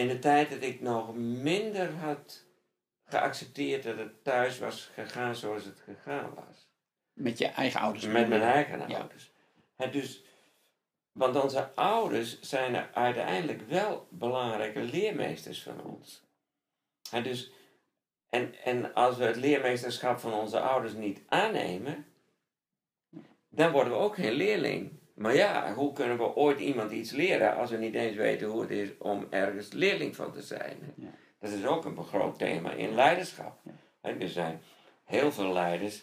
in 0.00 0.08
de 0.08 0.18
tijd 0.18 0.50
dat 0.50 0.62
ik 0.62 0.80
nog 0.80 1.14
minder 1.16 1.92
had 1.92 2.44
geaccepteerd 3.04 3.82
dat 3.82 3.98
het 3.98 4.24
thuis 4.24 4.58
was 4.58 4.90
gegaan 4.94 5.36
zoals 5.36 5.64
het 5.64 5.80
gegaan 5.80 6.34
was. 6.34 6.68
Met 7.12 7.38
je 7.38 7.46
eigen 7.46 7.80
ouders. 7.80 8.06
Met 8.06 8.28
mijn 8.28 8.42
eigen 8.42 8.88
Ja. 8.88 8.98
ouders. 8.98 9.32
Hè, 9.76 9.90
dus, 9.90 10.24
want 11.12 11.42
onze 11.42 11.74
ouders 11.74 12.40
zijn 12.40 12.74
er 12.74 12.90
uiteindelijk 12.94 13.68
wel 13.68 14.06
belangrijke 14.10 14.80
leermeesters 14.80 15.62
van 15.62 15.84
ons. 15.84 16.22
Hè, 17.10 17.22
dus, 17.22 17.52
en, 18.28 18.54
en 18.64 18.94
als 18.94 19.16
we 19.16 19.24
het 19.24 19.36
leermeesterschap 19.36 20.18
van 20.18 20.32
onze 20.32 20.60
ouders 20.60 20.92
niet 20.92 21.22
aannemen, 21.28 22.06
dan 23.48 23.72
worden 23.72 23.92
we 23.92 23.98
ook 23.98 24.14
geen 24.14 24.32
leerling. 24.32 24.99
Maar 25.20 25.34
ja, 25.34 25.74
hoe 25.74 25.92
kunnen 25.92 26.16
we 26.16 26.34
ooit 26.34 26.60
iemand 26.60 26.92
iets 26.92 27.10
leren 27.10 27.56
als 27.56 27.70
we 27.70 27.76
niet 27.76 27.94
eens 27.94 28.16
weten 28.16 28.48
hoe 28.48 28.60
het 28.60 28.70
is 28.70 28.88
om 28.98 29.26
ergens 29.30 29.72
leerling 29.72 30.16
van 30.16 30.32
te 30.32 30.42
zijn? 30.42 30.76
Ja. 30.94 31.10
Dat 31.38 31.50
is 31.50 31.66
ook 31.66 31.84
een 31.84 32.04
groot 32.04 32.38
thema 32.38 32.72
in 32.72 32.94
leiderschap. 32.94 33.58
Ja. 33.62 33.70
Hè, 34.00 34.12
Er 34.12 34.28
zijn 34.28 34.60
heel 35.04 35.32
veel 35.32 35.52
leiders 35.52 36.02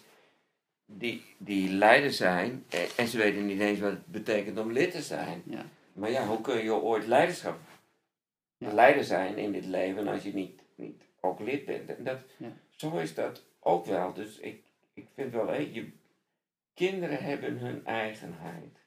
die, 0.86 1.24
die 1.38 1.70
leider 1.70 2.12
zijn 2.12 2.66
en, 2.70 2.88
en 2.98 3.08
ze 3.08 3.18
weten 3.18 3.46
niet 3.46 3.60
eens 3.60 3.80
wat 3.80 3.92
het 3.92 4.06
betekent 4.06 4.60
om 4.60 4.72
lid 4.72 4.92
te 4.92 5.02
zijn. 5.02 5.42
Ja. 5.46 5.66
Maar 5.94 6.12
ja, 6.12 6.26
hoe 6.26 6.42
kun 6.42 6.64
je 6.64 6.74
ooit 6.74 7.08
leiderschap 7.08 7.60
leider 8.58 9.04
zijn 9.04 9.38
in 9.38 9.52
dit 9.52 9.66
leven 9.66 10.08
als 10.08 10.24
je 10.24 10.34
niet, 10.34 10.62
niet 10.76 11.04
ook 11.22 11.40
lid 11.40 11.66
bent? 11.66 11.96
En 11.96 12.04
dat. 12.04 12.20
Zo 12.70 12.98
is 12.98 13.14
dat 13.14 13.44
ook 13.60 13.86
wel. 13.86 14.14
Dus 14.14 14.38
ik, 14.38 14.64
ik 14.94 15.08
vind 15.14 15.34
wel, 15.34 15.48
hé, 15.48 15.70
je, 15.72 15.92
kinderen 16.74 17.24
hebben 17.24 17.58
hun 17.58 17.86
eigenheid. 17.86 18.86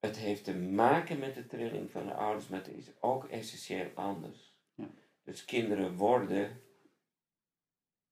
Het 0.00 0.16
heeft 0.16 0.44
te 0.44 0.56
maken 0.56 1.18
met 1.18 1.34
de 1.34 1.46
trilling 1.46 1.90
van 1.90 2.06
de 2.06 2.14
ouders, 2.14 2.48
maar 2.48 2.58
het 2.58 2.68
is 2.68 2.90
ook 3.00 3.24
essentieel 3.24 3.90
anders. 3.94 4.54
Ja. 4.74 4.90
Dus 5.24 5.44
kinderen 5.44 5.96
worden. 5.96 6.62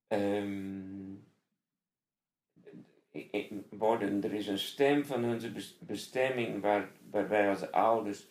ehm, 0.06 1.16
worden, 3.70 4.22
er 4.24 4.32
is 4.32 4.46
een 4.46 4.58
stem 4.58 5.04
van 5.04 5.38
bes- 5.52 5.78
bestemming 5.78 6.60
waar, 6.60 6.90
waar 7.10 7.28
wij 7.28 7.48
als 7.48 7.70
ouders 7.70 8.26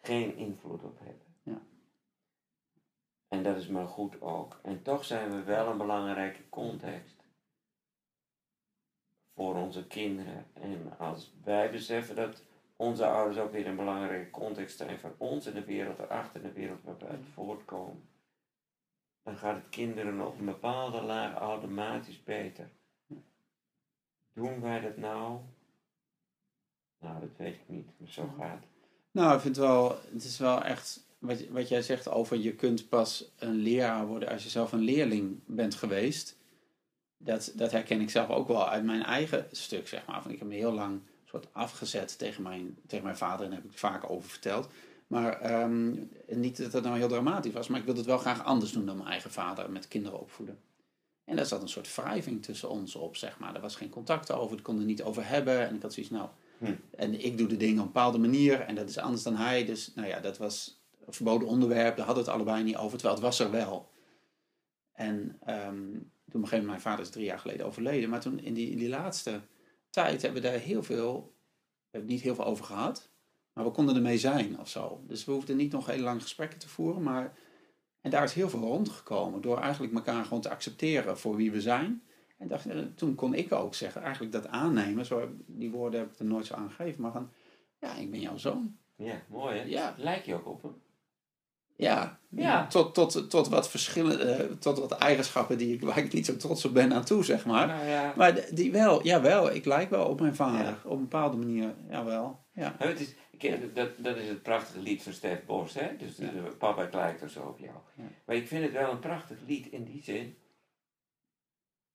geen 0.00 0.36
invloed 0.36 0.82
op 0.82 0.98
hebben. 0.98 1.26
Ja. 1.42 1.62
En 3.28 3.42
dat 3.42 3.56
is 3.56 3.68
maar 3.68 3.86
goed 3.86 4.20
ook. 4.20 4.60
En 4.62 4.82
toch 4.82 5.04
zijn 5.04 5.30
we 5.30 5.42
wel 5.42 5.66
een 5.70 5.78
belangrijke 5.78 6.48
context 6.48 7.24
voor 9.34 9.54
onze 9.54 9.86
kinderen. 9.86 10.46
En 10.52 10.98
als 10.98 11.32
wij 11.44 11.70
beseffen 11.70 12.16
dat 12.16 12.42
onze 12.82 13.06
ouders 13.06 13.38
ook 13.38 13.52
weer 13.52 13.66
een 13.66 13.76
belangrijke 13.76 14.30
context 14.30 14.76
zijn 14.76 14.98
voor 14.98 15.14
ons 15.16 15.46
in 15.46 15.54
de 15.54 15.64
wereld, 15.64 15.98
erachter 15.98 16.40
in 16.40 16.46
de 16.46 16.52
wereld 16.52 16.82
waar 16.84 16.98
we 16.98 17.06
uit 17.06 17.24
voortkomen, 17.34 18.08
dan 19.22 19.36
gaat 19.36 19.54
het 19.54 19.68
kinderen 19.68 20.26
op 20.26 20.38
een 20.38 20.44
bepaalde 20.44 21.00
laag 21.00 21.34
automatisch 21.34 22.22
beter. 22.22 22.68
Doen 24.32 24.60
wij 24.60 24.80
dat 24.80 24.96
nou? 24.96 25.38
Nou, 26.98 27.20
dat 27.20 27.36
weet 27.36 27.54
ik 27.54 27.60
niet, 27.66 27.86
maar 27.96 28.08
zo 28.08 28.34
gaat 28.38 28.58
het. 28.60 28.68
Nou, 29.10 29.34
ik 29.34 29.40
vind 29.40 29.56
het 29.56 29.64
wel, 29.64 29.98
het 30.12 30.24
is 30.24 30.38
wel 30.38 30.62
echt, 30.62 31.06
wat, 31.18 31.48
wat 31.48 31.68
jij 31.68 31.82
zegt 31.82 32.08
over 32.08 32.36
je 32.36 32.54
kunt 32.54 32.88
pas 32.88 33.32
een 33.38 33.54
leraar 33.54 34.06
worden 34.06 34.28
als 34.28 34.42
je 34.42 34.48
zelf 34.48 34.72
een 34.72 34.80
leerling 34.80 35.40
bent 35.46 35.74
geweest. 35.74 36.40
Dat, 37.16 37.52
dat 37.56 37.70
herken 37.70 38.00
ik 38.00 38.10
zelf 38.10 38.28
ook 38.28 38.48
wel 38.48 38.68
uit 38.68 38.84
mijn 38.84 39.02
eigen 39.02 39.48
stuk, 39.50 39.88
zeg 39.88 40.06
maar. 40.06 40.22
Van, 40.22 40.30
ik 40.30 40.38
heb 40.38 40.48
me 40.48 40.54
heel 40.54 40.72
lang 40.72 41.00
soort 41.32 41.54
afgezet 41.54 42.18
tegen 42.18 42.42
mijn, 42.42 42.78
tegen 42.86 43.04
mijn 43.04 43.16
vader 43.16 43.44
en 43.44 43.50
daar 43.50 43.60
heb 43.60 43.70
ik 43.70 43.78
vaak 43.78 44.10
over 44.10 44.30
verteld. 44.30 44.68
Maar 45.06 45.40
ehm, 45.40 45.94
niet 46.26 46.56
dat 46.56 46.72
het 46.72 46.84
nou 46.84 46.96
heel 46.96 47.08
dramatisch 47.08 47.52
was, 47.52 47.68
maar 47.68 47.78
ik 47.78 47.84
wilde 47.84 48.00
het 48.00 48.08
wel 48.08 48.18
graag 48.18 48.44
anders 48.44 48.72
doen 48.72 48.86
dan 48.86 48.96
mijn 48.96 49.08
eigen 49.08 49.30
vader 49.30 49.70
met 49.70 49.88
kinderen 49.88 50.20
opvoeden. 50.20 50.58
En 51.24 51.36
daar 51.36 51.46
zat 51.46 51.62
een 51.62 51.68
soort 51.68 51.94
wrijving 51.94 52.42
tussen 52.42 52.70
ons 52.70 52.94
op, 52.94 53.16
zeg 53.16 53.38
maar. 53.38 53.54
Er 53.54 53.60
was 53.60 53.76
geen 53.76 53.90
contact 53.90 54.32
over, 54.32 54.56
ik 54.56 54.62
kon 54.62 54.78
er 54.78 54.84
niet 54.84 55.02
over 55.02 55.28
hebben. 55.28 55.68
En 55.68 55.74
ik 55.74 55.82
had 55.82 55.92
zoiets, 55.92 56.12
nou, 56.12 56.28
Hm. 56.62 56.74
en 56.96 57.24
ik 57.24 57.38
doe 57.38 57.46
de 57.46 57.56
dingen 57.56 57.78
op 57.78 57.86
een 57.86 57.92
bepaalde 57.92 58.18
manier 58.18 58.60
en 58.60 58.74
dat 58.74 58.88
is 58.88 58.98
anders 58.98 59.22
dan 59.22 59.36
hij. 59.36 59.64
Dus 59.64 59.92
nou 59.94 60.08
ja, 60.08 60.20
dat 60.20 60.38
was 60.38 60.82
een 61.06 61.12
verboden 61.12 61.48
onderwerp, 61.48 61.96
daar 61.96 62.06
hadden 62.06 62.24
we 62.24 62.30
het 62.30 62.40
allebei 62.40 62.64
niet 62.64 62.76
over, 62.76 62.98
terwijl 62.98 63.14
het 63.14 63.24
was 63.24 63.38
er 63.38 63.50
wel. 63.50 63.90
En 64.92 65.36
ehm, 65.44 65.74
toen 65.74 66.00
op 66.26 66.34
een 66.34 66.48
gegeven 66.48 66.58
moment, 66.58 66.66
mijn 66.66 66.80
vader 66.80 67.04
is 67.04 67.10
drie 67.10 67.24
jaar 67.24 67.38
geleden 67.38 67.66
overleden, 67.66 68.10
maar 68.10 68.20
toen 68.20 68.40
in 68.40 68.54
die, 68.54 68.70
in 68.70 68.78
die 68.78 68.88
laatste 68.88 69.40
tijd 69.92 70.22
hebben 70.22 70.42
we 70.42 70.48
daar 70.48 70.58
heel 70.58 70.82
veel, 70.82 71.34
we 71.80 71.88
hebben 71.90 72.10
niet 72.10 72.22
heel 72.22 72.34
veel 72.34 72.44
over 72.44 72.64
gehad, 72.64 73.10
maar 73.52 73.64
we 73.64 73.70
konden 73.70 73.96
ermee 73.96 74.18
zijn 74.18 74.60
of 74.60 74.68
zo. 74.68 75.02
Dus 75.06 75.24
we 75.24 75.32
hoefden 75.32 75.56
niet 75.56 75.72
nog 75.72 75.86
hele 75.86 76.02
lange 76.02 76.20
gesprekken 76.20 76.58
te 76.58 76.68
voeren, 76.68 77.02
maar 77.02 77.36
en 78.00 78.10
daar 78.10 78.24
is 78.24 78.32
heel 78.32 78.48
veel 78.48 78.60
rondgekomen 78.60 79.40
door 79.40 79.58
eigenlijk 79.58 79.94
elkaar 79.94 80.24
gewoon 80.24 80.40
te 80.40 80.50
accepteren 80.50 81.18
voor 81.18 81.36
wie 81.36 81.52
we 81.52 81.60
zijn. 81.60 82.02
En 82.38 82.48
dacht, 82.48 82.66
eh, 82.66 82.78
toen 82.94 83.14
kon 83.14 83.34
ik 83.34 83.52
ook 83.52 83.74
zeggen, 83.74 84.02
eigenlijk 84.02 84.32
dat 84.32 84.46
aannemen, 84.46 85.06
zo, 85.06 85.28
die 85.46 85.70
woorden 85.70 86.00
heb 86.00 86.12
ik 86.12 86.18
er 86.18 86.24
nooit 86.24 86.46
zo 86.46 86.54
aangegeven, 86.54 87.02
maar 87.02 87.12
van, 87.12 87.30
ja, 87.80 87.94
ik 87.94 88.10
ben 88.10 88.20
jouw 88.20 88.36
zoon. 88.36 88.76
Ja, 88.96 89.22
mooi 89.28 89.58
hè? 89.58 89.64
Ja. 89.64 89.94
Lijk 89.98 90.24
je 90.24 90.34
ook 90.34 90.46
op 90.46 90.62
hem? 90.62 90.74
Ja, 91.82 92.18
Ja. 92.28 92.66
Tot, 92.66 92.94
tot, 92.94 93.30
tot 93.30 93.48
wat 93.48 93.70
verschillende, 93.70 94.24
eh, 94.24 94.44
tot 94.58 94.78
wat 94.78 94.92
eigenschappen 94.92 95.58
die 95.58 95.74
ik, 95.74 95.80
waar 95.80 95.98
ik 95.98 96.12
niet 96.12 96.26
zo 96.26 96.36
trots 96.36 96.64
op 96.64 96.74
ben 96.74 96.92
aan 96.92 97.04
toe, 97.04 97.24
zeg 97.24 97.46
maar. 97.46 97.66
Nou 97.66 97.86
ja. 97.86 98.12
Maar 98.16 98.40
die 98.54 98.72
wel, 98.72 99.02
jawel, 99.04 99.54
ik 99.54 99.64
lijk 99.64 99.90
wel 99.90 100.06
op 100.06 100.20
mijn 100.20 100.34
vader. 100.34 100.64
Ja. 100.66 100.78
Op 100.84 100.92
een 100.96 101.00
bepaalde 101.08 101.36
manier, 101.36 101.74
jawel. 101.90 102.44
Ja. 102.52 102.74
Nou, 102.78 102.90
het 102.90 103.00
is, 103.00 103.14
ik 103.38 103.74
dat, 103.74 103.88
dat 103.96 104.16
is 104.16 104.28
het 104.28 104.42
prachtige 104.42 104.80
lied 104.80 105.02
van 105.02 105.12
Stef 105.12 105.44
Bos, 105.46 105.74
hè? 105.74 105.96
Dus 105.96 106.16
Ja. 106.16 106.30
de- 106.30 106.56
papa 106.58 106.88
lijkt 106.92 107.20
er 107.22 107.30
zo 107.30 107.40
op 107.42 107.58
jou. 107.58 107.74
Ja. 107.96 108.02
Maar 108.26 108.36
ik 108.36 108.46
vind 108.48 108.62
het 108.64 108.72
wel 108.72 108.90
een 108.90 108.98
prachtig 108.98 109.36
lied 109.46 109.66
in 109.66 109.84
die 109.84 110.02
zin. 110.02 110.36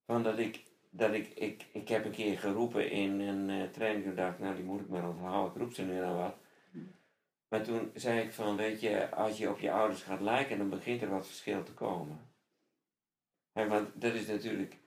Van 0.05 0.23
dat 0.23 0.37
ik, 0.39 0.63
dat 0.89 1.13
ik, 1.13 1.27
ik, 1.35 1.65
ik 1.73 1.87
heb 1.87 2.05
een 2.05 2.11
keer 2.11 2.39
geroepen 2.39 2.91
in 2.91 3.19
een 3.19 3.49
eh, 3.49 3.67
training 3.71 4.05
en 4.05 4.15
dacht, 4.15 4.39
nou 4.39 4.55
die 4.55 4.63
moet 4.65 4.79
ik 4.81 4.89
maar 4.89 5.09
onthouden, 5.09 5.51
ik 5.55 5.61
roep 5.61 5.73
ze 5.73 5.81
nu 5.83 5.99
nou 5.99 6.17
wat. 6.17 6.35
Maar 7.47 7.63
toen 7.63 7.91
zei 7.93 8.19
ik 8.19 8.33
van, 8.33 8.55
weet 8.55 8.81
je, 8.81 9.11
als 9.11 9.37
je 9.37 9.49
op 9.49 9.59
je 9.59 9.71
ouders 9.71 10.03
gaat 10.03 10.21
lijken, 10.21 10.57
dan 10.57 10.69
begint 10.69 11.01
er 11.01 11.09
wat 11.09 11.27
verschil 11.27 11.63
te 11.63 11.73
komen. 11.73 12.29
Want 13.51 14.01
dat 14.01 14.13
is 14.13 14.27
natuurlijk, 14.27 14.77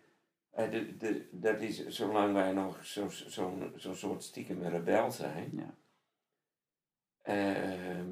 de, 0.50 0.96
de, 0.96 1.28
dat 1.32 1.60
is 1.60 1.86
zolang 1.86 2.32
wij 2.32 2.52
nog 2.52 2.84
zo'n 2.84 3.10
zo, 3.10 3.72
zo 3.76 3.94
soort 3.94 4.22
stiekem 4.22 4.62
rebel 4.62 5.10
zijn, 5.10 5.50
Ja. 5.52 5.74
Ehm, 7.22 8.08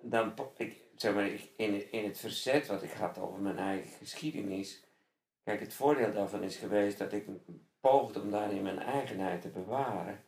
dan, 0.00 0.34
ik, 0.56 0.80
zeg 0.94 1.14
maar, 1.14 1.30
in, 1.56 1.92
in 1.92 2.04
het 2.04 2.18
verzet 2.18 2.66
wat 2.66 2.82
ik 2.82 2.90
had 2.90 3.18
over 3.18 3.40
mijn 3.40 3.58
eigen 3.58 3.90
geschiedenis. 3.90 4.84
Kijk, 5.42 5.60
het 5.60 5.74
voordeel 5.74 6.12
daarvan 6.12 6.42
is 6.42 6.56
geweest 6.56 6.98
dat 6.98 7.12
ik 7.12 7.26
poogde 7.80 8.20
om 8.20 8.30
daarin 8.30 8.62
mijn 8.62 8.78
eigenheid 8.78 9.42
te 9.42 9.48
bewaren. 9.48 10.24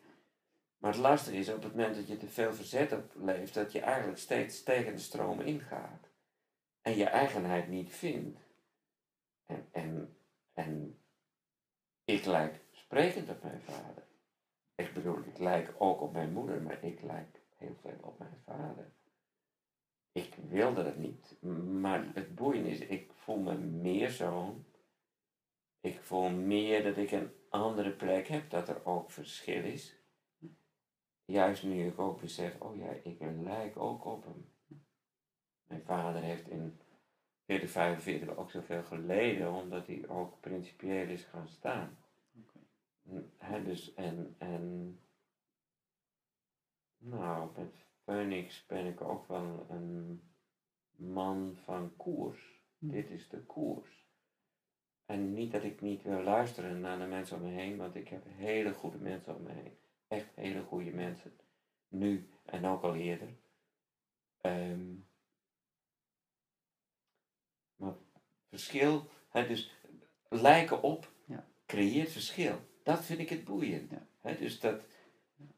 Maar 0.78 0.92
het 0.92 1.00
lastige 1.00 1.36
is 1.36 1.48
op 1.48 1.62
het 1.62 1.74
moment 1.74 1.94
dat 1.94 2.08
je 2.08 2.16
te 2.16 2.28
veel 2.28 2.52
verzet 2.52 2.92
opleeft, 2.92 3.54
dat 3.54 3.72
je 3.72 3.80
eigenlijk 3.80 4.18
steeds 4.18 4.62
tegen 4.62 4.92
de 4.92 5.00
stroom 5.00 5.40
ingaat. 5.40 6.08
En 6.82 6.96
je 6.96 7.04
eigenheid 7.04 7.68
niet 7.68 7.94
vindt. 7.94 8.40
En, 9.46 9.68
en, 9.72 10.16
en 10.52 10.98
ik 12.04 12.24
lijk 12.24 12.60
sprekend 12.70 13.30
op 13.30 13.42
mijn 13.42 13.60
vader. 13.60 14.06
Ik 14.74 14.94
bedoel, 14.94 15.18
ik 15.18 15.38
lijk 15.38 15.74
ook 15.78 16.00
op 16.00 16.12
mijn 16.12 16.32
moeder, 16.32 16.62
maar 16.62 16.84
ik 16.84 17.02
lijk 17.02 17.40
heel 17.56 17.76
veel 17.80 17.98
op 18.00 18.18
mijn 18.18 18.42
vader. 18.44 18.90
Ik 20.12 20.34
wilde 20.48 20.84
het 20.84 20.98
niet, 20.98 21.42
maar 21.80 22.10
het 22.14 22.34
boeiende 22.34 22.70
is, 22.70 22.78
ik 22.78 23.12
voel 23.14 23.38
me 23.38 23.54
meer 23.58 24.10
zoon. 24.10 24.64
Ik 25.80 26.00
voel 26.00 26.30
meer 26.30 26.82
dat 26.82 26.96
ik 26.96 27.10
een 27.10 27.32
andere 27.48 27.90
plek 27.90 28.28
heb, 28.28 28.50
dat 28.50 28.68
er 28.68 28.84
ook 28.84 29.10
verschil 29.10 29.64
is. 29.64 29.97
Juist 31.30 31.62
nu 31.62 31.86
ik 31.86 31.98
ook 31.98 32.20
besef, 32.20 32.60
oh 32.60 32.76
ja, 32.76 32.90
ik 33.02 33.20
lijk 33.20 33.76
ook 33.76 34.04
op 34.04 34.24
hem. 34.24 34.52
Mijn 35.66 35.82
vader 35.82 36.22
heeft 36.22 36.48
in 36.48 36.80
4045 37.44 38.36
ook 38.36 38.50
zoveel 38.50 38.82
geleden, 38.82 39.52
omdat 39.52 39.86
hij 39.86 40.08
ook 40.08 40.40
principieel 40.40 41.08
is 41.08 41.24
gaan 41.24 41.48
staan. 41.48 41.98
Hè, 43.36 43.62
dus 43.62 43.94
en, 43.94 44.34
en 44.38 44.98
nou, 46.98 47.50
met 47.56 47.74
Phoenix 48.04 48.66
ben 48.66 48.86
ik 48.86 49.00
ook 49.00 49.28
wel 49.28 49.66
een 49.68 50.22
man 50.90 51.56
van 51.64 51.96
koers. 51.96 52.62
Hm. 52.78 52.88
Dit 52.88 53.10
is 53.10 53.28
de 53.28 53.40
koers. 53.40 54.06
En 55.06 55.34
niet 55.34 55.52
dat 55.52 55.62
ik 55.62 55.80
niet 55.80 56.02
wil 56.02 56.22
luisteren 56.22 56.80
naar 56.80 56.98
de 56.98 57.06
mensen 57.06 57.36
om 57.36 57.42
me 57.42 57.50
heen, 57.50 57.76
want 57.76 57.94
ik 57.94 58.08
heb 58.08 58.22
hele 58.26 58.74
goede 58.74 58.98
mensen 58.98 59.36
om 59.36 59.42
me 59.42 59.52
heen. 59.52 59.76
Echt 60.08 60.26
hele 60.34 60.62
goede 60.62 60.90
mensen. 60.90 61.32
Nu 61.88 62.28
en 62.44 62.66
ook 62.66 62.82
al 62.82 62.94
eerder. 62.94 63.28
Ehm, 64.40 64.94
maar 67.76 67.94
verschil, 68.48 69.08
hè, 69.28 69.46
dus 69.46 69.74
lijken 70.28 70.82
op, 70.82 71.12
Ja. 71.24 71.46
creëert 71.66 72.10
verschil. 72.10 72.60
Dat 72.82 73.04
vind 73.04 73.18
ik 73.18 73.28
het 73.28 73.44
boeiend. 73.44 73.90
Ja. 73.90 74.06
Hè, 74.20 74.36
dus 74.36 74.60
dat, 74.60 74.80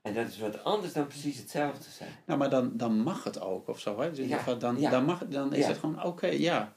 en 0.02 0.14
dat 0.14 0.28
is 0.28 0.38
wat 0.38 0.64
anders 0.64 0.92
dan 0.92 1.06
precies 1.06 1.38
hetzelfde 1.38 1.90
zijn. 1.90 2.12
Nou, 2.26 2.38
maar 2.38 2.50
dan, 2.50 2.76
dan 2.76 2.98
mag 2.98 3.24
het 3.24 3.40
ook 3.40 3.68
of 3.68 3.78
zo. 3.80 4.00
Hè? 4.00 4.12
Dus 4.12 4.28
Ja, 4.28 4.54
dan, 4.54 4.80
dan, 4.80 5.04
mag, 5.04 5.28
dan 5.28 5.54
is 5.54 5.66
het 5.66 5.78
gewoon, 5.78 6.02
oké, 6.04 6.26
ja. 6.26 6.76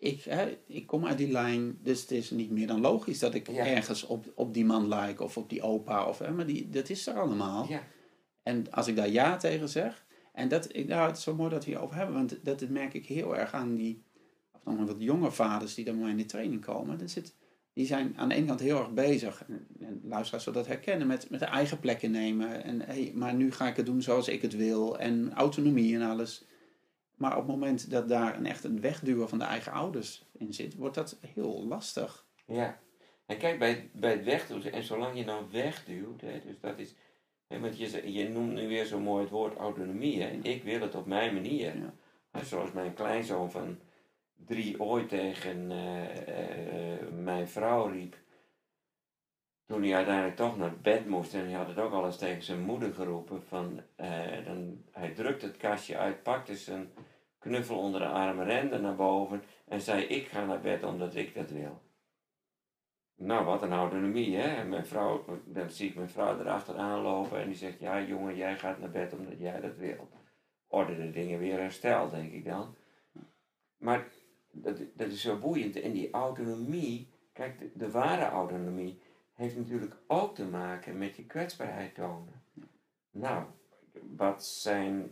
Ik, 0.00 0.22
hè, 0.22 0.58
ik 0.66 0.86
kom 0.86 1.06
uit 1.06 1.18
die 1.18 1.30
lijn, 1.32 1.78
dus 1.82 2.00
het 2.00 2.10
is 2.10 2.30
niet 2.30 2.50
meer 2.50 2.66
dan 2.66 2.80
logisch 2.80 3.18
dat 3.18 3.34
ik 3.34 3.50
Ja. 3.50 3.66
ergens 3.66 4.06
op, 4.06 4.32
op 4.34 4.54
die 4.54 4.64
man 4.64 4.88
like 4.94 5.22
of 5.24 5.36
op 5.36 5.48
die 5.50 5.62
opa. 5.62 6.04
Of, 6.06 6.18
hè, 6.18 6.30
maar 6.30 6.46
die, 6.46 6.68
dat 6.68 6.88
is 6.88 7.06
er 7.06 7.14
allemaal. 7.20 7.66
Ja, 7.68 7.82
En 8.42 8.70
als 8.72 8.86
ik 8.86 8.96
daar 8.96 9.08
ja 9.08 9.36
tegen 9.36 9.68
zeg, 9.68 10.06
en 10.32 10.48
dat, 10.48 10.76
ik- 10.76 10.88
nou, 10.88 11.06
het 11.08 11.16
is 11.16 11.22
zo 11.22 11.34
mooi 11.34 11.50
dat 11.50 11.64
we 11.64 11.70
hierover 11.70 11.96
hebben, 11.96 12.14
want 12.14 12.38
dat, 12.44 12.58
dat 12.58 12.68
merk 12.68 12.94
ik 12.94 13.06
heel 13.06 13.36
erg 13.36 13.52
aan 13.52 13.74
die, 13.74 14.02
of 14.52 14.60
dan 14.64 14.86
wat 14.86 14.96
jonge 14.98 15.30
vaders 15.30 15.74
die 15.74 15.84
dan 15.84 15.98
mij 16.00 16.10
in 16.10 16.16
de 16.16 16.24
training 16.24 16.64
komen. 16.64 16.98
Dat 16.98 17.10
zit, 17.10 17.34
die 17.72 17.86
zijn 17.86 18.12
aan 18.16 18.28
de 18.28 18.34
ene 18.34 18.46
kant 18.46 18.60
heel 18.60 18.78
erg 18.78 18.92
bezig, 18.92 19.44
en, 19.48 19.66
en 19.80 20.00
luisteraars 20.04 20.44
zullen 20.44 20.58
dat 20.58 20.68
herkennen, 20.68 21.06
met, 21.06 21.30
met 21.30 21.40
de 21.40 21.46
eigen 21.46 21.80
plekken 21.80 22.10
nemen. 22.10 22.64
En 22.64 22.80
hey, 22.80 23.12
maar 23.14 23.34
nu 23.34 23.52
ga 23.52 23.68
ik 23.68 23.76
het 23.76 23.86
doen 23.86 24.02
zoals 24.02 24.28
ik 24.28 24.42
het 24.42 24.56
wil, 24.56 24.98
en 24.98 25.32
autonomie 25.32 25.94
en 25.94 26.02
alles. 26.02 26.44
Maar 27.20 27.36
op 27.36 27.46
het 27.46 27.46
moment 27.46 27.90
dat 27.90 28.08
daar 28.08 28.36
een 28.36 28.46
echt 28.46 28.64
een 28.64 28.80
wegduwen 28.80 29.28
van 29.28 29.38
de 29.38 29.44
eigen 29.44 29.72
ouders 29.72 30.24
in 30.32 30.52
zit, 30.52 30.76
wordt 30.76 30.94
dat 30.94 31.18
heel 31.34 31.66
lastig. 31.66 32.26
ja. 32.46 32.78
En 33.26 33.38
kijk, 33.38 33.58
bij, 33.58 33.90
bij 33.92 34.10
het 34.10 34.24
wegduwen, 34.24 34.72
en 34.72 34.82
zolang 34.82 35.16
je 35.16 35.24
nou 35.24 35.44
wegduwt, 35.50 36.20
hè, 36.20 36.40
dus 36.40 36.60
dat 36.60 36.78
is, 36.78 36.94
hè, 37.46 37.60
want 37.60 37.78
je, 37.78 38.12
je 38.12 38.28
noemt 38.28 38.52
nu 38.52 38.68
weer 38.68 38.84
zo 38.84 39.00
mooi 39.00 39.22
het 39.22 39.30
woord 39.30 39.56
autonomie, 39.56 40.22
hè. 40.22 40.30
Ik 40.42 40.62
wil 40.62 40.80
het 40.80 40.94
op 40.94 41.06
mijn 41.06 41.34
manier. 41.34 41.76
Ja. 41.76 41.94
Hè, 42.30 42.44
zoals 42.44 42.72
mijn 42.72 42.94
kleinzoon 42.94 43.50
van 43.50 43.78
drie 44.34 44.80
ooit 44.80 45.08
tegen 45.08 45.70
eh, 45.70 46.94
eh, 46.94 47.08
mijn 47.12 47.48
vrouw 47.48 47.86
riep. 47.86 48.16
Toen 49.66 49.82
hij 49.82 49.94
uiteindelijk 49.94 50.36
toch 50.36 50.56
naar 50.56 50.80
bed 50.82 51.06
moest 51.06 51.34
en 51.34 51.44
hij 51.44 51.52
had 51.52 51.68
het 51.68 51.78
ook 51.78 51.92
al 51.92 52.06
eens 52.06 52.18
tegen 52.18 52.42
zijn 52.42 52.60
moeder 52.60 52.94
geroepen. 52.94 53.42
Van, 53.42 53.80
eh, 53.96 54.44
dan, 54.44 54.84
hij 54.90 55.10
drukte 55.10 55.46
het 55.46 55.56
kastje 55.56 55.96
uit, 55.96 56.22
pakte 56.22 56.56
zijn 56.56 56.90
knuffel 57.40 57.78
onder 57.78 58.00
de 58.00 58.06
arm, 58.06 58.40
rende 58.40 58.78
naar 58.78 58.96
boven 58.96 59.42
en 59.64 59.80
zei 59.80 60.02
ik 60.02 60.26
ga 60.26 60.44
naar 60.44 60.60
bed 60.60 60.82
omdat 60.84 61.14
ik 61.14 61.34
dat 61.34 61.50
wil. 61.50 61.80
Nou, 63.14 63.44
wat 63.44 63.62
een 63.62 63.72
autonomie, 63.72 64.36
hè? 64.36 64.56
En 64.56 64.68
mijn 64.68 64.86
vrouw, 64.86 65.24
dan 65.44 65.70
zie 65.70 65.88
ik 65.88 65.94
mijn 65.94 66.08
vrouw 66.08 66.38
erachteraan 66.38 67.00
lopen 67.02 67.40
en 67.40 67.46
die 67.46 67.56
zegt, 67.56 67.80
ja 67.80 68.02
jongen, 68.02 68.36
jij 68.36 68.58
gaat 68.58 68.78
naar 68.78 68.90
bed 68.90 69.12
omdat 69.12 69.38
jij 69.38 69.60
dat 69.60 69.76
wilt. 69.76 70.12
Orde 70.68 70.96
de 70.96 71.10
dingen 71.10 71.38
weer 71.38 71.58
hersteld, 71.58 72.10
denk 72.10 72.32
ik 72.32 72.44
dan. 72.44 72.74
Maar 73.76 74.08
dat, 74.50 74.78
dat 74.94 75.08
is 75.08 75.20
zo 75.20 75.38
boeiend. 75.38 75.80
En 75.80 75.92
die 75.92 76.10
autonomie, 76.10 77.08
kijk, 77.32 77.58
de, 77.58 77.70
de 77.74 77.90
ware 77.90 78.24
autonomie 78.24 79.00
heeft 79.32 79.56
natuurlijk 79.56 79.96
ook 80.06 80.34
te 80.34 80.44
maken 80.44 80.98
met 80.98 81.16
je 81.16 81.26
kwetsbaarheid 81.26 81.94
tonen. 81.94 82.42
Nou, 83.10 83.44
wat 84.16 84.44
zijn 84.44 85.10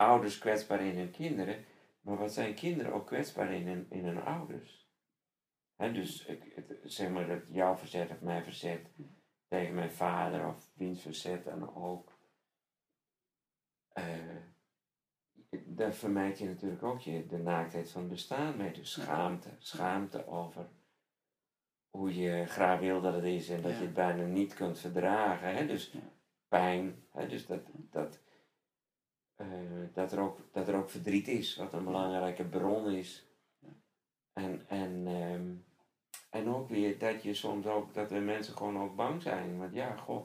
ouders 0.00 0.38
kwetsbaar 0.38 0.80
in 0.80 0.96
hun 0.96 1.10
kinderen, 1.10 1.64
maar 2.00 2.16
wat 2.16 2.32
zijn 2.32 2.54
kinderen 2.54 2.92
ook 2.92 3.06
kwetsbaar 3.06 3.52
in 3.52 3.66
hun, 3.66 3.86
in 3.90 4.04
hun 4.04 4.22
ouders? 4.22 4.88
Hè, 5.76 5.92
dus 5.92 6.28
zeg 6.84 7.10
maar 7.10 7.26
dat 7.26 7.42
jouw 7.48 7.76
verzet 7.76 8.10
of 8.10 8.20
mijn 8.20 8.44
verzet 8.44 8.90
tegen 9.48 9.74
mijn 9.74 9.90
vader 9.92 10.46
of 10.46 10.70
wiens 10.74 11.02
verzet 11.02 11.44
dan 11.44 11.74
ook. 11.74 12.18
eh 13.92 14.36
daar 15.64 15.92
vermijd 15.92 16.38
je 16.38 16.44
natuurlijk 16.48 16.82
ook 16.82 17.00
je, 17.00 17.26
de 17.26 17.38
naaktheid 17.38 17.90
van 17.90 18.00
het 18.00 18.10
bestaan 18.10 18.56
mee. 18.56 18.72
Dus 18.72 18.90
schaamte. 18.92 19.48
Schaamte 19.58 20.26
over 20.26 20.68
hoe 21.90 22.14
je 22.14 22.46
graag 22.46 22.80
wil 22.80 23.00
dat 23.00 23.14
het 23.14 23.24
is 23.24 23.48
en 23.48 23.62
dat 23.62 23.70
Ja. 23.70 23.78
je 23.78 23.84
het 23.84 23.94
bijna 23.94 24.24
niet 24.24 24.54
kunt 24.54 24.78
verdragen. 24.78 25.54
Hè? 25.54 25.66
Dus 25.66 25.90
Ja. 25.92 26.00
pijn. 26.48 27.04
Hè? 27.12 27.26
Dus 27.28 27.46
dat, 27.46 27.60
dat, 27.74 28.20
eh, 29.40 29.46
dat, 29.92 30.12
er 30.12 30.20
ook, 30.20 30.38
dat 30.52 30.68
er 30.68 30.74
ook 30.74 30.90
verdriet 30.90 31.28
is, 31.28 31.56
wat 31.56 31.72
een 31.72 31.84
belangrijke 31.84 32.44
bron 32.44 32.90
is. 32.90 33.26
En, 34.32 34.68
en, 34.68 35.02
ehm, 35.06 35.52
en 36.30 36.54
ook 36.54 36.68
weer 36.68 36.98
dat 36.98 37.22
je 37.22 37.34
soms 37.34 37.66
ook, 37.66 37.94
dat 37.94 38.10
we 38.10 38.18
mensen 38.18 38.56
gewoon 38.56 38.78
ook 38.78 38.96
bang 38.96 39.22
zijn. 39.22 39.58
Want 39.58 39.74
ja, 39.74 39.96
goh, 39.96 40.24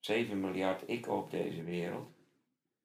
7 0.00 0.40
miljard 0.40 0.82
ik 0.86 1.08
op 1.08 1.30
deze 1.30 1.62
wereld. 1.62 2.08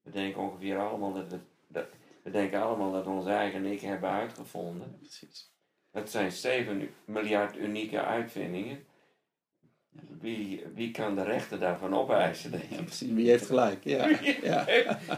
We 0.02 0.12
denken 0.12 0.42
ongeveer 0.42 0.80
allemaal 0.80 1.14
dat 1.14 1.32
we, 1.32 1.40
dat, 1.68 1.88
we 2.24 2.32
denken 2.32 2.62
allemaal 2.62 2.92
dat 2.92 3.06
we 3.06 3.12
ons 3.12 3.26
eigen 3.26 3.66
ik 3.66 3.82
hebben 3.82 4.10
uitgevonden. 4.10 4.98
Precies. 4.98 5.52
Dat 5.92 6.10
zijn 6.10 6.32
7 6.32 6.90
miljard 7.06 7.58
unieke 7.58 8.02
uitvindingen. 8.02 8.86
Wie, 10.20 10.64
wie 10.74 10.92
kan 10.92 11.16
de 11.16 11.24
rechten 11.24 11.60
daarvan 11.60 11.94
opeisen, 11.94 12.52
denk 12.52 12.64
Ja, 12.70 12.82
precies. 12.84 13.12
Wie 13.12 13.30
heeft 13.30 13.46
gelijk? 13.46 13.84
Ja, 13.84 14.08
ja, 14.42 14.66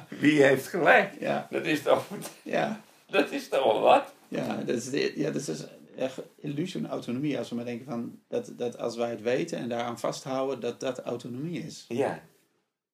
Wie 0.09 0.43
heeft 0.43 0.67
gelijk? 0.67 1.19
ja, 1.19 1.47
Dat 1.49 1.65
is 1.65 1.81
toch, 1.81 2.07
ja. 2.43 2.81
dat 3.07 3.31
is 3.31 3.47
toch 3.47 3.63
wel 3.63 3.81
wat? 3.81 4.13
Ja, 4.27 4.55
dat 4.55 4.75
is, 4.75 4.89
de- 4.89 5.13
ja, 5.15 5.31
dat 5.31 5.47
is 5.47 5.65
echt 5.97 6.19
illusie 6.37 6.81
van 6.81 6.89
autonomie. 6.89 7.37
Als 7.37 7.49
we 7.49 7.55
maar 7.55 7.65
denken 7.65 7.85
van 7.85 8.19
dat, 8.27 8.53
dat 8.57 8.77
als 8.77 8.95
wij 8.95 9.09
het 9.09 9.21
weten 9.21 9.57
en 9.57 9.69
daaraan 9.69 9.99
vasthouden, 9.99 10.59
dat 10.59 10.79
dat 10.79 10.99
autonomie 10.99 11.59
is. 11.63 11.85
Ja, 11.87 12.21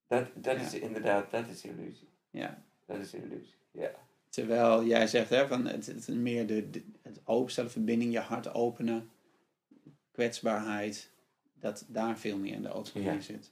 dat, 0.08 0.26
dat 0.36 0.56
Ja. 0.56 0.62
is 0.62 0.74
inderdaad, 0.74 1.32
dat 1.32 1.44
is 1.54 1.64
illusie. 1.64 2.08
Ja. 2.32 2.64
Dat 2.86 2.98
is 2.98 3.14
illusie, 3.14 3.56
ja. 3.72 3.92
Terwijl 4.30 4.86
jij 4.86 5.08
zegt 5.08 5.30
hè, 5.30 5.48
van 5.48 5.66
het, 5.68 6.08
meer 6.08 6.48
de, 6.48 6.70
de, 6.70 6.84
het 7.02 7.20
openstellen, 7.24 7.72
verbinding, 7.72 8.12
je 8.14 8.20
hart 8.20 8.54
openen, 8.54 9.10
kwetsbaarheid, 10.12 11.10
dat 11.60 11.86
daar 11.88 12.18
veel 12.18 12.38
meer 12.38 12.54
in 12.54 12.62
de 12.62 12.68
autonomie 12.68 13.14
Ja. 13.14 13.20
zit. 13.20 13.52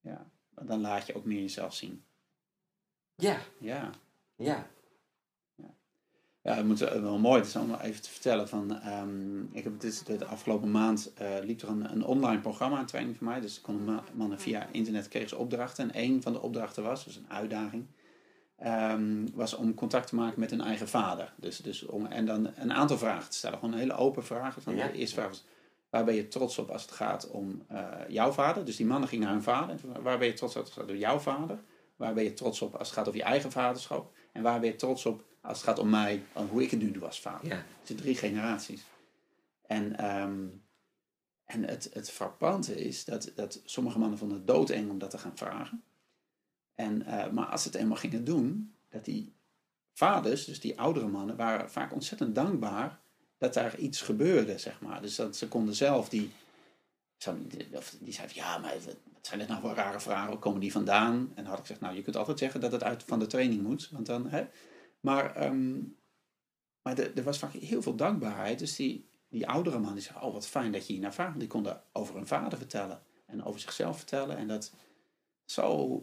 Ja, 0.00 0.30
want 0.54 0.68
dan 0.68 0.80
laat 0.80 1.06
je 1.06 1.14
ook 1.14 1.24
meer 1.24 1.40
jezelf 1.40 1.74
zien. 1.74 2.04
Ja, 3.14 3.38
Ja. 3.58 3.90
ja. 4.36 4.66
Ja, 6.42 6.54
het 6.54 6.66
moet 6.66 6.78
wel 6.78 7.18
mooi. 7.18 7.38
Het 7.38 7.48
is 7.48 7.56
om 7.56 7.74
even 7.74 8.02
te 8.02 8.10
vertellen 8.10 8.48
van. 8.48 8.80
ehm, 8.80 9.42
ik 9.56 9.64
heb 9.64 9.80
dus 9.80 10.02
de, 10.02 10.16
de 10.16 10.24
afgelopen 10.24 10.70
maand 10.70 11.12
eh, 11.14 11.34
liep 11.42 11.62
er 11.62 11.68
een, 11.68 11.92
een 11.92 12.04
online 12.04 12.40
programma, 12.40 12.78
een 12.80 12.86
training 12.86 13.16
van 13.16 13.26
mij. 13.26 13.40
Dus 13.40 13.60
konden 13.60 13.84
ma- 13.84 14.04
mannen 14.14 14.40
via 14.40 14.66
internet 14.72 15.08
kregen 15.08 15.28
ze 15.28 15.36
opdrachten. 15.36 15.84
En 15.92 16.02
een 16.02 16.22
van 16.22 16.32
de 16.32 16.40
opdrachten 16.40 16.82
was, 16.82 17.04
dus 17.04 17.16
een 17.16 17.30
uitdaging, 17.30 17.86
ehm, 18.56 19.26
was 19.34 19.54
om 19.54 19.74
contact 19.74 20.08
te 20.08 20.14
maken 20.14 20.40
met 20.40 20.50
hun 20.50 20.60
eigen 20.60 20.88
vader. 20.88 21.34
Dus, 21.36 21.56
dus 21.58 21.86
om, 21.86 22.06
en 22.06 22.26
dan 22.26 22.50
een 22.56 22.72
aantal 22.72 22.98
vragen 22.98 23.30
te 23.30 23.36
stellen. 23.36 23.58
Gewoon 23.58 23.74
een 23.74 23.80
hele 23.80 23.94
open 23.96 24.24
vragen. 24.24 24.62
Van 24.62 24.76
Ja. 24.76 24.86
De 24.86 24.92
eerste 24.92 25.14
vraag 25.14 25.28
was, 25.28 25.44
waar 25.90 26.04
ben 26.04 26.14
je 26.14 26.28
trots 26.28 26.58
op 26.58 26.70
als 26.70 26.82
het 26.82 26.90
gaat 26.90 27.30
om 27.30 27.64
eh, 27.68 27.90
jouw 28.08 28.32
vader? 28.32 28.64
Dus 28.64 28.76
die 28.76 28.86
mannen 28.86 29.08
gingen 29.08 29.24
naar 29.24 29.34
hun 29.34 29.42
vader. 29.42 29.76
Toen, 29.76 30.02
waar 30.02 30.18
ben 30.18 30.26
je 30.26 30.32
trots 30.34 30.56
op 30.56 30.60
als 30.60 30.70
het 30.70 30.78
gaat 30.78 30.90
om 30.90 30.96
jouw 30.96 31.18
vader? 31.18 31.58
Waar 31.96 32.14
ben 32.14 32.24
je 32.24 32.34
trots 32.34 32.62
op 32.62 32.74
als 32.74 32.88
het 32.88 32.96
gaat 32.96 33.08
over 33.08 33.20
je 33.20 33.26
eigen 33.26 33.52
vaderschap? 33.52 34.12
En 34.32 34.42
waar 34.42 34.60
ben 34.60 34.70
je 34.70 34.76
trots 34.76 35.06
op 35.06 35.24
als 35.40 35.56
het 35.56 35.66
gaat 35.66 35.78
om 35.78 35.90
mij, 35.90 36.22
om 36.32 36.46
hoe 36.46 36.62
ik 36.62 36.70
het 36.70 36.80
nu 36.80 36.90
doe 36.90 37.04
als 37.04 37.20
vader? 37.20 37.48
Ja. 37.48 37.56
Het 37.56 37.86
zijn 37.86 37.98
drie 37.98 38.14
generaties. 38.16 38.84
En, 39.66 39.96
ehm, 39.96 40.46
en 41.44 41.64
het, 41.64 41.90
het 41.92 42.10
frappante 42.10 42.84
is 42.84 43.04
dat, 43.04 43.32
dat 43.34 43.60
sommige 43.64 43.98
mannen 43.98 44.18
vonden 44.18 44.36
het 44.36 44.46
doodeng 44.46 44.90
om 44.90 44.98
dat 44.98 45.10
te 45.10 45.18
gaan 45.18 45.36
vragen. 45.36 45.82
En, 46.74 47.02
eh, 47.02 47.30
maar 47.30 47.46
als 47.46 47.62
ze 47.62 47.68
het 47.68 47.76
eenmaal 47.76 47.96
gingen 47.96 48.24
doen, 48.24 48.74
dat 48.88 49.04
die 49.04 49.34
vaders, 49.92 50.44
dus 50.44 50.60
die 50.60 50.80
oudere 50.80 51.08
mannen, 51.08 51.36
waren 51.36 51.70
vaak 51.70 51.92
ontzettend 51.92 52.34
dankbaar 52.34 53.00
dat 53.38 53.54
daar 53.54 53.78
iets 53.78 54.00
gebeurde, 54.00 54.58
zeg 54.58 54.80
maar. 54.80 55.02
Dus 55.02 55.14
dat 55.14 55.36
ze 55.36 55.48
konden 55.48 55.74
zelf 55.74 56.08
die, 56.08 56.30
die 58.00 58.12
zeiden, 58.12 58.36
ja, 58.36 58.58
maar 58.58 58.74
wat 59.12 59.26
zijn 59.26 59.38
dit 59.38 59.48
nou 59.48 59.60
voor 59.60 59.74
rare 59.74 60.00
vragen, 60.00 60.28
waar 60.28 60.38
komen 60.38 60.60
die 60.60 60.72
vandaan? 60.72 61.32
En 61.34 61.44
had 61.44 61.54
ik 61.54 61.60
gezegd, 61.60 61.80
nou, 61.80 61.94
je 61.94 62.02
kunt 62.02 62.16
altijd 62.16 62.38
zeggen 62.38 62.60
dat 62.60 62.72
het 62.72 62.82
uit 62.82 63.02
van 63.02 63.18
de 63.18 63.26
training 63.26 63.62
moet, 63.62 63.88
want 63.90 64.06
dan, 64.06 64.28
hè. 64.28 64.46
Maar, 65.00 65.36
ehm, 65.36 65.78
maar 66.82 66.98
er 66.98 67.22
was 67.22 67.38
vaak 67.38 67.52
heel 67.52 67.82
veel 67.82 67.96
dankbaarheid, 67.96 68.58
dus 68.58 68.76
die, 68.76 69.08
die 69.28 69.48
oudere 69.48 69.78
man 69.78 69.92
die 69.92 70.02
zei, 70.02 70.18
oh, 70.20 70.32
wat 70.32 70.46
fijn 70.46 70.72
dat 70.72 70.86
je 70.86 70.92
hier 70.92 71.02
naar 71.02 71.14
vraagt. 71.14 71.38
Die 71.38 71.48
konden 71.48 71.82
over 71.92 72.14
hun 72.14 72.26
vader 72.26 72.58
vertellen 72.58 73.02
en 73.26 73.44
over 73.44 73.60
zichzelf 73.60 73.96
vertellen 73.96 74.36
en 74.36 74.48
dat 74.48 74.72
zo, 75.44 76.02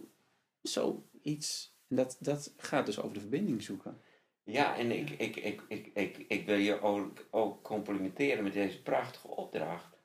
zo 0.63 1.07
iets, 1.21 1.75
en 1.87 1.95
dat, 1.95 2.17
dat 2.19 2.53
gaat 2.57 2.85
dus 2.85 2.99
over 2.99 3.13
de 3.13 3.19
verbinding 3.19 3.63
zoeken. 3.63 4.01
Ja, 4.45 4.77
en 4.77 4.91
ik, 4.91 5.09
ik, 5.09 5.35
ik, 5.35 5.61
ik, 5.67 5.91
ik, 5.93 6.17
ik 6.27 6.45
wil 6.45 6.57
je 6.57 6.81
ook, 6.81 7.27
ook 7.31 7.63
complimenteren 7.63 8.43
met 8.43 8.53
deze 8.53 8.81
prachtige 8.81 9.27
opdracht. 9.27 9.97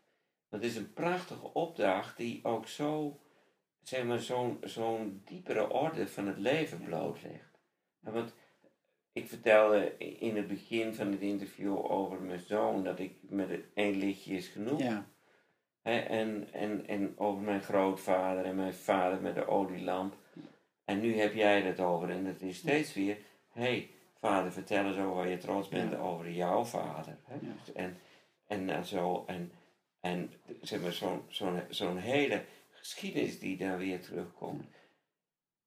Dat 0.49 0.63
is 0.63 0.77
een 0.77 0.93
prachtige 0.93 1.55
opdracht 1.55 2.17
die 2.17 2.45
ook 2.45 2.69
zo, 2.69 3.21
zeg 3.83 4.05
maar, 4.05 4.19
zo'n 4.19 4.59
zo'n 4.65 5.23
diepere 5.25 5.71
orde 5.71 6.09
van 6.09 6.27
het 6.27 6.39
leven 6.39 6.83
blootlegt. 6.83 7.59
Want 8.01 8.35
ik 9.13 9.29
vertelde 9.29 9.97
in 9.99 10.37
het 10.37 10.47
begin 10.47 10.95
van 10.95 11.11
het 11.11 11.21
interview 11.21 11.91
over 11.91 12.21
mijn 12.21 12.41
zoon 12.41 12.85
dat 12.85 12.99
ik 12.99 13.13
met 13.21 13.61
één 13.75 13.99
liedje 13.99 14.35
is 14.35 14.49
genoeg. 14.49 14.81
Ja, 14.81 15.07
en, 15.83 16.53
en, 16.53 16.87
en 16.87 17.19
over 17.19 17.43
mijn 17.43 17.63
grootvader 17.63 18.45
en 18.45 18.57
mijn 18.57 18.75
vader 18.75 19.21
met 19.21 19.35
de 19.35 19.47
olielamp. 19.47 20.17
En 20.85 21.01
nu 21.01 21.17
heb 21.17 21.35
jij 21.35 21.61
het 21.61 21.81
over. 21.81 22.11
En 22.11 22.25
het 22.25 22.43
is 22.43 22.57
steeds 22.57 22.95
weer, 22.95 23.19
hé, 23.53 23.63
hey, 23.63 23.91
vader, 24.21 24.53
vertel 24.53 24.87
eens 24.87 24.97
over 24.97 25.15
waar 25.15 25.29
je 25.29 25.37
trots 25.39 25.69
bent 25.69 25.93
Ja. 25.93 25.99
over 25.99 26.31
jouw 26.31 26.65
vader. 26.65 27.19
Hè? 27.25 27.35
Ja. 27.35 27.55
En, 27.75 27.99
en, 28.47 28.85
zo, 28.85 29.25
en, 29.27 29.53
en 30.01 30.33
zeg 30.61 30.81
maar, 30.81 30.93
zo'n 30.93 31.23
zo'n 31.29 31.61
zo'n 31.69 31.97
hele 31.97 32.45
geschiedenis 32.71 33.39
die 33.39 33.57
daar 33.57 33.79
weer 33.79 34.01
terugkomt. 34.01 34.65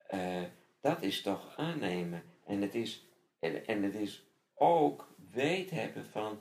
eh, 0.08 0.44
dat 0.82 1.02
is 1.02 1.22
toch 1.22 1.58
aannemen. 1.58 2.24
En 2.46 2.62
het 2.62 2.76
is, 2.76 3.08
en, 3.40 3.66
en 3.68 3.84
het 3.84 3.96
is 3.96 4.24
ook 4.56 5.16
weet 5.32 5.70
hebben 5.70 6.06
van, 6.06 6.40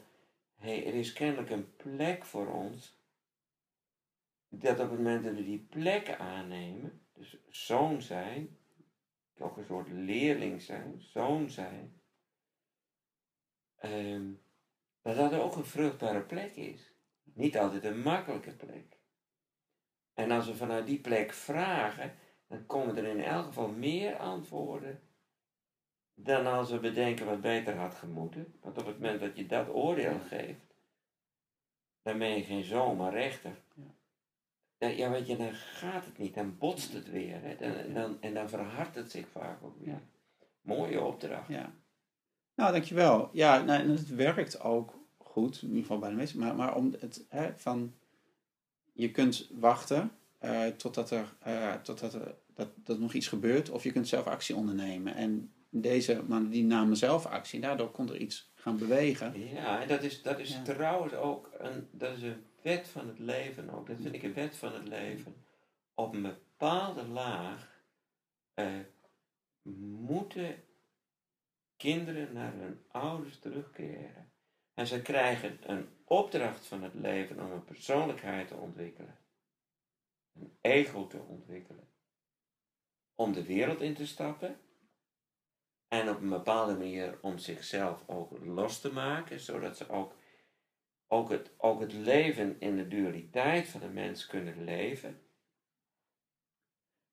hey, 0.57 0.87
er 0.87 0.95
is 0.95 1.13
kennelijk 1.13 1.51
een 1.51 1.77
plek 1.77 2.25
voor 2.25 2.47
ons 2.47 3.01
dat 4.49 4.81
op 4.81 4.89
het 4.91 4.99
moment 4.99 5.25
dat 5.25 5.35
we 5.35 5.45
die 5.45 5.67
plek 5.71 6.15
aannemen, 6.19 7.07
dus 7.15 7.37
zoon 7.51 8.03
zijn, 8.03 8.57
ook 9.39 9.57
een 9.57 9.65
soort 9.65 9.89
leerling 9.89 10.63
zijn, 10.63 11.01
zoon 11.01 11.51
zijn, 11.51 12.02
ehm, 13.83 14.33
dat 15.03 15.17
dat 15.17 15.33
ook 15.35 15.57
een 15.57 15.65
vruchtbare 15.65 16.21
plek 16.21 16.57
is. 16.57 16.95
Niet 17.23 17.59
altijd 17.59 17.85
een 17.85 18.01
makkelijke 18.03 18.57
plek. 18.57 18.99
En 20.15 20.31
als 20.31 20.47
we 20.47 20.55
vanuit 20.55 20.87
die 20.87 21.01
plek 21.01 21.33
vragen, 21.33 22.15
dan 22.47 22.67
komen 22.67 22.97
er 22.97 23.05
in 23.05 23.21
elk 23.21 23.45
geval 23.45 23.69
meer 23.69 24.17
antwoorden 24.17 25.01
dan 26.15 26.47
als 26.47 26.71
we 26.71 26.79
bedenken 26.79 27.27
wat 27.27 27.41
beter 27.41 27.77
had 27.77 27.95
gemoeten. 27.95 28.55
Want 28.61 28.79
op 28.79 28.87
het 28.87 28.99
moment 29.01 29.21
dat 29.21 29.37
je 29.37 29.47
dat 29.47 29.69
oordeel 29.69 30.19
geeft, 30.19 30.75
dan 32.03 32.19
ben 32.19 32.29
je 32.29 32.45
geen 32.45 32.65
zoon, 32.65 32.97
maar 32.97 33.13
rechter. 33.13 33.63
Ja, 34.79 34.89
ja, 34.89 35.11
weet 35.11 35.27
je, 35.27 35.37
dan 35.37 35.55
gaat 35.55 36.05
het 36.05 36.19
niet, 36.19 36.35
dan 36.35 36.59
botst 36.59 36.93
het 36.93 37.11
weer. 37.11 37.43
Hè? 37.43 37.57
Dan, 37.93 38.21
en 38.21 38.35
dan 38.35 38.49
verhardt 38.49 38.95
het 38.95 39.11
zich 39.11 39.29
vaak 39.29 39.63
ook 39.63 39.79
weer. 39.79 39.89
Ja. 39.89 40.03
Mooie 40.61 41.01
opdracht. 41.01 41.49
ja. 41.49 41.73
Nou, 42.63 42.75
dankjewel. 42.75 43.31
Ja, 43.33 43.63
nou, 43.63 43.91
het 43.91 44.15
werkt 44.15 44.61
ook 44.61 44.99
goed, 45.19 45.63
in 45.63 45.69
ieder 45.69 45.83
geval 45.83 45.99
bij 45.99 46.11
de 46.11 46.17
meesten. 46.17 46.39
Maar, 46.39 46.55
maar 46.55 46.75
om 46.75 46.95
het 47.01 47.25
hè, 47.29 47.53
van, 47.57 47.95
je 48.93 49.11
kunt 49.11 49.49
wachten 49.53 50.11
eh, 50.39 50.67
totdat 50.67 51.11
er, 51.11 51.35
eh, 51.39 51.75
totdat 51.75 52.15
er 52.15 52.35
dat, 52.55 52.69
dat 52.77 52.99
nog 52.99 53.13
iets 53.13 53.27
gebeurt, 53.27 53.71
of 53.71 53.83
je 53.83 53.93
kunt 53.93 54.09
zelf 54.09 54.27
actie 54.27 54.57
ondernemen. 54.57 55.15
En 55.15 55.53
deze 55.71 56.23
man 56.27 56.49
die 56.49 56.65
namen 56.65 56.97
zelf 56.97 57.27
actie, 57.27 57.61
daardoor 57.61 57.91
kon 57.91 58.09
er 58.09 58.17
iets 58.17 58.51
gaan 58.55 58.79
bewegen. 58.79 59.49
Ja, 59.55 59.83
en 59.83 59.89
dat 59.89 60.03
is, 60.03 60.23
dat 60.23 60.39
is 60.39 60.53
Ja. 60.53 60.63
trouwens 60.63 61.15
ook 61.15 61.51
een, 61.59 61.89
dat 61.91 62.17
is 62.17 62.23
een 62.23 62.43
wet 62.63 62.89
van 62.89 63.09
het 63.09 63.19
leven 63.19 63.71
ook. 63.71 63.87
Dat 63.87 63.97
vind 64.01 64.15
ik 64.15 64.23
een 64.23 64.35
wet 64.35 64.57
van 64.57 64.73
het 64.73 64.89
leven. 64.89 65.35
Op 65.95 66.15
een 66.15 66.23
bepaalde 66.23 67.07
laag 67.07 67.71
eh, 68.55 68.67
moeten 69.99 70.55
kinderen 71.83 72.33
naar 72.33 72.53
hun 72.55 72.85
ouders 72.89 73.39
terugkeren. 73.39 74.33
En 74.75 74.87
ze 74.87 75.03
krijgen 75.03 75.71
een 75.71 75.89
opdracht 76.05 76.67
van 76.67 76.83
het 76.83 76.95
leven 76.95 77.41
om 77.41 77.51
een 77.51 77.65
persoonlijkheid 77.65 78.49
te 78.49 78.55
ontwikkelen. 78.55 79.19
Een 80.33 80.57
ego 80.61 81.07
te 81.07 81.19
ontwikkelen. 81.19 81.89
Om 83.15 83.33
de 83.33 83.45
wereld 83.45 83.81
in 83.81 83.95
te 83.95 84.07
stappen. 84.07 84.61
En 85.89 86.11
op 86.11 86.21
een 86.21 86.29
bepaalde 86.29 86.73
manier 86.73 87.19
om 87.23 87.39
zichzelf 87.39 88.09
ook 88.09 88.45
los 88.45 88.81
te 88.81 88.93
maken, 88.93 89.41
zodat 89.41 89.77
ze 89.77 89.89
ook, 89.89 90.17
ook, 91.07 91.31
het, 91.31 91.51
ook 91.57 91.81
het 91.81 91.93
leven 91.93 92.61
in 92.61 92.77
de 92.77 92.89
dualiteit 92.89 93.69
van 93.69 93.81
de 93.81 93.89
mens 93.89 94.27
kunnen 94.27 94.65
leven. 94.65 95.23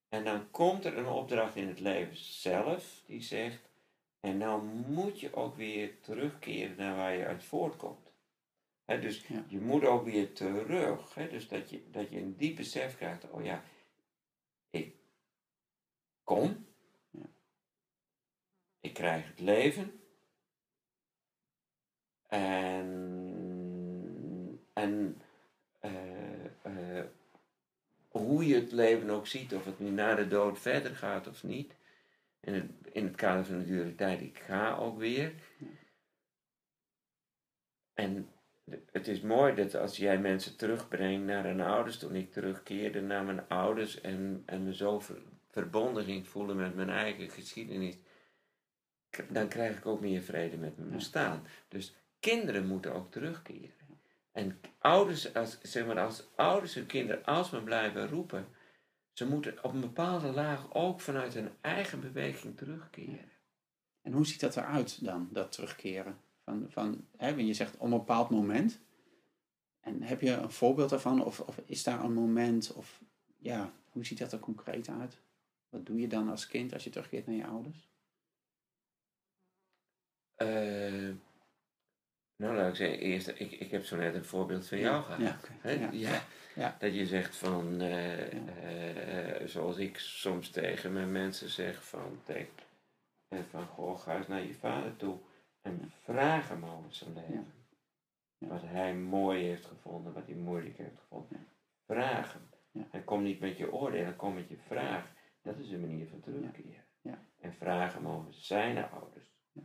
En 0.08 0.24
dan 0.24 0.50
komt 0.50 0.84
er 0.84 0.98
een 0.98 1.08
opdracht 1.08 1.56
in 1.56 1.68
het 1.68 1.80
leven 1.80 2.16
zelf 2.16 3.02
die 3.06 3.22
zegt, 3.22 3.69
en 4.20 4.38
nou 4.38 4.62
moet 4.64 5.20
je 5.20 5.34
ook 5.34 5.56
weer 5.56 6.00
terugkeren 6.00 6.76
naar 6.76 6.96
waar 6.96 7.16
je 7.16 7.26
uit 7.26 7.44
voortkomt. 7.44 8.08
Dus 8.84 9.26
Ja. 9.26 9.44
je 9.48 9.60
moet 9.60 9.84
ook 9.84 10.04
weer 10.04 10.32
terug. 10.32 11.12
Dus 11.12 11.48
dat 11.48 11.70
je, 11.70 11.90
dat 11.90 12.10
je 12.10 12.20
een 12.20 12.36
diep 12.36 12.56
besef 12.56 12.96
krijgt, 12.96 13.30
oh 13.30 13.44
ja, 13.44 13.64
ik 14.70 14.94
kom, 16.24 16.66
ik 18.80 18.94
krijg 18.94 19.26
het 19.26 19.40
leven. 19.40 20.00
En, 22.26 22.90
en 24.72 25.22
eh, 25.78 26.44
eh, 26.62 27.04
hoe 28.08 28.46
je 28.46 28.54
het 28.54 28.72
leven 28.72 29.10
ook 29.10 29.26
ziet, 29.26 29.54
of 29.54 29.64
het 29.64 29.78
nu 29.78 29.90
na 29.90 30.14
de 30.14 30.28
dood 30.28 30.58
verder 30.58 30.96
gaat 30.96 31.26
of 31.26 31.42
niet. 31.42 31.74
In 32.40 32.54
het, 32.54 32.70
in 32.92 33.04
het 33.04 33.16
kader 33.16 33.44
van 33.44 33.58
de 33.58 33.64
dualiteit, 33.64 34.20
ik 34.20 34.38
ga 34.38 34.76
ook 34.76 34.98
weer. 34.98 35.32
En 37.94 38.28
het 38.90 39.08
is 39.08 39.20
mooi 39.20 39.54
dat 39.54 39.74
als 39.74 39.96
jij 39.96 40.18
mensen 40.18 40.56
terugbrengt 40.56 41.26
naar 41.26 41.44
hun 41.44 41.60
ouders, 41.60 41.98
toen 41.98 42.14
ik 42.14 42.32
terugkeerde 42.32 43.00
naar 43.00 43.24
mijn 43.24 43.48
ouders 43.48 44.00
en, 44.00 44.42
en 44.46 44.64
me 44.64 44.74
zo 44.74 45.00
ver- 45.00 45.22
verbonden 45.48 46.04
ging 46.04 46.28
voelen 46.28 46.56
met 46.56 46.74
mijn 46.74 46.90
eigen 46.90 47.30
geschiedenis, 47.30 47.98
dan 49.28 49.48
krijg 49.48 49.76
ik 49.76 49.86
ook 49.86 50.00
meer 50.00 50.22
vrede 50.22 50.56
met 50.56 50.76
mijn 50.76 50.90
bestaan. 50.90 51.46
Dus 51.68 51.94
kinderen 52.20 52.66
moeten 52.66 52.94
ook 52.94 53.10
terugkeren. 53.10 53.78
En 54.32 54.60
ouders, 54.78 55.34
als, 55.34 55.60
zeg 55.62 55.86
maar, 55.86 55.98
als 55.98 56.28
ouders 56.36 56.74
hun 56.74 56.86
kinderen 56.86 57.24
alsmaar 57.24 57.62
blijven 57.62 58.08
roepen, 58.08 58.46
ze 59.12 59.26
moeten 59.26 59.64
op 59.64 59.72
een 59.72 59.80
bepaalde 59.80 60.32
laag 60.32 60.74
ook 60.74 61.00
vanuit 61.00 61.34
hun 61.34 61.50
eigen 61.60 62.00
beweging 62.00 62.56
terugkeren. 62.56 63.30
En 64.02 64.12
hoe 64.12 64.26
ziet 64.26 64.40
dat 64.40 64.56
eruit 64.56 65.04
dan, 65.04 65.28
dat 65.32 65.52
terugkeren? 65.52 66.18
Van, 66.44 66.66
van, 66.68 67.06
hè, 67.16 67.28
je 67.28 67.54
zegt 67.54 67.74
op 67.74 67.82
een 67.82 67.90
bepaald 67.90 68.30
moment. 68.30 68.78
En 69.80 70.02
heb 70.02 70.20
je 70.20 70.30
een 70.30 70.50
voorbeeld 70.50 70.90
daarvan? 70.90 71.24
Of, 71.24 71.40
of 71.40 71.60
is 71.66 71.82
daar 71.82 72.04
een 72.04 72.12
moment? 72.12 72.72
Of 72.72 73.00
ja, 73.38 73.72
hoe 73.90 74.04
ziet 74.04 74.18
dat 74.18 74.32
er 74.32 74.38
concreet 74.38 74.88
uit? 74.88 75.20
Wat 75.68 75.86
doe 75.86 76.00
je 76.00 76.08
dan 76.08 76.28
als 76.28 76.46
kind 76.46 76.72
als 76.72 76.84
je 76.84 76.90
terugkeert 76.90 77.26
naar 77.26 77.36
je 77.36 77.46
ouders? 77.46 77.88
Eh, 80.34 81.10
nou, 82.40 82.56
laat 82.56 82.68
ik 82.68 82.74
zeggen, 82.76 82.98
eerst, 82.98 83.28
ik, 83.28 83.52
ik 83.52 83.70
heb 83.70 83.84
zo 83.84 83.96
net 83.96 84.14
een 84.14 84.24
voorbeeld 84.24 84.68
van 84.68 84.78
jou 84.78 85.02
gehad. 85.02 85.48
Ja? 85.62 85.88
Ja. 85.90 86.22
Ja. 86.54 86.76
Dat 86.78 86.94
je 86.94 87.06
zegt 87.06 87.36
van, 87.36 87.80
eh, 87.80 88.32
Ja. 88.32 88.52
eh, 88.62 89.46
zoals 89.46 89.76
ik 89.76 89.98
soms 89.98 90.50
tegen 90.50 90.92
mijn 90.92 91.12
mensen 91.12 91.48
zeg 91.48 91.84
van, 91.84 92.20
eh, 92.26 93.38
van 93.50 93.66
goh, 93.66 93.98
ga 93.98 94.16
eens 94.16 94.26
naar 94.28 94.42
je 94.42 94.54
vader 94.54 94.96
toe 94.96 95.18
en 95.62 95.92
vraag 96.04 96.48
hem 96.48 96.64
over 96.64 96.94
zijn 96.94 97.14
leven. 97.14 97.52
Wat 98.38 98.62
hij 98.64 98.94
mooi 98.94 99.44
heeft 99.44 99.64
gevonden, 99.64 100.12
wat 100.12 100.26
hij 100.26 100.34
moeilijk 100.34 100.78
heeft 100.78 100.98
gevonden. 100.98 101.46
Vraag 101.86 102.32
hem. 102.32 102.48
Ja. 102.70 102.88
En 102.90 103.04
kom 103.04 103.22
niet 103.22 103.40
met 103.40 103.56
je 103.56 103.72
oordeel, 103.72 104.12
kom 104.12 104.34
met 104.34 104.48
je 104.48 104.56
vraag. 104.66 105.06
Dat 105.42 105.58
is 105.58 105.70
een 105.70 105.80
manier 105.80 106.06
van 106.08 106.20
terugkeren. 106.20 106.84
Ja. 107.00 107.18
En 107.40 107.54
vraag 107.54 107.94
hem 107.94 108.06
over 108.06 108.34
zijn 108.34 108.90
ouders. 108.90 109.26
Ja. 109.52 109.62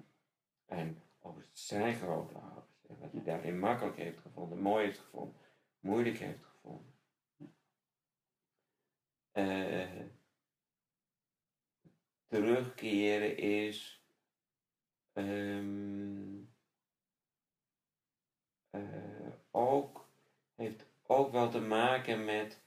En 0.65 1.01
over 1.25 1.45
zijn 1.51 1.95
grootouders. 1.95 2.65
En 2.87 2.99
wat 2.99 3.11
hij 3.11 3.23
daarin 3.23 3.59
makkelijk 3.59 3.97
heeft 3.97 4.19
gevonden, 4.19 4.59
mooi 4.59 4.85
heeft 4.85 4.99
gevonden, 4.99 5.35
moeilijk 5.79 6.17
heeft 6.17 6.43
gevonden. 6.43 6.93
Eh, 9.31 10.05
terugkeren 12.27 13.37
is 13.37 14.03
ehm, 15.13 16.43
eh, 18.69 19.31
ook, 19.51 20.09
heeft 20.55 20.85
ook 21.05 21.31
wel 21.31 21.49
te 21.49 21.61
maken 21.61 22.25
met 22.25 22.63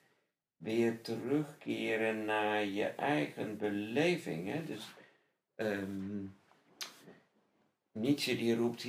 weer 0.56 1.02
terugkeren 1.02 2.24
naar 2.24 2.64
je 2.64 2.86
eigen 2.86 3.59
beleving. 3.59 4.52
Hè? 4.52 4.64
Dus 4.64 4.94
ehm, 5.54 6.26
Nietzsche 8.01 8.36
die 8.36 8.57
roept 8.57 8.86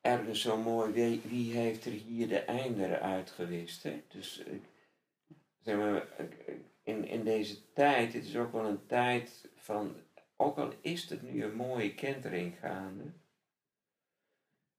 ergens 0.00 0.40
zo 0.40 0.56
mooi, 0.56 0.92
wie, 0.92 1.20
wie 1.24 1.52
heeft 1.56 1.84
er 1.84 1.92
hier 1.92 2.28
de 2.28 2.38
einder 2.38 3.00
uitgewist? 3.00 3.82
Hè? 3.82 4.02
Dus 4.08 4.44
eh, 4.44 4.52
zeg 5.60 5.76
maar, 5.76 6.06
in, 6.82 7.04
in 7.08 7.24
deze 7.24 7.72
tijd, 7.72 8.12
het 8.12 8.24
is 8.24 8.36
ook 8.36 8.52
wel 8.52 8.64
een 8.64 8.86
tijd 8.86 9.48
van, 9.56 9.94
ook 10.36 10.58
al 10.58 10.72
is 10.80 11.08
het 11.10 11.22
nu 11.22 11.44
een 11.44 11.54
mooie 11.54 11.94
kentering 11.94 12.54
gaande, 12.60 13.04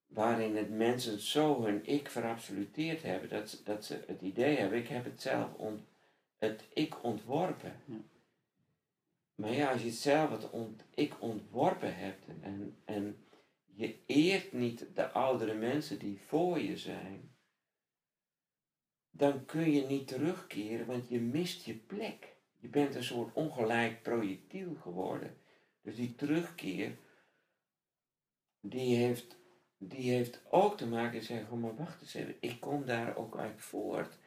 waarin 0.07 0.55
het 0.55 0.69
mensen 0.69 1.19
zo 1.19 1.63
hun 1.63 1.85
ik 1.85 2.09
verabsoluteerd 2.09 3.03
hebben, 3.03 3.29
dat, 3.29 3.49
ze- 3.49 3.63
dat 3.63 3.85
ze 3.85 4.03
het 4.07 4.21
idee 4.21 4.57
hebben, 4.57 4.79
ik 4.79 4.87
heb 4.87 5.03
het 5.03 5.21
zelf 5.21 5.53
ont, 5.53 5.81
het 6.37 6.63
ik 6.73 7.03
ontworpen. 7.03 7.73
Ja. 7.85 7.95
Maar 9.35 9.51
ja, 9.51 9.71
als 9.71 9.81
je 9.81 9.87
het 9.87 9.97
zelf 9.97 10.29
het 10.29 10.49
ont, 10.49 10.83
ik 10.95 11.13
ontworpen 11.21 11.95
hebt 11.95 12.25
en, 12.41 12.77
en 12.85 13.17
je 13.75 14.03
eert 14.05 14.53
niet 14.53 14.85
de 14.95 15.11
oudere 15.11 15.53
mensen 15.53 15.99
die 15.99 16.19
voor 16.19 16.59
je 16.59 16.77
zijn, 16.77 17.35
dan 19.09 19.45
kun 19.45 19.71
je 19.71 19.85
niet 19.85 20.07
terugkeren, 20.07 20.85
want 20.85 21.09
je 21.09 21.19
mist 21.19 21.65
je 21.65 21.75
plek. 21.75 22.35
Je 22.59 22.67
bent 22.67 22.95
een 22.95 23.03
soort 23.03 23.33
ongelijk 23.33 24.01
projectiel 24.01 24.75
geworden. 24.75 25.37
Dus 25.81 25.95
die 25.95 26.15
terugkeer, 26.15 26.97
die 28.59 28.95
heeft, 28.95 29.37
die 29.77 30.11
heeft 30.11 30.41
ook 30.49 30.77
te 30.77 30.87
maken 30.87 31.13
met 31.13 31.23
zeggen, 31.23 31.51
oh, 31.51 31.61
maar 31.61 31.75
wacht 31.75 32.01
eens 32.01 32.13
even, 32.13 32.35
ik 32.39 32.59
kom 32.59 32.85
daar 32.85 33.15
ook 33.15 33.37
uit 33.37 33.61
voort. 33.61 34.17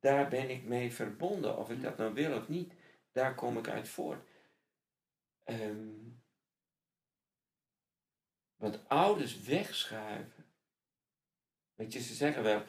Daar 0.00 0.28
ben 0.28 0.50
ik 0.50 0.64
mee 0.64 0.92
verbonden, 0.92 1.58
of 1.58 1.70
ik 1.70 1.82
dat 1.82 1.96
nou 1.96 2.14
wil 2.14 2.36
of 2.36 2.48
niet, 2.48 2.72
daar 3.12 3.34
kom 3.34 3.58
ik 3.58 3.68
uit 3.68 3.88
voort. 3.88 4.26
Ehm, 5.44 6.07
want 8.58 8.88
ouders 8.88 9.40
wegschuiven. 9.40 10.44
Weet 11.74 11.92
je, 11.92 12.00
ze 12.00 12.14
zeggen 12.14 12.42
wel, 12.42 12.62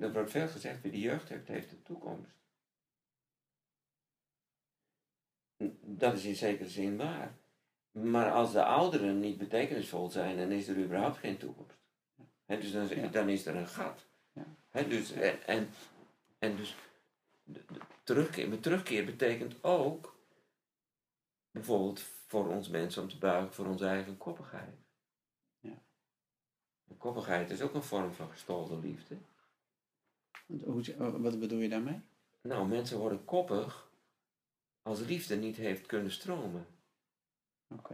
er 0.00 0.12
wordt 0.12 0.30
veel 0.30 0.48
gezegd, 0.48 0.82
wie 0.82 0.90
de 0.90 1.00
jeugd 1.00 1.28
heeft, 1.28 1.48
heeft 1.48 1.70
de 1.70 1.82
toekomst. 1.82 2.30
Dat 5.80 6.14
is 6.14 6.24
in 6.24 6.36
zekere 6.36 6.68
zin 6.68 6.96
waar. 6.96 7.34
Maar 7.90 8.32
als 8.32 8.52
de 8.52 8.64
ouderen 8.64 9.20
niet 9.20 9.38
betekenisvol 9.38 10.10
zijn, 10.10 10.36
dan 10.36 10.50
is 10.52 10.68
er 10.68 10.76
überhaupt 10.76 11.16
geen 11.16 11.36
toekomst. 11.36 11.76
Hè, 12.44 12.58
dus 12.58 12.72
dan, 12.72 12.88
Ja. 12.88 13.08
dan 13.08 13.28
is 13.28 13.46
er 13.46 13.56
een 13.56 13.68
gat. 13.68 14.06
Ja. 14.32 14.82
Dus, 14.82 15.12
en, 15.12 15.46
en, 15.46 15.68
en 16.38 16.56
dus 16.56 16.76
de, 17.44 17.64
de 17.72 17.80
terugkeer, 18.02 18.48
maar 18.48 18.60
terugkeer 18.60 19.04
betekent 19.04 19.64
ook 19.64 20.16
bijvoorbeeld 21.50 22.00
voor 22.26 22.48
ons 22.48 22.68
mensen 22.68 23.02
om 23.02 23.08
te 23.08 23.18
buigen 23.18 23.52
voor 23.52 23.66
onze 23.66 23.86
eigen 23.86 24.16
koppigheid. 24.16 24.83
En 26.88 26.98
koppigheid 26.98 27.50
is 27.50 27.60
ook 27.60 27.74
een 27.74 27.82
vorm 27.82 28.12
van 28.12 28.30
gestolde 28.30 28.78
liefde. 28.78 29.16
Hoe, 30.64 30.82
wat 31.20 31.40
bedoel 31.40 31.58
je 31.58 31.68
daarmee? 31.68 32.00
Nou, 32.42 32.68
mensen 32.68 32.98
worden 32.98 33.24
koppig 33.24 33.90
als 34.82 35.00
liefde 35.00 35.36
niet 35.36 35.56
heeft 35.56 35.86
kunnen 35.86 36.12
stromen. 36.12 36.66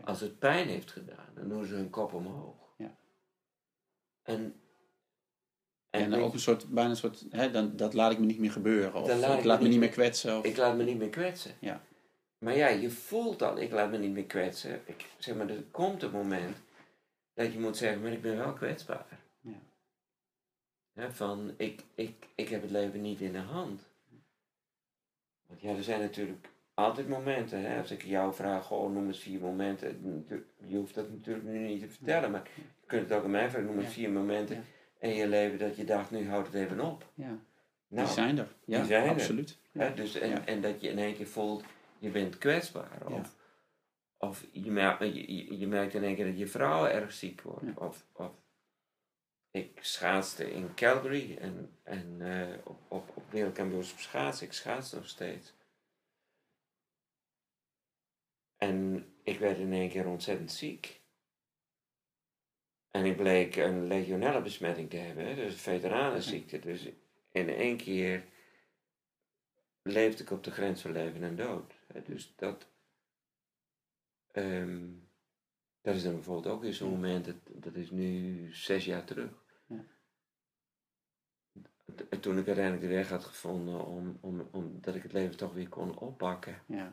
Als 0.05 0.21
het 0.21 0.39
pijn 0.39 0.69
heeft 0.69 0.91
gedaan, 0.91 1.29
dan 1.35 1.49
doen 1.49 1.65
ze 1.65 1.75
hun 1.75 1.91
kop 1.91 2.13
omhoog. 2.13 2.57
Ja. 2.77 2.95
En, 4.23 4.61
En, 5.91 6.11
weet 6.11 6.21
ook 6.21 6.27
je, 6.27 6.33
een 6.33 6.41
soort, 6.41 6.69
bijna 6.69 6.91
een 6.91 6.97
soort, 6.97 7.25
hè, 7.31 7.51
dan, 7.51 7.77
dat 7.77 7.95
laat 7.95 8.13
ik 8.13 8.19
me 8.19 8.27
niet 8.27 8.39
meer 8.39 8.53
gebeuren. 8.53 8.95
Of 8.95 9.07
Dan 9.07 9.19
laat 9.19 9.33
ik 9.33 9.39
ik 9.39 9.45
laat 9.45 9.61
me 9.61 9.69
niet 9.69 9.79
meer 9.79 9.89
kwetsen. 9.89 10.39
Of, 10.39 10.45
ik 10.45 10.57
laat 10.57 10.77
me 10.77 10.85
niet 10.85 10.99
meer 10.99 11.09
kwetsen. 11.09 11.55
Ja. 11.59 11.83
Maar 12.39 12.57
ja, 12.57 12.69
je 12.69 12.91
voelt 12.91 13.43
al, 13.43 13.59
ik 13.59 13.71
laat 13.71 13.91
me 13.91 13.99
niet 13.99 14.13
meer 14.13 14.25
kwetsen. 14.25 14.83
Ik, 14.85 15.07
zeg 15.19 15.37
maar, 15.37 15.49
er 15.49 15.65
komt 15.71 16.03
een 16.03 16.11
moment 16.11 16.57
dat 17.45 17.53
je 17.53 17.59
moet 17.61 17.77
zeggen, 17.77 18.03
maar 18.03 18.13
ik 18.13 18.23
ben 18.23 18.37
wel 18.37 18.53
kwetsbaar. 18.53 19.07
Ja. 19.41 19.53
Hè, 20.93 21.13
van, 21.13 21.55
ik, 21.57 21.83
ik, 21.95 22.27
ik 22.35 22.49
heb 22.49 22.63
het 22.63 22.71
leven 22.71 23.01
niet 23.01 23.21
in 23.21 23.33
de 23.33 23.39
hand. 23.39 23.89
Want 25.47 25.61
ja, 25.61 25.75
er 25.77 25.83
zijn 25.83 26.01
natuurlijk 26.01 26.49
altijd 26.75 27.09
momenten. 27.09 27.61
Hè? 27.65 27.79
Als 27.79 27.91
ik 27.91 28.03
jou 28.03 28.35
vraag, 28.35 28.71
oh, 28.71 28.93
noem 28.93 29.07
eens 29.07 29.19
vier 29.19 29.41
momenten. 29.41 30.25
Je 30.67 30.77
hoeft 30.77 30.95
dat 30.95 31.11
natuurlijk 31.11 31.47
nu 31.47 31.59
niet 31.59 31.81
te 31.81 31.89
vertellen, 31.89 32.31
maar 32.31 32.49
je 32.55 32.87
kunt 32.87 33.09
het 33.09 33.13
ook 33.19 33.25
aan 33.25 33.31
mij 33.31 33.51
vragen. 33.51 33.67
Noem 33.67 33.77
eens 33.79 33.87
Ja. 33.87 33.93
vier 33.93 34.11
momenten 34.11 34.57
Ja. 34.57 34.63
in 35.09 35.15
je 35.15 35.29
leven 35.29 35.59
dat 35.59 35.77
je 35.77 35.85
dacht, 35.85 36.11
nu 36.11 36.29
houdt 36.29 36.47
het 36.47 36.57
even 36.57 36.81
op. 36.81 37.07
ja. 37.15 37.39
Nou, 37.89 38.07
die 38.07 38.15
zijn 38.15 38.39
er. 38.39 38.49
Ja, 38.65 38.79
die 38.79 38.87
zijn 38.87 39.05
er. 39.05 39.11
absoluut. 39.11 39.59
Hè, 39.73 39.95
dus, 39.95 40.15
en, 40.15 40.29
Ja. 40.29 40.45
en 40.47 40.61
dat 40.61 40.81
je 40.81 40.89
in 40.89 40.99
één 40.99 41.15
keer 41.15 41.27
voelt, 41.27 41.65
je 41.99 42.11
bent 42.11 42.39
kwetsbaar. 42.39 42.99
Ja. 43.09 43.15
Of, 43.15 43.37
of 44.23 44.47
je, 44.53 44.71
merkt, 44.71 44.99
je, 45.01 45.35
je- 45.37 45.59
je 45.59 45.67
merkt 45.67 45.95
in 45.95 46.05
één 46.05 46.15
keer 46.15 46.27
dat 46.27 46.39
je 46.39 46.47
vrouw 46.47 46.87
erg 46.87 47.13
ziek 47.13 47.41
wordt. 47.43 47.65
Ja. 47.67 47.73
Of, 47.75 48.07
of 48.13 48.33
ik 49.51 49.79
schaatste 49.85 50.53
in 50.53 50.75
Calgary 50.75 51.37
en, 51.37 51.79
en 51.83 52.17
eh, 52.21 52.59
op, 52.67 52.81
op, 52.89 53.17
op 53.17 53.31
wereldkampioenschap 53.31 53.99
schaatsen. 53.99 54.47
Ik 54.47 54.53
schaats 54.53 54.93
nog 54.93 55.09
steeds. 55.09 55.55
En 58.57 59.07
ik 59.23 59.39
werd 59.39 59.59
in 59.59 59.73
één 59.73 59.89
keer 59.89 60.07
ontzettend 60.07 60.53
ziek. 60.53 61.01
En 62.91 63.05
ik 63.05 63.17
bleek 63.17 63.57
een 63.57 63.87
legionella 63.87 64.41
besmetting 64.41 64.91
te 64.91 64.97
hebben, 64.97 65.27
hè, 65.27 65.35
dus 65.35 65.53
een 65.53 65.59
veteranenziekte. 65.59 66.59
Dus 66.59 66.89
in 67.33 67.49
één 67.49 67.77
keer 67.77 68.25
leefde 69.83 70.23
ik 70.23 70.31
op 70.31 70.45
de 70.45 70.51
grens 70.51 70.83
van 70.83 70.93
leven 70.93 71.23
en 71.23 71.37
dood. 71.37 71.73
hè. 71.93 72.03
Dus 72.03 72.33
dat, 72.37 72.67
ehm, 74.33 74.89
dat 75.81 75.95
is 75.95 76.03
dan 76.03 76.15
bijvoorbeeld 76.15 76.55
ook 76.55 76.63
weer 76.63 76.75
zo'n 76.75 76.91
moment, 76.91 77.25
dat, 77.25 77.35
dat 77.63 77.75
is 77.75 77.91
nu 77.91 78.49
zes 78.55 78.85
jaar 78.85 79.05
terug. 79.05 79.45
Ja. 79.67 79.85
Toen 82.21 82.39
ik 82.39 82.47
uiteindelijk 82.47 82.81
de 82.81 82.95
weg 82.95 83.09
had 83.09 83.25
gevonden 83.25 83.87
om, 83.87 84.19
om, 84.21 84.49
om 84.53 84.81
dat 84.81 84.95
ik 84.95 85.03
het 85.03 85.13
leven 85.13 85.37
toch 85.37 85.53
weer 85.53 85.69
kon 85.69 85.99
oppakken. 85.99 86.63
Ja. 86.67 86.93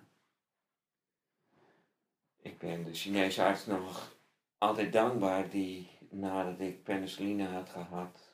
Ik 2.42 2.58
ben 2.58 2.84
de 2.84 2.94
Chinese 2.94 3.44
arts 3.44 3.66
nog 3.66 4.16
altijd 4.58 4.94
dankbaar 4.94 5.50
die 5.50 5.90
nadat 6.10 6.60
ik 6.60 6.84
penicilline 6.84 7.46
had 7.48 7.70
gehad, 7.70 8.32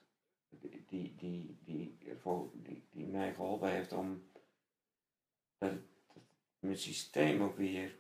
die, 0.50 0.84
die, 0.88 1.16
die, 1.16 1.58
die, 1.64 1.98
ervoor, 2.08 2.50
die, 2.54 2.88
die 2.92 3.06
mij 3.08 3.34
geholpen 3.34 3.70
heeft 3.72 3.92
om 3.92 4.30
dat, 5.58 5.72
het- 5.72 5.82
dat 6.14 6.24
mijn 6.60 6.78
systeem 6.78 7.42
ook 7.42 7.58
weer 7.58 7.96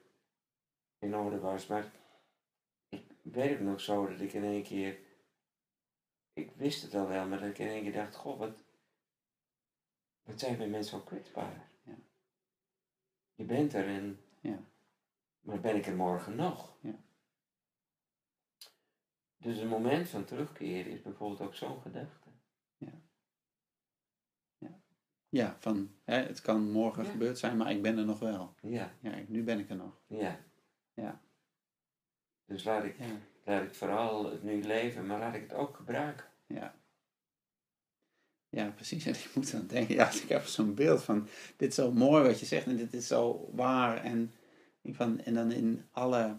in 1.03 1.15
orde 1.15 1.39
was. 1.39 1.67
Maar 1.67 1.91
ik 2.89 3.03
weet 3.21 3.49
het 3.49 3.61
nog 3.61 3.81
zo 3.81 4.07
dat 4.07 4.19
ik 4.19 4.33
in 4.33 4.43
één 4.43 4.63
keer, 4.63 4.99
ik 6.33 6.51
wist 6.55 6.81
het 6.81 6.95
al 6.95 7.07
wel, 7.07 7.27
maar 7.27 7.39
dat 7.39 7.49
ik 7.49 7.57
in 7.57 7.67
één 7.67 7.83
keer 7.83 7.93
dacht, 7.93 8.15
goh, 8.15 8.39
wat, 8.39 8.57
wat 10.23 10.39
zijn 10.39 10.57
wij 10.57 10.67
mensen 10.67 10.99
zo 10.99 11.05
kwetsbaar. 11.05 11.69
Ja. 11.83 11.95
Je 13.35 13.43
bent 13.43 13.73
er 13.73 13.87
en 13.87 14.19
Ja. 14.41 14.59
maar 15.41 15.59
ben 15.59 15.75
ik 15.75 15.85
er 15.85 15.95
morgen 15.95 16.35
nog? 16.35 16.77
Ja. 16.81 16.95
Dus 19.37 19.57
een 19.57 19.67
moment 19.67 20.09
van 20.09 20.25
terugkeren 20.25 20.91
is 20.91 21.01
bijvoorbeeld 21.01 21.41
ook 21.41 21.55
zo'n 21.55 21.81
gedachte. 21.81 22.21
Ja, 25.29 25.55
van 25.59 25.95
hè, 26.03 26.15
het 26.15 26.41
kan 26.41 26.71
morgen 26.71 27.03
Ja. 27.03 27.09
gebeurd 27.11 27.37
zijn, 27.39 27.57
maar 27.57 27.71
ik 27.71 27.81
ben 27.81 27.97
er 27.97 28.05
nog 28.05 28.19
wel. 28.19 28.55
Ja, 28.61 28.93
Ja, 28.99 29.19
nu 29.27 29.43
ben 29.43 29.59
ik 29.59 29.69
er 29.69 29.75
nog. 29.75 30.01
ja. 30.07 30.39
Ja. 30.93 31.21
Dus 32.45 32.63
laat 32.63 32.83
ik, 32.83 32.97
Ja. 32.99 33.05
laat 33.45 33.63
ik 33.63 33.75
vooral 33.75 34.31
het 34.31 34.43
nu 34.43 34.63
leven, 34.63 35.05
maar 35.05 35.19
laat 35.19 35.35
ik 35.35 35.41
het 35.41 35.53
ook 35.53 35.75
gebruiken. 35.75 36.25
Ja. 36.47 36.75
Ja, 38.49 38.69
precies. 38.69 39.05
En 39.05 39.13
ik 39.25 39.29
moet 39.35 39.51
dan 39.51 39.67
denken, 39.67 39.95
ja, 39.95 40.11
ik 40.11 40.29
heb 40.29 40.45
zo'n 40.45 40.73
beeld 40.73 41.03
van, 41.03 41.27
dit 41.57 41.69
is 41.69 41.75
zo 41.75 41.91
mooi 41.91 42.23
wat 42.23 42.39
je 42.39 42.45
zegt 42.45 42.65
en 42.65 42.77
dit 42.77 42.93
is 42.93 43.07
zo 43.07 43.49
waar. 43.53 44.03
En, 44.03 44.31
van, 44.83 45.19
en 45.21 45.33
dan 45.33 45.51
in 45.51 45.85
alle 45.91 46.37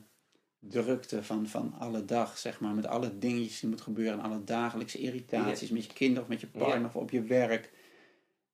drukte 0.58 1.22
van, 1.24 1.46
van 1.46 1.74
alle 1.78 2.04
dag, 2.04 2.38
zeg 2.38 2.60
maar, 2.60 2.74
met 2.74 2.86
alle 2.86 3.18
dingetjes 3.18 3.60
die 3.60 3.68
moeten 3.68 3.86
gebeuren, 3.86 4.18
en 4.18 4.24
alle 4.24 4.44
dagelijkse 4.44 4.98
irritaties 4.98 5.70
met 5.70 5.84
je 5.84 5.92
kinderen 5.92 6.22
of 6.22 6.28
met 6.28 6.40
je 6.40 6.46
partner 6.46 6.84
of 6.84 6.96
op 6.96 7.10
je 7.10 7.22
werk. 7.22 7.72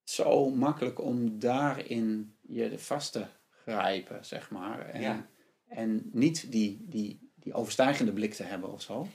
Zo 0.04 0.50
makkelijk 0.50 1.00
om 1.00 1.38
daarin 1.38 2.36
je 2.40 2.78
vast 2.78 3.12
te 3.12 3.26
grijpen, 3.50 4.24
zeg 4.24 4.50
maar. 4.50 4.86
En, 4.88 5.00
Ja. 5.00 5.28
En 5.70 6.10
niet 6.12 6.52
die, 6.52 6.86
die, 6.88 7.30
die 7.34 7.52
overstijgende 7.54 8.12
blik 8.12 8.34
te 8.34 8.42
hebben 8.42 8.72
of 8.72 8.82
zo. 8.82 9.06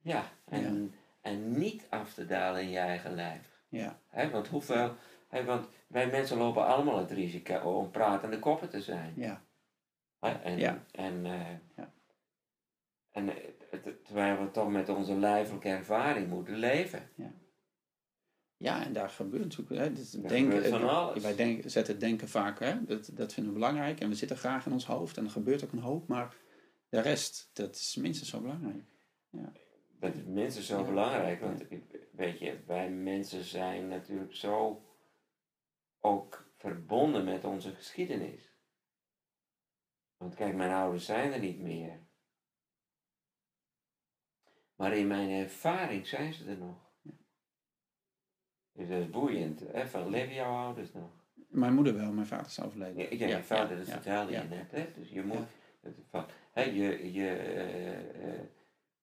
Ja, 0.00 0.32
en, 0.44 0.94
en 1.20 1.58
niet 1.58 1.86
af 1.88 2.14
te 2.14 2.26
dalen 2.26 2.62
in 2.62 2.70
je 2.70 2.78
eigen 2.78 3.14
lijf. 3.14 3.62
Ja, 3.68 3.98
Hè, 4.08 4.30
want 4.30 4.48
hoeveel, 4.48 4.94
hè, 5.28 5.44
want 5.44 5.68
wij 5.86 6.06
mensen 6.10 6.36
lopen 6.38 6.66
allemaal 6.66 6.98
het 6.98 7.10
risico 7.10 7.54
om 7.58 7.90
pratende 7.90 8.38
koppen 8.38 8.68
te 8.68 8.80
zijn. 8.82 9.12
ja, 9.16 9.42
Hè, 10.20 10.30
en, 10.30 10.58
Ja. 10.58 10.84
en, 10.92 11.26
eh, 11.26 11.50
Ja. 11.76 11.92
en 13.12 13.28
eh, 13.28 13.34
het- 13.70 14.04
terwijl 14.04 14.38
we 14.40 14.50
toch 14.50 14.68
met 14.70 14.88
onze 14.88 15.14
lijfelijke 15.14 15.68
ervaring 15.68 16.28
moeten 16.28 16.54
leven. 16.56 17.08
Ja, 17.14 17.30
en 18.58 18.92
daar 18.92 19.10
gebeurt 19.10 19.42
natuurlijk. 19.42 19.80
Hè, 19.80 19.92
dus 19.92 20.10
denken, 20.10 20.38
gebeurt 20.38 20.66
van 20.66 20.88
alles. 20.88 21.22
Wij 21.22 21.36
denken, 21.36 21.70
zetten 21.70 21.92
het 21.92 22.02
denken 22.02 22.28
vaak, 22.28 22.58
hè, 22.58 22.84
dat, 22.84 23.10
dat 23.12 23.32
vinden 23.32 23.52
we 23.52 23.58
belangrijk. 23.58 24.00
En 24.00 24.08
we 24.08 24.14
zitten 24.14 24.36
graag 24.36 24.66
in 24.66 24.72
ons 24.72 24.86
hoofd 24.86 25.16
en 25.16 25.24
er 25.24 25.30
gebeurt 25.30 25.64
ook 25.64 25.72
een 25.72 25.78
hoop. 25.78 26.08
Maar 26.08 26.36
de 26.88 27.00
rest, 27.00 27.50
dat 27.52 27.74
is 27.74 27.96
minstens 27.96 28.30
zo 28.30 28.40
belangrijk. 28.40 28.84
Dat 30.00 30.14
is 30.14 30.24
minstens 30.24 30.66
zo 30.66 30.78
Ja. 30.78 30.84
belangrijk, 30.84 31.40
want 31.40 31.64
weet 32.12 32.38
je, 32.38 32.62
wij 32.66 32.90
mensen 32.90 33.44
zijn 33.44 33.88
natuurlijk 33.88 34.34
zo 34.34 34.86
ook 36.00 36.52
verbonden 36.56 37.24
met 37.24 37.44
onze 37.44 37.74
geschiedenis. 37.74 38.52
Want 40.16 40.34
kijk, 40.34 40.54
mijn 40.54 40.72
ouders 40.72 41.04
zijn 41.04 41.32
er 41.32 41.40
niet 41.40 41.58
meer. 41.60 42.06
Maar 44.74 44.96
in 44.96 45.06
mijn 45.06 45.30
ervaring 45.30 46.06
zijn 46.06 46.32
ze 46.32 46.44
er 46.44 46.58
nog. 46.58 46.87
Dus 48.78 48.88
dat 48.88 48.98
is 48.98 49.10
boeiend. 49.10 49.62
Hè? 49.72 49.86
Van, 49.86 50.08
leven 50.08 50.34
jouw 50.34 50.54
ouders 50.54 50.92
nog? 50.92 51.10
Mijn 51.48 51.74
moeder 51.74 51.96
wel, 51.96 52.12
mijn 52.12 52.26
vader 52.26 52.46
is 52.46 52.62
overleden. 52.62 53.18
Ja, 53.18 53.26
ja, 53.26 53.36
je 53.36 53.42
vader, 53.42 53.78
ja, 53.78 53.84
vertelde 53.84 54.32
ja. 54.32 54.42
je 54.42 54.48
net. 54.48 54.70
Hè? 54.70 54.86
Dus 54.94 55.10
je 55.10 55.22
moet... 55.22 55.46
Van, 56.10 56.24
hè, 56.52 56.62
je, 56.62 57.12
je, 57.12 57.28
eh, 57.28 58.28
eh, 58.28 58.40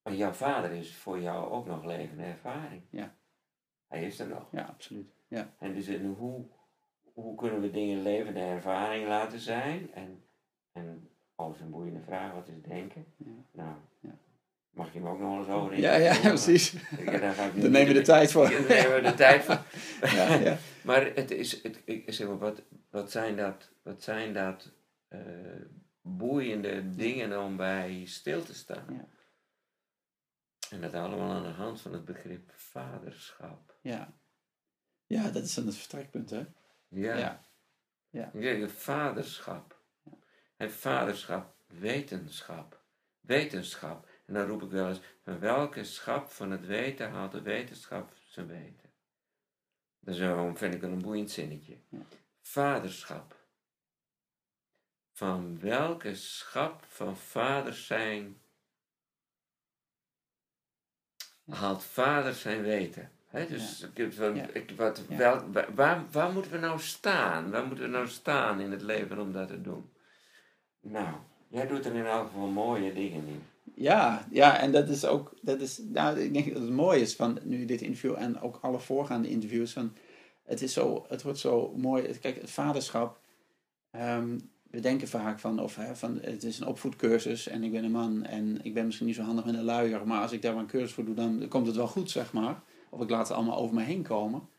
maar 0.03 0.13
jouw 0.13 0.32
vader 0.32 0.71
is 0.71 0.95
voor 0.95 1.21
jou 1.21 1.51
ook 1.51 1.65
nog 1.65 1.86
levende 1.86 2.23
ervaring. 2.23 2.82
Ja. 2.89 3.15
Hij 3.88 4.03
is 4.03 4.19
er 4.19 4.28
nog. 4.28 4.47
Ja, 4.51 4.63
absoluut. 4.63 5.13
Ja, 5.28 5.53
En 5.59 5.73
dus 5.73 5.88
in 5.88 6.05
hoe, 6.05 6.45
hoe 7.13 7.36
kunnen 7.36 7.61
we 7.61 7.71
dingen 7.71 8.01
levende 8.01 8.39
ervaring 8.39 9.07
laten 9.07 9.39
zijn? 9.39 9.93
En, 9.93 10.23
en 10.71 11.09
is 11.53 11.59
een 11.59 11.71
boeiende 11.71 12.01
vraag. 12.01 12.34
Wat 12.34 12.47
is 12.47 12.61
denken? 12.61 13.05
Ja. 13.17 13.26
Nou, 13.51 13.69
Ja. 13.69 13.80
Mag 14.76 14.93
je 14.93 14.99
hem 14.99 15.07
ook 15.07 15.19
nog 15.19 15.39
eens 15.39 15.47
over 15.47 15.73
in? 15.73 15.82
ja, 15.82 15.95
ja 15.95 16.19
precies. 16.19 16.71
Ja, 17.05 17.17
daar, 17.17 17.34
ga 17.34 17.45
ik 17.45 17.53
nu 17.53 17.61
Daar 17.61 17.69
nemen 17.69 17.88
we 17.88 17.99
de 17.99 18.05
tijd 18.05 18.32
voor. 18.32 18.49
Ja, 18.49 18.59
daar 18.59 18.67
nemen 18.67 18.95
we 18.95 19.01
de 19.01 19.13
tijd 19.13 19.43
voor. 19.43 19.63
Ja, 20.01 20.34
ja. 20.34 20.57
Maar 20.84 21.11
het 21.15 21.32
is, 21.32 21.63
het, 21.63 21.82
ik 21.86 22.13
zeg 22.13 22.28
maar, 22.28 22.38
wat, 22.38 22.61
wat 22.89 23.11
zijn 23.11 23.36
dat, 23.36 23.69
wat 23.84 24.03
zijn 24.03 24.34
dat 24.34 24.71
eh, 25.07 25.19
boeiende 26.01 26.95
dingen 26.95 27.41
om 27.41 27.57
bij 27.57 28.03
stil 28.05 28.43
te 28.43 28.55
staan? 28.55 28.86
Ja. 28.89 29.07
En 30.69 30.82
dat 30.82 30.93
allemaal 30.93 31.32
aan 31.32 31.43
de 31.43 31.49
hand 31.49 31.82
van 31.82 31.93
het 31.93 32.05
begrip 32.05 32.51
vaderschap. 32.55 33.78
Ja. 33.82 34.13
ja, 35.05 35.30
dat 35.30 35.43
is 35.43 35.53
dan 35.53 35.65
het 35.65 35.76
vertrekpunt, 35.76 36.30
hè? 36.30 36.45
Ja. 36.88 37.43
Ja. 38.09 38.32
Ik 38.34 38.41
zeg, 38.41 38.71
vaderschap. 38.71 39.80
En 40.57 40.71
vaderschap, 40.71 41.55
wetenschap. 41.67 42.84
Wetenschap. 43.19 44.07
En 44.26 44.34
dan 44.34 44.47
roep 44.47 44.61
ik 44.63 44.69
wel 44.69 44.88
eens, 44.88 44.99
van 45.23 45.39
welke 45.39 45.84
schap 45.84 46.30
van 46.32 46.51
het 46.51 46.65
weten 46.65 47.09
haalt 47.11 47.32
de 47.32 47.41
wetenschap 47.41 48.13
zijn 48.28 48.47
weten? 48.47 48.89
Dat 49.99 50.13
is 50.15 50.19
een, 50.21 50.57
vind 50.57 50.73
ik 50.73 50.82
een 50.82 51.01
boeiend 51.01 51.32
zinnetje. 51.32 51.78
Ja. 51.89 51.99
Vaderschap. 52.41 53.36
Van 55.11 55.59
welke 55.59 56.15
schap 56.15 56.84
van 56.88 57.17
vaders 57.17 57.86
zijn 57.86 58.41
haalt 61.49 61.84
vader 61.84 62.34
zijn 62.34 62.61
weten? 62.61 63.11
Dus 63.49 63.82
ik 63.82 64.13
Ja. 64.36 64.47
ik, 64.53 64.71
wat, 64.76 65.05
wel, 65.07 65.51
wa- 65.51 65.73
waar, 65.73 66.11
waar 66.11 66.32
moeten 66.32 66.51
we 66.51 66.57
nou 66.57 66.80
staan? 66.80 67.51
Waar 67.51 67.65
moeten 67.65 67.86
we 67.86 67.91
nou 67.91 68.07
staan 68.07 68.59
in 68.59 68.71
het 68.71 68.82
leven 68.82 69.19
om 69.19 69.32
dat 69.32 69.47
te 69.47 69.61
doen? 69.61 69.93
Nou, 70.80 71.15
jij 71.47 71.67
doet 71.67 71.86
er 71.86 71.95
in 71.95 72.05
elk 72.05 72.26
geval 72.28 72.47
mooie 72.47 72.93
dingen 72.93 73.28
in. 73.28 73.43
Ja, 73.74 74.28
ja, 74.32 74.59
en 74.59 74.72
dat 74.72 74.89
is 74.89 75.05
ook, 75.05 75.34
dat 75.41 75.61
is, 75.61 75.82
nou, 75.84 76.20
ik 76.20 76.34
denk 76.34 76.53
dat 76.53 76.61
het 76.61 76.72
mooi 76.72 77.01
is 77.01 77.16
van 77.16 77.39
nu 77.43 77.66
dit 77.66 77.82
interview 77.82 78.16
en 78.18 78.41
ook 78.41 78.59
alle 78.61 78.80
voorgaande 78.80 79.30
interviews. 79.30 79.74
Van, 79.74 79.93
het 80.43 80.61
is 80.61 80.74
zo, 80.74 81.05
het 81.07 81.22
wordt 81.22 81.39
zo 81.39 81.74
mooi. 81.78 82.20
Kijk, 82.20 82.41
het 82.41 82.51
vaderschap, 82.51 83.20
ehm, 83.91 84.39
we 84.70 84.80
denken 84.80 85.07
vaak 85.07 85.39
van, 85.39 85.59
of, 85.59 85.76
hè, 85.76 85.95
van, 85.95 86.20
het 86.22 86.43
is 86.43 86.59
een 86.59 86.68
opvoedcursus 86.68 87.47
en 87.47 87.63
ik 87.63 87.72
ben 87.72 87.84
een 87.84 87.91
man 87.91 88.24
en 88.24 88.59
ik 88.63 88.74
ben 88.74 88.86
misschien 88.86 89.07
niet 89.07 89.16
zo 89.16 89.22
handig 89.22 89.45
met 89.45 89.55
een 89.55 89.63
luier, 89.63 90.07
maar 90.07 90.22
als 90.22 90.32
ik 90.32 90.41
daar 90.41 90.53
maar 90.53 90.63
een 90.63 90.70
cursus 90.70 90.93
voor 90.93 91.05
doe, 91.05 91.16
dan 91.16 91.47
komt 91.47 91.68
het 91.68 91.76
wel 91.76 91.88
goed, 91.88 92.11
zeg 92.11 92.34
maar. 92.34 92.63
Of 92.89 93.01
ik 93.01 93.09
laat 93.09 93.28
het 93.28 93.38
allemaal 93.38 93.57
over 93.57 93.76
me 93.76 93.84
heen 93.84 94.03
komen. 94.03 94.49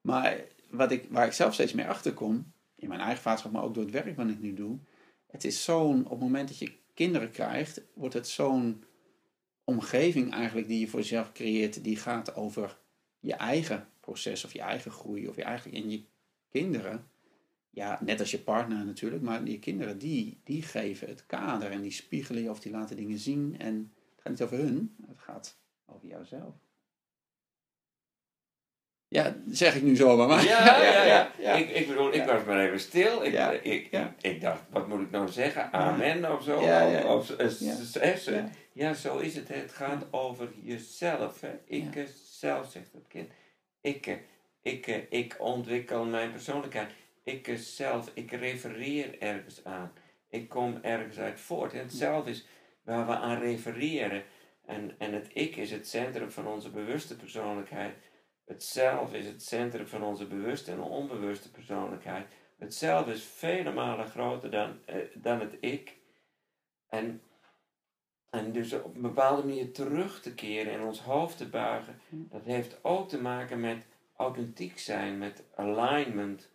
Maar 0.00 0.40
wat 0.70 0.90
ik, 0.90 1.06
waar 1.10 1.26
ik 1.26 1.32
zelf 1.32 1.54
steeds 1.54 1.72
meer 1.72 1.88
achter 1.88 2.12
kom, 2.12 2.52
in 2.76 2.88
mijn 2.88 3.00
eigen 3.00 3.22
vaderschap, 3.22 3.52
maar 3.52 3.62
ook 3.62 3.74
door 3.74 3.82
het 3.82 3.92
werk 3.92 4.16
wat 4.16 4.28
ik 4.28 4.40
nu 4.40 4.54
doe, 4.54 4.78
het 5.26 5.44
is 5.44 5.64
zo'n, 5.64 6.04
op 6.04 6.10
het 6.10 6.20
moment 6.20 6.48
dat 6.48 6.58
je 6.58 6.72
kinderen 6.98 7.30
krijgt, 7.30 7.82
wordt 7.94 8.14
het 8.14 8.28
zo'n 8.28 8.84
omgeving 9.64 10.32
eigenlijk 10.32 10.68
die 10.68 10.80
je 10.80 10.88
voor 10.88 11.00
jezelf 11.00 11.32
creëert, 11.32 11.84
die 11.84 11.96
gaat 11.96 12.34
over 12.34 12.78
je 13.20 13.34
eigen 13.34 13.88
proces 14.00 14.44
of 14.44 14.52
je 14.52 14.60
eigen 14.60 14.90
groei 14.90 15.28
of 15.28 15.36
je 15.36 15.42
eigen 15.42 15.72
en 15.72 15.90
je 15.90 16.04
kinderen. 16.48 17.10
Ja, 17.70 18.00
net 18.04 18.20
als 18.20 18.30
je 18.30 18.38
partner 18.38 18.84
natuurlijk, 18.84 19.22
maar 19.22 19.48
je 19.48 19.58
kinderen 19.58 19.98
die, 19.98 20.40
die 20.44 20.62
geven 20.62 21.08
het 21.08 21.26
kader 21.26 21.70
en 21.70 21.82
die 21.82 21.90
spiegelen 21.90 22.42
je 22.42 22.50
of 22.50 22.60
die 22.60 22.72
laten 22.72 22.96
dingen 22.96 23.18
zien. 23.18 23.58
En 23.58 23.92
het 24.14 24.22
gaat 24.22 24.32
niet 24.32 24.42
over 24.42 24.58
hun, 24.58 24.96
het 25.06 25.18
gaat 25.18 25.58
over 25.86 26.08
jouzelf. 26.08 26.54
Ja, 29.08 29.36
zeg 29.50 29.74
ik 29.74 29.82
nu 29.82 29.96
zomaar, 29.96 30.28
maar. 30.28 30.44
Ja, 30.44 30.82
ja, 30.82 31.04
ja. 31.04 31.30
ja. 31.38 31.52
Ik, 31.52 31.70
ik 31.70 31.86
bedoel, 31.88 32.08
ik 32.08 32.14
Ja. 32.14 32.26
was 32.26 32.44
maar 32.44 32.64
even 32.64 32.80
stil. 32.80 33.24
Ik, 33.24 33.32
Ja, 33.32 33.50
ik, 33.50 33.88
ja. 33.90 34.14
ik 34.20 34.40
dacht, 34.40 34.60
wat 34.70 34.88
moet 34.88 35.00
ik 35.00 35.10
nou 35.10 35.28
zeggen? 35.28 35.72
Amen 35.72 36.32
of 36.36 36.42
zo? 36.42 36.60
Ja, 36.62 36.80
ja, 36.82 37.14
Of, 37.14 37.34
Ja. 38.72 38.94
zo 38.94 39.18
is 39.18 39.34
het. 39.34 39.48
Het 39.48 39.72
gaat 39.72 40.06
over 40.10 40.48
jezelf. 40.62 41.40
Hè. 41.40 41.50
Ik 41.64 41.94
Ja. 41.94 42.00
eh, 42.00 42.06
zelf, 42.24 42.70
zegt 42.70 42.92
het 42.92 43.06
kind. 43.08 43.30
Ik, 43.80 44.06
eh, 44.06 44.14
ik, 44.62 44.86
eh, 44.86 44.96
ik 45.08 45.36
ontwikkel 45.38 46.04
mijn 46.04 46.30
persoonlijkheid. 46.32 46.90
Ik 47.24 47.50
zelf, 47.56 48.10
ik 48.14 48.30
refereer 48.32 49.16
ergens 49.18 49.60
aan. 49.64 49.92
Ik 50.30 50.48
kom 50.48 50.78
ergens 50.82 51.18
uit 51.18 51.40
voort. 51.40 51.72
En 51.72 51.78
het 51.78 51.92
zelf 51.92 52.26
is 52.26 52.46
waar 52.82 53.06
we 53.06 53.12
aan 53.12 53.40
refereren. 53.40 54.22
En, 54.66 54.94
en 54.98 55.12
het 55.12 55.26
ik 55.32 55.56
is 55.56 55.70
het 55.70 55.88
centrum 55.88 56.30
van 56.30 56.46
onze 56.46 56.70
bewuste 56.70 57.16
persoonlijkheid. 57.16 57.94
Het 58.48 58.64
zelf 58.64 59.12
is 59.12 59.26
het 59.26 59.42
centrum 59.42 59.86
van 59.86 60.02
onze 60.02 60.26
bewuste 60.26 60.70
en 60.70 60.80
onbewuste 60.80 61.50
persoonlijkheid. 61.50 62.26
Het 62.58 62.74
zelf 62.74 63.08
is 63.08 63.22
vele 63.24 63.72
malen 63.72 64.08
groter 64.08 64.50
dan, 64.50 64.78
eh, 64.84 64.96
dan 65.14 65.40
het 65.40 65.56
ik. 65.60 65.96
En, 66.88 67.22
en 68.30 68.52
dus 68.52 68.72
op 68.72 68.94
een 68.94 69.02
bepaalde 69.02 69.46
manier 69.46 69.72
terug 69.72 70.20
te 70.20 70.34
keren 70.34 70.72
en 70.72 70.82
ons 70.82 71.00
hoofd 71.00 71.36
te 71.36 71.48
buigen, 71.48 72.00
dat 72.08 72.44
heeft 72.44 72.84
ook 72.84 73.08
te 73.08 73.20
maken 73.20 73.60
met 73.60 73.86
authentiek 74.16 74.78
zijn, 74.78 75.18
met 75.18 75.42
alignment 75.54 76.50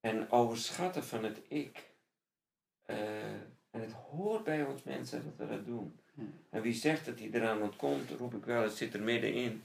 en 0.00 0.30
overschatten 0.30 1.04
van 1.04 1.24
het 1.24 1.40
ik. 1.48 1.90
Eh, 2.84 3.32
en 3.70 3.80
het 3.80 3.92
hoort 3.92 4.44
bij 4.44 4.64
ons 4.64 4.82
mensen 4.82 5.24
dat 5.24 5.36
we 5.36 5.54
dat 5.54 5.66
doen. 5.66 6.00
Ja. 6.14 6.24
En 6.50 6.62
wie 6.62 6.74
zegt 6.74 7.06
dat 7.06 7.18
hij 7.18 7.28
eraan 7.32 7.62
ontkomt, 7.62 8.10
roep 8.10 8.34
ik 8.34 8.44
wel, 8.44 8.62
het 8.62 8.72
zit 8.72 8.94
er 8.94 9.02
middenin. 9.02 9.62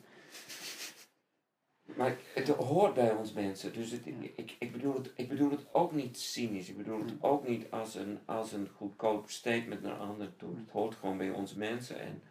Maar 1.95 2.17
het 2.33 2.47
hoort 2.47 2.93
bij 2.93 3.11
ons 3.11 3.33
mensen. 3.33 3.73
Dus 3.73 3.91
het, 3.91 4.05
ik, 4.35 4.55
ik, 4.59 4.71
bedoel 4.71 4.93
het, 4.93 5.11
ik 5.15 5.27
bedoel 5.27 5.51
het 5.51 5.73
ook 5.73 5.91
niet 5.91 6.19
cynisch. 6.19 6.69
Ik 6.69 6.77
bedoel 6.77 6.99
het 6.99 7.13
ook 7.19 7.47
niet 7.47 7.71
als 7.71 7.95
een, 7.95 8.19
als 8.25 8.51
een 8.51 8.69
goedkoop 8.69 9.29
statement 9.29 9.81
naar 9.81 9.97
anderen 9.97 10.35
toe. 10.35 10.57
Het 10.57 10.71
hoort 10.71 10.95
gewoon 10.95 11.17
bij 11.17 11.29
ons 11.29 11.53
mensen. 11.53 11.99
En, 11.99 12.23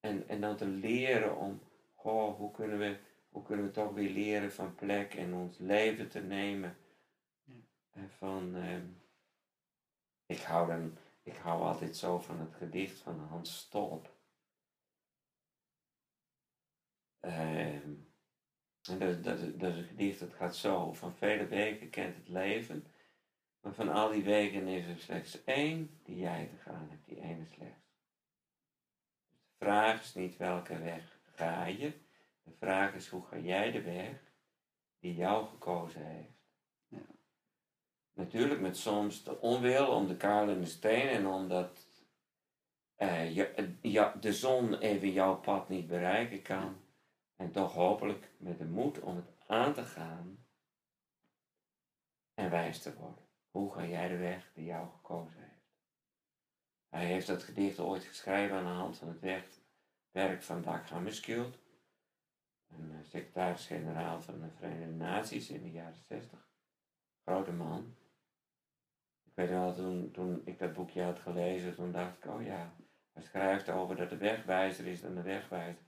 en, 0.00 0.28
en 0.28 0.40
dan 0.40 0.56
te 0.56 0.66
leren 0.66 1.36
om, 1.36 1.60
goh, 1.94 2.36
hoe 2.36 2.50
kunnen, 2.50 2.78
we, 2.78 2.98
hoe 3.28 3.42
kunnen 3.42 3.64
we 3.64 3.70
toch 3.70 3.92
weer 3.92 4.10
leren 4.10 4.52
van 4.52 4.74
plek 4.74 5.14
en 5.14 5.34
ons 5.34 5.58
leven 5.58 6.08
te 6.08 6.20
nemen. 6.20 6.76
En 7.90 8.10
van, 8.10 8.54
ehm, 8.54 8.86
ik, 10.26 10.38
hou 10.38 10.66
dan, 10.66 10.96
ik 11.22 11.36
hou 11.36 11.62
altijd 11.62 11.96
zo 11.96 12.18
van 12.18 12.40
het 12.40 12.54
gedicht 12.54 12.98
van 12.98 13.18
Hans 13.18 13.58
Stolp. 13.58 14.14
Ehm, 17.20 17.92
en 18.88 18.98
dat, 18.98 19.24
dat, 19.24 19.60
dat 19.60 19.72
is 19.72 19.78
een 19.78 19.84
gedicht 19.84 20.20
dat 20.20 20.34
gaat 20.34 20.56
zo. 20.56 20.92
Van 20.92 21.14
vele 21.14 21.46
weken 21.46 21.90
kent 21.90 22.16
het 22.16 22.28
leven. 22.28 22.86
Maar 23.60 23.74
van 23.74 23.88
al 23.88 24.10
die 24.10 24.24
weken 24.24 24.66
is 24.66 24.86
er 24.86 24.98
slechts 24.98 25.44
één 25.44 26.00
die 26.04 26.18
jij 26.18 26.46
te 26.46 26.56
gaan 26.56 26.86
hebt. 26.90 27.06
Die 27.06 27.20
ene 27.20 27.44
slechts. 27.44 27.84
Dus 29.28 29.38
de 29.40 29.64
vraag 29.64 30.00
is 30.00 30.14
niet 30.14 30.36
welke 30.36 30.78
weg 30.78 31.18
ga 31.34 31.66
je. 31.66 31.92
De 32.42 32.52
vraag 32.58 32.94
is 32.94 33.08
hoe 33.08 33.26
ga 33.26 33.38
jij 33.38 33.70
de 33.70 33.82
weg 33.82 34.32
die 35.00 35.14
jou 35.14 35.46
gekozen 35.46 36.06
heeft. 36.06 36.38
Ja. 36.88 37.06
Natuurlijk 38.12 38.60
met 38.60 38.76
soms 38.76 39.24
de 39.24 39.40
onwil 39.40 39.86
om 39.86 40.06
de 40.06 40.16
kaal 40.16 40.48
in 40.48 40.60
de 40.60 40.66
steen 40.66 41.08
en 41.08 41.26
omdat 41.26 41.86
eh, 42.96 43.34
je, 43.36 43.74
ja, 43.80 44.14
de 44.20 44.32
zon 44.32 44.78
even 44.78 45.12
jouw 45.12 45.36
pad 45.36 45.68
niet 45.68 45.86
bereiken 45.86 46.42
kan. 46.42 46.76
En 47.36 47.52
toch 47.52 47.72
hopelijk 47.74 48.30
met 48.36 48.58
de 48.58 48.64
moed 48.64 49.00
om 49.00 49.16
het 49.16 49.30
aan 49.46 49.74
te 49.74 49.84
gaan 49.84 50.46
en 52.34 52.50
wijs 52.50 52.82
te 52.82 52.96
worden. 52.96 53.24
Hoe 53.50 53.72
ga 53.72 53.84
jij 53.84 54.08
de 54.08 54.16
weg 54.16 54.52
die 54.54 54.64
jou 54.64 54.88
gekozen 54.90 55.38
heeft? 55.38 55.56
Hij 56.88 57.04
heeft 57.04 57.26
dat 57.26 57.42
gedicht 57.42 57.78
ooit 57.78 58.04
geschreven 58.04 58.56
aan 58.56 58.64
de 58.64 58.70
hand 58.70 58.96
van 58.96 59.08
het 59.08 59.20
werk 60.10 60.42
van 60.42 60.62
Dag 60.62 60.88
Hammarskjöld, 60.88 61.58
een 62.68 62.92
eh, 62.92 62.98
secretaris-generaal 63.02 64.20
van 64.20 64.40
de 64.40 64.50
Verenigde 64.56 64.94
Naties 64.94 65.50
in 65.50 65.62
de 65.62 65.70
jaren 65.70 66.00
60. 66.08 66.48
Grote 67.24 67.52
man. 67.52 67.94
Ik 69.24 69.32
weet 69.34 69.48
wel, 69.48 69.74
toen, 69.74 70.10
toen 70.10 70.42
ik 70.44 70.58
dat 70.58 70.72
boekje 70.72 71.02
had 71.02 71.18
gelezen, 71.18 71.74
toen 71.74 71.92
dacht 71.92 72.16
ik, 72.16 72.30
oh 72.30 72.42
ja, 72.42 72.74
hij 73.12 73.22
schrijft 73.22 73.68
over 73.68 73.96
dat 73.96 74.10
de 74.10 74.16
wegwijzer 74.16 74.86
is 74.86 75.00
dan 75.00 75.14
de 75.14 75.22
wegwijzer. 75.22 75.84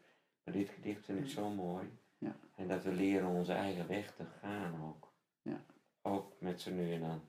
Dit 0.52 0.68
gedicht 0.68 1.04
vind 1.04 1.18
ik 1.18 1.26
zo 1.26 1.50
mooi. 1.50 1.98
Ja. 2.18 2.36
En 2.54 2.68
dat 2.68 2.84
we 2.84 2.92
leren 2.92 3.28
onze 3.28 3.52
eigen 3.52 3.88
weg 3.88 4.14
te 4.14 4.24
gaan 4.24 4.84
ook. 4.84 5.12
Ja. 5.42 5.64
Ook 6.02 6.40
met 6.40 6.60
z'n 6.60 6.74
nu 6.74 6.92
en 6.92 7.00
dan 7.00 7.22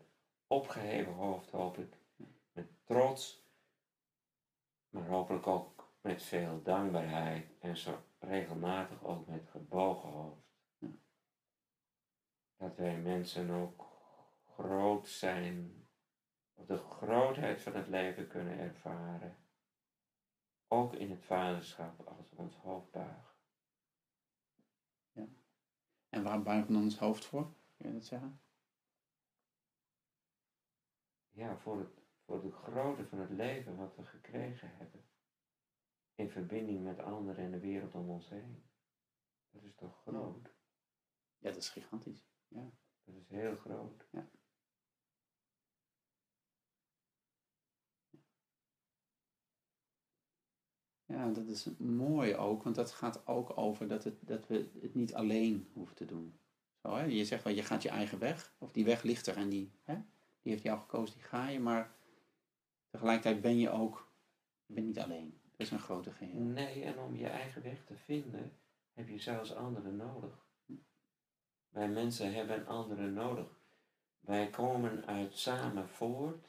opgeheven 0.47 1.13
hoofd, 1.13 1.51
hoop 1.51 1.78
ik. 1.78 1.97
Met 2.51 2.67
trots. 2.84 3.47
Maar 4.89 5.07
hopelijk 5.07 5.47
ook 5.47 5.93
met 6.01 6.24
veel 6.24 6.61
dankbaarheid. 6.63 7.51
En 7.59 7.78
zo 7.78 7.99
regelmatig 8.20 9.03
ook 9.03 9.28
met 9.28 9.47
gebogen 9.49 10.09
hoofd. 10.09 10.47
Ja. 10.78 10.88
Dat 12.57 12.76
wij 12.76 12.97
mensen 12.97 13.49
ook 13.49 13.86
groot 14.45 15.07
zijn. 15.07 15.88
Of 16.53 16.65
de 16.65 16.78
grootheid 16.78 17.61
van 17.61 17.76
het 17.76 17.88
leven 17.88 18.28
kunnen 18.28 18.57
ervaren. 18.57 19.36
Ook 20.72 20.93
in 20.93 21.09
het 21.09 21.26
vaderschap 21.26 22.07
als 22.07 22.30
ons 22.36 22.55
hoofd 22.55 22.91
buigen. 22.91 23.30
En 26.09 26.24
waar 26.24 26.41
buigen 26.41 26.67
we 26.67 26.74
dan 26.74 26.84
ons 26.84 26.97
hoofd 26.97 27.26
voor? 27.26 27.53
Kun 27.78 27.88
je 27.88 27.93
dat 27.93 28.05
zeggen? 28.05 28.41
Ja, 31.30 31.57
voor, 31.57 31.80
het, 31.80 32.01
voor 32.26 32.41
de 32.41 32.51
grootte 32.51 33.05
van 33.05 33.20
het 33.20 33.30
leven 33.30 33.78
wat 33.78 33.95
we 33.95 34.05
gekregen 34.05 34.76
hebben. 34.76 35.05
In 36.15 36.30
verbinding 36.30 36.84
met 36.84 36.99
anderen 36.99 37.43
en 37.43 37.51
de 37.51 37.59
wereld 37.59 37.95
om 37.95 38.09
ons 38.09 38.30
heen. 38.30 38.63
Dat 39.49 39.63
is 39.63 39.76
toch 39.76 40.01
groot? 40.01 40.53
Ja, 41.38 41.49
dat 41.49 41.57
is 41.57 41.70
gigantisch. 41.70 42.30
Ja. 42.47 42.72
Dat 43.03 43.15
is 43.15 43.30
heel 43.30 43.55
groot. 43.55 44.07
Ja. 44.11 44.30
Ja, 51.10 51.28
dat 51.30 51.47
is 51.47 51.68
mooi 51.78 52.36
ook, 52.36 52.64
want 52.64 52.76
dat 52.76 52.91
gaat 52.91 53.28
ook 53.28 53.57
over 53.57 53.88
dat, 53.88 54.03
het, 54.03 54.16
dat 54.20 54.47
we 54.47 54.70
het 54.82 54.95
niet 54.95 55.14
alleen 55.14 55.70
hoeven 55.74 55.95
te 55.95 56.05
doen. 56.05 56.39
Zo, 56.82 56.95
hè? 56.95 57.03
Je 57.03 57.26
zegt 57.26 57.43
wel, 57.43 57.53
je 57.53 57.64
gaat 57.64 57.84
je 57.84 57.89
eigen 57.89 58.20
weg, 58.20 58.53
of 58.57 58.72
die 58.72 58.86
weg 58.86 59.03
ligt 59.03 59.28
er 59.28 59.38
en 59.38 59.49
die, 59.49 59.72
hè? 59.84 59.93
die 60.41 60.51
heeft 60.51 60.64
jou 60.64 60.80
gekozen, 60.80 61.16
die 61.16 61.24
ga 61.24 61.47
je, 61.47 61.60
maar 61.60 61.95
tegelijkertijd 62.89 63.41
ben 63.41 63.57
je 63.57 63.70
ook, 63.70 64.12
je 64.66 64.82
niet 64.82 64.99
alleen. 64.99 65.39
Dat 65.43 65.68
is 65.68 65.72
een 65.72 65.80
grote 65.80 66.12
geheel. 66.12 66.41
Nee, 66.41 66.84
en 66.84 66.99
om 66.99 67.16
je 67.16 67.28
eigen 67.28 67.62
weg 67.62 67.86
te 67.86 67.95
vinden 67.95 68.51
heb 68.93 69.10
je 69.10 69.20
zelfs 69.20 69.55
anderen 69.55 69.95
nodig. 69.95 70.47
Wij 71.70 71.89
mensen 71.89 72.34
hebben 72.34 72.68
anderen 72.68 73.14
nodig. 73.14 73.60
Wij 74.20 74.49
komen 74.49 75.05
uit 75.05 75.38
samen 75.38 75.89
voort. 75.89 76.47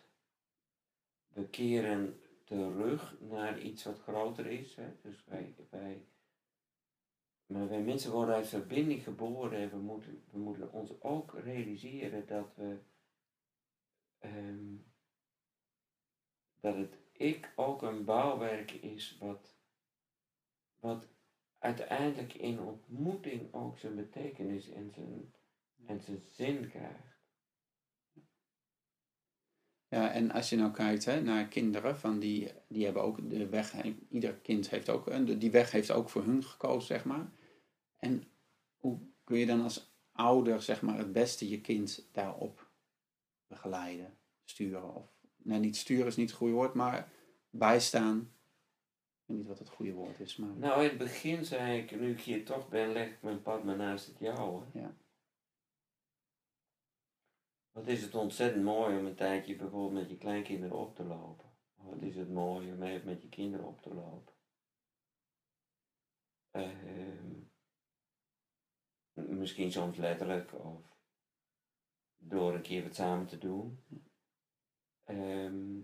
We 1.28 1.48
keren 1.48 2.20
terug 2.50 3.20
naar 3.20 3.60
iets 3.60 3.84
wat 3.84 3.98
groter 3.98 4.46
is. 4.46 4.76
Hè. 4.76 4.88
Dus 5.02 5.24
wij, 5.24 5.54
wij, 5.70 6.06
maar 7.46 7.68
wij 7.68 7.82
mensen 7.82 8.12
worden 8.12 8.34
uit 8.34 8.48
verbinding 8.48 9.02
geboren 9.02 9.58
en 9.58 9.70
we 9.70 9.76
moeten, 9.76 10.24
we 10.30 10.38
moeten 10.38 10.72
ons 10.72 11.00
ook 11.00 11.34
realiseren 11.38 12.26
dat 12.26 12.54
we 12.54 12.78
ehm, 14.18 14.76
dat 16.60 16.76
het 16.76 16.98
ik 17.12 17.52
ook 17.56 17.82
een 17.82 18.04
bouwwerk 18.04 18.70
is 18.72 19.18
wat, 19.18 19.56
wat 20.78 21.08
uiteindelijk 21.58 22.34
in 22.34 22.60
ontmoeting 22.60 23.52
ook 23.54 23.78
zijn 23.78 23.94
betekenis 23.94 24.68
en 24.70 24.90
zijn, 24.90 25.34
en 25.86 26.00
zijn 26.00 26.20
zin 26.20 26.68
krijgt. 26.68 27.09
Ja, 29.90 30.12
en 30.12 30.30
als 30.30 30.48
je 30.48 30.56
nou 30.56 30.72
kijkt 30.72 31.04
hè, 31.04 31.20
naar 31.22 31.48
kinderen, 31.48 31.98
van 31.98 32.18
die, 32.18 32.52
die 32.68 32.84
hebben 32.84 33.02
ook 33.02 33.30
de 33.30 33.48
weg, 33.48 33.74
ieder 34.10 34.34
kind 34.34 34.70
heeft 34.70 34.88
ook, 34.88 35.26
die 35.40 35.50
weg 35.50 35.70
heeft 35.70 35.90
ook 35.90 36.08
voor 36.08 36.24
hun 36.24 36.44
gekozen, 36.44 36.86
zeg 36.86 37.04
maar. 37.04 37.30
En 37.98 38.24
hoe 38.76 38.98
kun 39.24 39.38
je 39.38 39.46
dan 39.46 39.62
als 39.62 39.92
ouder, 40.12 40.62
zeg 40.62 40.82
maar, 40.82 40.98
het 40.98 41.12
beste 41.12 41.48
je 41.48 41.60
kind 41.60 42.08
daarop 42.12 42.70
begeleiden, 43.46 44.16
sturen? 44.44 44.94
Of, 44.94 45.12
nou, 45.36 45.60
niet 45.60 45.76
sturen 45.76 46.06
is 46.06 46.16
niet 46.16 46.28
het 46.28 46.38
goede 46.38 46.54
woord, 46.54 46.74
maar 46.74 47.12
bijstaan. 47.50 48.18
Ik 48.18 49.26
weet 49.26 49.36
niet 49.36 49.46
wat 49.46 49.58
het 49.58 49.68
goede 49.68 49.92
woord 49.92 50.20
is, 50.20 50.36
maar... 50.36 50.56
Nou, 50.56 50.82
in 50.82 50.88
het 50.88 50.98
begin 50.98 51.44
zei 51.44 51.80
ik, 51.80 52.00
nu 52.00 52.10
ik 52.10 52.20
hier 52.20 52.44
toch 52.44 52.68
ben, 52.68 52.92
leg 52.92 53.08
ik 53.08 53.22
mijn 53.22 53.42
pad 53.42 53.64
maar 53.64 53.76
naast 53.76 54.06
het 54.06 54.18
jouwe. 54.18 54.62
Ja. 54.72 54.94
Wat 57.72 57.86
is 57.86 58.02
het 58.02 58.14
ontzettend 58.14 58.64
mooi 58.64 58.98
om 58.98 59.06
een 59.06 59.14
tijdje 59.14 59.56
bijvoorbeeld 59.56 60.00
met 60.00 60.10
je 60.10 60.16
kleinkinderen 60.16 60.78
op 60.78 60.94
te 60.94 61.04
lopen. 61.04 61.50
Wat 61.74 62.02
is 62.02 62.16
het 62.16 62.30
mooi 62.30 62.72
om 62.72 62.82
even 62.82 63.06
met 63.06 63.22
je 63.22 63.28
kinderen 63.28 63.66
op 63.66 63.82
te 63.82 63.94
lopen. 63.94 64.34
Ehm, 66.50 67.40
misschien 69.12 69.72
soms 69.72 69.96
letterlijk 69.96 70.64
of 70.64 70.98
door 72.16 72.54
een 72.54 72.62
keer 72.62 72.82
wat 72.82 72.94
samen 72.94 73.26
te 73.26 73.38
doen. 73.38 73.84
Ehm, 75.04 75.80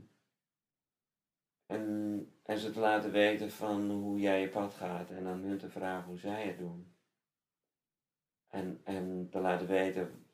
en, 1.66 2.38
en 2.42 2.58
ze 2.58 2.70
te 2.70 2.80
laten 2.80 3.10
weten 3.10 3.50
van 3.50 3.90
hoe 3.90 4.20
jij 4.20 4.40
je 4.40 4.48
pad 4.48 4.74
gaat 4.74 5.10
en 5.10 5.26
aan 5.26 5.40
hun 5.40 5.58
te 5.58 5.70
vragen 5.70 6.08
hoe 6.08 6.18
zij 6.18 6.46
het 6.46 6.58
doen. 6.58 6.96
En, 8.48 8.80
en 8.84 9.28
te 9.30 9.40
laten 9.40 9.66
weten 9.66 10.25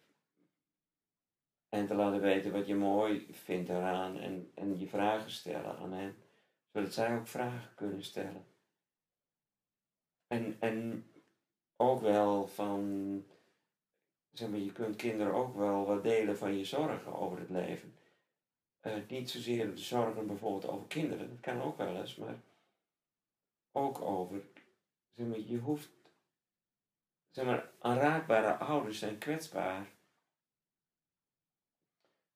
en 1.73 1.87
te 1.87 1.95
laten 1.95 2.21
weten 2.21 2.53
wat 2.53 2.67
je 2.67 2.75
mooi 2.75 3.27
vindt 3.31 3.69
eraan 3.69 4.19
en, 4.19 4.51
en 4.55 4.79
je 4.79 4.87
vragen 4.87 5.31
stellen 5.31 5.77
aan 5.77 5.93
hen. 5.93 6.17
Zodat 6.73 6.93
zij 6.93 7.17
ook 7.17 7.27
vragen 7.27 7.75
kunnen 7.75 8.05
stellen. 8.05 8.45
En, 10.27 10.57
en 10.61 11.07
ook 11.77 12.01
wel 12.01 12.47
van, 12.47 13.25
zeg 14.33 14.49
maar, 14.49 14.59
je 14.59 14.73
kunt 14.73 14.97
kinderen 14.97 15.35
ook 15.35 15.57
wel 15.57 15.87
wat 15.87 16.03
delen 16.03 16.39
van 16.39 16.57
je 16.59 16.65
zorgen 16.65 17.15
over 17.15 17.39
het 17.39 17.51
leven. 17.51 17.95
Uh, 18.83 18.93
niet 19.09 19.31
zozeer 19.31 19.75
de 19.75 19.81
zorgen 19.81 20.27
bijvoorbeeld 20.27 20.73
over 20.73 20.87
kinderen, 20.87 21.29
dat 21.29 21.41
kan 21.41 21.63
ook 21.63 21.77
wel 21.77 21.97
eens, 21.97 22.17
maar 22.17 22.41
ook 23.73 24.01
over, 24.01 24.43
zeg 25.15 25.27
maar, 25.27 25.41
je 25.41 25.59
hoeft, 25.59 25.91
zeg 27.31 27.45
maar, 27.45 27.71
aanraakbare 27.79 28.57
ouders 28.57 28.99
zijn 28.99 29.19
kwetsbaar 29.19 29.87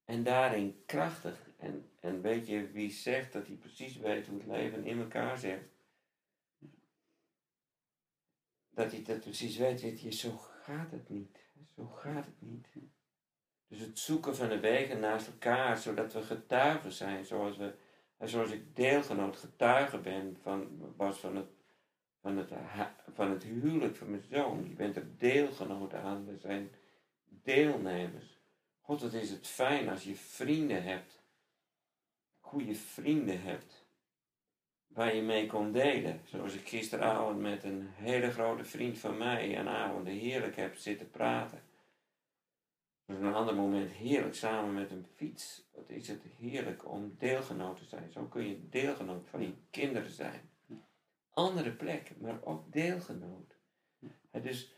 en 0.07 0.23
daarin 0.23 0.83
krachtig. 0.87 1.51
En, 1.59 1.91
en 2.01 2.21
weet 2.21 2.47
je 2.47 2.71
wie 2.71 2.91
zegt 2.91 3.33
dat 3.33 3.47
hij 3.47 3.57
precies 3.57 3.97
weet 3.97 4.27
hoe 4.27 4.39
het 4.39 4.47
leven 4.47 4.85
in 4.85 5.01
elkaar 5.01 5.39
zit? 5.39 5.61
Dat 8.71 8.93
hij 8.93 9.03
dat 9.03 9.21
precies 9.21 9.57
weet, 9.57 9.81
weet 9.81 10.01
je, 10.01 10.13
zo 10.13 10.31
gaat 10.37 10.91
het 10.91 11.09
niet. 11.09 11.39
Zo 11.75 11.85
gaat 11.87 12.25
het 12.25 12.41
niet. 12.41 12.69
Dus 13.69 13.81
het 13.81 13.99
zoeken 13.99 14.37
van 14.37 14.49
de 14.49 14.61
wegen 14.61 15.01
naast 15.01 15.27
elkaar, 15.27 15.79
zodat 15.79 16.13
we 16.13 16.23
getuigen 16.23 16.93
zijn, 16.93 17.25
zoals, 17.25 17.57
we, 17.57 17.75
zoals 18.25 18.51
ik 18.51 18.77
deelgenoot 18.77 19.37
getuige 19.37 19.99
ben 19.99 20.37
van, 20.43 20.95
was 20.97 21.19
van, 21.19 21.37
het, 21.37 21.51
van, 22.21 22.37
het, 22.37 22.53
van 23.15 23.31
het 23.31 23.43
huwelijk 23.43 23.97
van 23.97 24.11
mijn 24.11 24.23
zoon. 24.31 24.69
Je 24.69 24.75
bent 24.75 24.97
er 24.97 25.19
deelgenoot 25.19 25.95
aan, 25.95 26.27
we 26.27 26.39
zijn 26.39 26.71
deelnemers. 27.43 28.36
God, 28.87 29.01
wat 29.01 29.12
is 29.12 29.30
het 29.30 29.47
fijn 29.47 29.89
als 29.89 30.05
je 30.05 30.16
vrienden 30.16 30.82
hebt. 30.82 31.22
Goede 32.41 32.74
vrienden 32.74 33.43
hebt. 33.43 33.84
waar 34.87 35.14
je 35.14 35.22
mee 35.22 35.47
kon 35.47 35.72
delen. 35.72 36.20
Zoals 36.24 36.55
ik 36.55 36.68
gisteravond 36.68 37.41
met 37.41 37.64
een 37.64 37.87
hele 37.87 38.30
grote 38.30 38.64
vriend 38.64 38.99
van 38.99 39.16
mij 39.16 39.59
een 39.59 39.68
avond 39.68 40.07
heerlijk 40.07 40.57
heb 40.57 40.76
zitten 40.76 41.11
praten. 41.11 41.62
Op 43.07 43.20
een 43.20 43.34
ander 43.34 43.55
moment 43.55 43.91
heerlijk 43.91 44.34
samen 44.34 44.74
met 44.74 44.91
een 44.91 45.07
fiets. 45.14 45.64
Wat 45.74 45.91
is 45.91 46.09
het 46.09 46.22
heerlijk 46.39 46.91
om 46.91 47.14
deelgenoot 47.18 47.76
te 47.76 47.84
zijn. 47.84 48.12
Zo 48.12 48.24
kun 48.24 48.49
je 48.49 48.68
deelgenoot 48.68 49.28
van 49.28 49.43
je 49.43 49.55
kinderen 49.70 50.11
zijn. 50.11 50.51
Andere 51.30 51.72
plek, 51.72 52.12
maar 52.20 52.43
ook 52.45 52.72
deelgenoot. 52.72 53.57
dus 54.30 54.72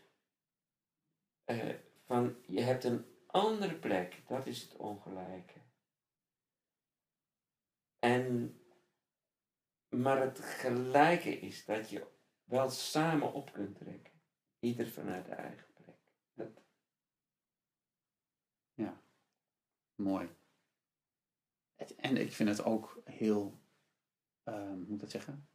eh, 1.45 1.75
van, 2.05 2.35
je 2.45 2.61
hebt 2.61 2.83
een 2.83 3.05
andere 3.31 3.75
plek, 3.75 4.21
dat 4.27 4.47
is 4.47 4.61
het 4.61 4.75
ongelijke. 4.75 5.61
En, 7.99 8.57
maar 9.89 10.21
het 10.21 10.39
gelijke 10.39 11.39
is 11.39 11.65
dat 11.65 11.89
je 11.89 12.07
wel 12.43 12.69
samen 12.69 13.33
op 13.33 13.51
kunt 13.51 13.75
trekken. 13.75 14.21
Ieder 14.59 14.87
vanuit 14.87 15.25
de 15.25 15.31
eigen 15.31 15.73
plek. 15.73 15.97
Dat... 16.33 16.63
Ja, 18.73 19.01
mooi. 19.95 20.37
En 21.97 22.17
ik 22.17 22.31
vind 22.31 22.49
het 22.49 22.63
ook 22.63 23.01
heel, 23.03 23.59
uh, 24.45 24.73
moet 24.73 24.89
ik 24.89 24.99
dat 24.99 25.11
zeggen, 25.11 25.49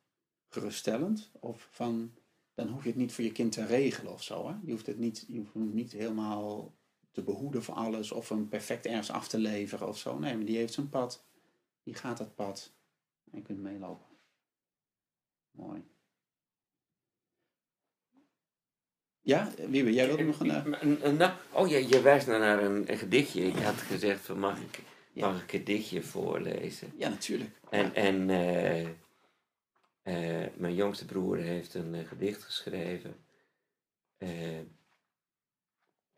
geruststellend. 0.49 1.31
Of 1.41 1.69
van, 1.71 2.19
dan 2.55 2.69
hoef 2.69 2.83
je 2.83 2.89
het 2.89 2.99
niet 2.99 3.13
voor 3.13 3.25
je 3.25 3.33
kind 3.33 3.53
te 3.53 3.67
regelen 3.67 4.13
of 4.13 4.23
zo. 4.23 4.49
Hè? 4.49 4.57
Je, 4.63 4.71
hoeft 4.71 4.87
het 4.87 4.99
niet, 4.99 5.25
je 5.29 5.39
hoeft 5.39 5.55
niet 5.55 5.93
helemaal 5.93 6.77
te 7.15 7.23
behoeden 7.23 7.63
voor 7.63 7.75
alles 7.75 8.13
of 8.13 8.29
hem 8.29 8.49
perfect 8.49 8.87
ergens 8.87 9.11
af 9.11 9.29
te 9.29 9.39
leveren 9.39 9.89
of 9.89 9.99
zo. 9.99 10.19
Nee, 10.19 10.37
maar 10.37 10.45
die 10.45 10.57
heeft 10.57 10.73
zijn 10.73 10.89
pad. 10.89 11.25
Die 11.83 11.95
gaat 11.95 12.19
dat 12.19 12.35
pad. 12.35 12.73
En 13.31 13.39
je 13.39 13.45
kunt 13.45 13.59
meelopen. 13.59 14.07
Mooi. 15.51 15.85
Ja, 19.21 19.53
Wiebe, 19.69 19.93
jij 19.93 20.07
wilde 20.07 20.23
nog 20.23 20.41
een... 20.41 21.17
Nou, 21.17 21.33
oh 21.53 21.69
ja, 21.69 21.77
je 21.77 22.01
wijst 22.03 22.27
naar 22.27 22.63
een, 22.63 22.91
een, 22.91 22.99
gedichtje. 22.99 23.43
Ik 23.43 23.57
had 23.57 23.75
gezegd 23.75 24.21
van 24.21 24.39
mag 24.39 24.61
ik, 24.61 24.81
mag 25.13 25.37
ik 25.37 25.43
een 25.43 25.49
gedichtje 25.49 26.03
voorlezen? 26.03 26.93
Ja, 26.97 27.09
natuurlijk. 27.09 27.61
En, 27.71 27.95
en 27.95 28.29
uh, 28.29 28.83
uh, 28.83 30.47
mijn 30.57 30.75
jongste 30.75 31.05
broer 31.05 31.39
heeft 31.39 31.75
een 31.75 32.07
gedicht 32.07 32.43
geschreven 32.43 33.17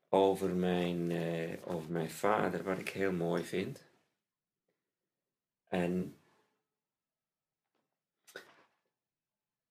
over, 0.09 0.55
mijn, 0.55 1.13
over 1.65 1.91
mijn 1.91 2.11
vader, 2.11 2.63
wat 2.63 2.79
ik 2.79 2.89
heel 2.89 3.13
mooi 3.13 3.43
vind. 3.43 3.85
En, 5.69 6.17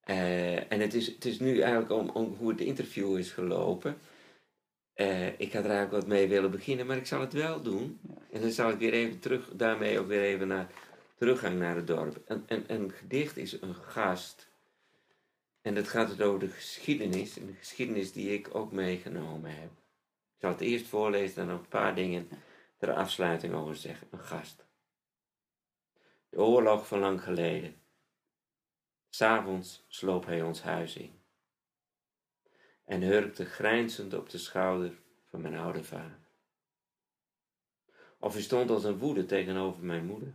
uh, 0.05 0.71
en 0.71 0.79
het, 0.79 0.93
is, 0.93 1.07
het 1.07 1.25
is 1.25 1.39
nu 1.39 1.59
eigenlijk 1.59 1.91
om, 1.91 2.09
om 2.09 2.35
hoe 2.37 2.49
het 2.49 2.61
interview 2.61 3.17
is 3.17 3.31
gelopen. 3.31 3.97
Uh, 4.95 5.39
ik 5.39 5.53
had 5.53 5.63
er 5.63 5.69
eigenlijk 5.69 5.91
wat 5.91 6.07
mee 6.07 6.27
willen 6.27 6.51
beginnen, 6.51 6.85
maar 6.85 6.97
ik 6.97 7.05
zal 7.05 7.19
het 7.19 7.33
wel 7.33 7.61
doen. 7.61 7.99
En 8.31 8.41
dan 8.41 8.51
zal 8.51 8.69
ik 8.69 8.77
weer 8.77 8.93
even 8.93 9.19
terug, 9.19 9.49
daarmee 9.53 9.99
ook 9.99 10.07
weer 10.07 10.21
even 10.21 10.47
naar 10.47 10.71
teruggang 11.15 11.59
naar 11.59 11.75
het 11.75 11.87
dorp. 11.87 12.21
En, 12.27 12.43
en, 12.47 12.63
een 12.67 12.91
gedicht 12.91 13.37
is 13.37 13.61
een 13.61 13.75
gast. 13.75 14.49
En 15.61 15.75
dat 15.75 15.87
gaat 15.87 16.09
het 16.09 16.21
over 16.21 16.39
de 16.39 16.47
geschiedenis. 16.47 17.37
En 17.39 17.45
de 17.45 17.53
geschiedenis 17.53 18.11
die 18.11 18.33
ik 18.33 18.55
ook 18.55 18.71
meegenomen 18.71 19.55
heb. 19.55 19.69
Ik 20.45 20.51
zal 20.51 20.59
het 20.59 20.69
eerst 20.69 20.87
voorlezen 20.87 21.41
en 21.41 21.47
dan 21.47 21.57
een 21.57 21.67
paar 21.67 21.95
dingen 21.95 22.29
ter 22.77 22.93
afsluiting 22.93 23.53
over 23.53 23.75
zeggen. 23.75 24.07
Een 24.11 24.19
gast. 24.19 24.65
De 26.29 26.37
oorlog 26.37 26.87
van 26.87 26.99
lang 26.99 27.23
geleden. 27.23 27.81
S'avonds 29.09 29.85
sloop 29.87 30.25
hij 30.25 30.41
ons 30.41 30.61
huis 30.61 30.95
in 30.95 31.19
en 32.83 33.01
hurkte 33.01 33.45
grijnzend 33.45 34.13
op 34.13 34.29
de 34.29 34.37
schouder 34.37 34.99
van 35.25 35.41
mijn 35.41 35.55
oude 35.55 35.83
vader. 35.83 36.27
Of 38.19 38.33
hij 38.33 38.41
stond 38.41 38.69
als 38.69 38.83
een 38.83 38.97
woede 38.97 39.25
tegenover 39.25 39.83
mijn 39.83 40.05
moeder. 40.05 40.33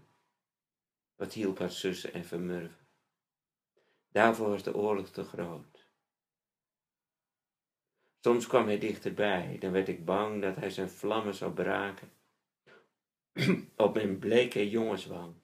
Wat 1.17 1.33
hielp 1.33 1.59
haar 1.59 1.71
zussen 1.71 2.13
en 2.13 2.25
vermurven. 2.25 2.87
Daarvoor 4.13 4.49
was 4.49 4.63
de 4.63 4.75
oorlog 4.75 5.09
te 5.09 5.25
groot. 5.25 5.80
Soms 8.21 8.47
kwam 8.47 8.67
hij 8.67 8.79
dichterbij, 8.79 9.57
dan 9.59 9.73
werd 9.73 9.89
ik 9.89 10.05
bang 10.05 10.43
dat 10.43 10.57
hij 10.57 10.71
zijn 10.71 10.91
vlammen 10.91 11.35
zou 11.35 11.53
braken 11.53 12.13
op 13.77 13.95
mijn 13.95 14.19
bleke 14.19 14.71
jongenswang. 14.71 15.35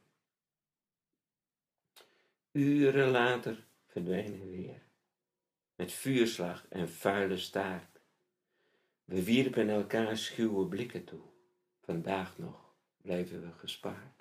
Uren 2.52 3.08
later 3.08 3.66
verdween 3.86 4.38
hij 4.38 4.48
weer, 4.48 4.82
met 5.74 5.92
vuurslag 5.92 6.66
en 6.68 6.88
vuile 6.88 7.36
staart. 7.36 8.00
We 9.04 9.24
wierpen 9.24 9.68
elkaar 9.68 10.16
schuwe 10.16 10.66
blikken 10.66 11.04
toe. 11.04 11.22
Vandaag 11.82 12.38
nog 12.38 12.74
bleven 13.02 13.40
we 13.40 13.52
gespaard. 13.52 14.15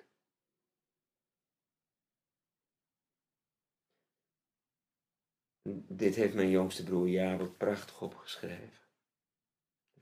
Dit 5.88 6.14
heeft 6.14 6.34
mijn 6.34 6.50
jongste 6.50 6.84
broer 6.84 7.08
Jabel 7.08 7.48
prachtig 7.48 8.00
opgeschreven, 8.02 8.80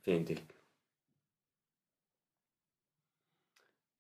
vind 0.01 0.29
ik. 0.29 0.43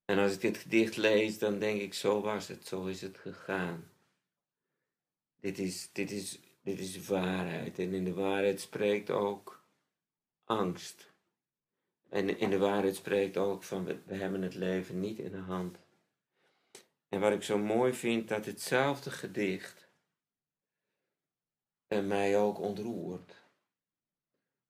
En 0.05 0.19
als 0.19 0.33
ik 0.33 0.41
dit 0.41 0.59
gedicht 0.59 0.97
lees, 0.97 1.39
dan 1.39 1.59
denk 1.59 1.81
ik, 1.81 1.95
zo 1.95 2.21
was 2.21 2.49
het, 2.49 2.67
zo 2.67 2.85
is 2.87 3.01
het 3.01 3.19
gegaan. 3.19 3.91
Dit 5.41 5.59
is, 5.59 5.93
dit, 5.93 6.11
is, 6.11 6.41
dit 6.63 6.79
is 6.79 7.07
waarheid. 7.07 7.79
En 7.79 7.93
in 7.93 8.05
de 8.05 8.15
waarheid 8.15 8.61
spreekt 8.61 9.11
ook 9.11 9.65
angst. 10.45 11.13
En 12.09 12.39
in 12.39 12.51
de 12.51 12.59
waarheid 12.59 12.97
spreekt 12.97 13.37
ook 13.37 13.63
van 13.63 13.85
we 13.85 14.15
hebben 14.15 14.43
het 14.43 14.55
leven 14.55 15.01
niet 15.01 15.19
in 15.19 15.31
de 15.31 15.39
hand. 15.39 15.79
En 17.09 17.21
wat 17.21 17.33
ik 17.33 17.43
zo 17.43 17.59
mooi 17.59 17.93
vind, 17.93 18.29
dat 18.29 18.45
hetzelfde 18.45 19.11
gedicht 19.11 19.84
en 21.95 22.07
mij 22.07 22.39
ook 22.39 22.59
ontroert. 22.59 23.43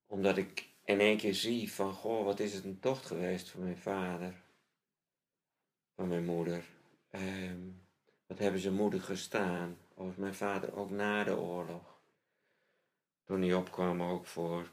Omdat 0.07 0.37
ik 0.37 0.69
in 0.85 1.01
één 1.01 1.17
keer 1.17 1.35
zie 1.35 1.73
van, 1.73 1.93
goh, 1.93 2.25
wat 2.25 2.41
is 2.41 2.55
het 2.55 2.65
een 2.65 2.81
tocht 2.81 3.07
geweest 3.07 3.49
van 3.49 3.63
mijn 3.63 3.79
vader, 3.79 4.43
van 5.95 6.09
mijn 6.09 6.25
moeder. 6.25 6.65
Ehm, 7.11 7.61
wat 8.27 8.39
hebben 8.39 8.61
ze 8.61 8.73
moedig 8.73 9.05
gestaan 9.05 9.79
over 9.95 10.21
mijn 10.21 10.35
vader 10.35 10.77
ook 10.77 10.91
na 10.91 11.25
de 11.25 11.37
oorlog. 11.37 12.01
Toen 13.25 13.43
hij 13.43 13.55
opkwam 13.55 14.03
ook 14.03 14.27
voor 14.27 14.71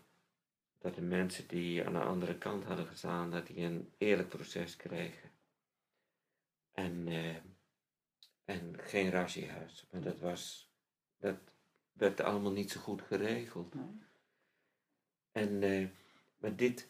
dat 0.80 0.96
de 0.96 1.02
mensen 1.02 1.48
die 1.48 1.86
aan 1.86 1.94
de 1.94 2.04
andere 2.04 2.38
kant 2.38 2.64
hadden 2.64 2.86
gestaan, 2.86 3.32
dat 3.32 3.48
die 3.48 3.58
een 3.58 3.94
eerlijk 3.98 4.30
proces 4.30 4.76
kregen. 4.76 5.32
En, 6.72 7.08
eh, 7.08 7.36
en 8.46 8.80
geen 8.80 9.10
ratiehuis. 9.10 9.88
Maar 9.92 10.02
dat 10.02 10.20
was, 10.20 10.72
dat 11.18 11.51
werd 11.94 12.22
allemaal 12.22 12.52
niet 12.52 12.72
zo 12.72 12.80
goed 12.80 13.02
geregeld. 13.02 13.76
En, 15.32 15.64
eh, 15.64 15.88
maar 16.38 16.56
dit, 16.56 16.88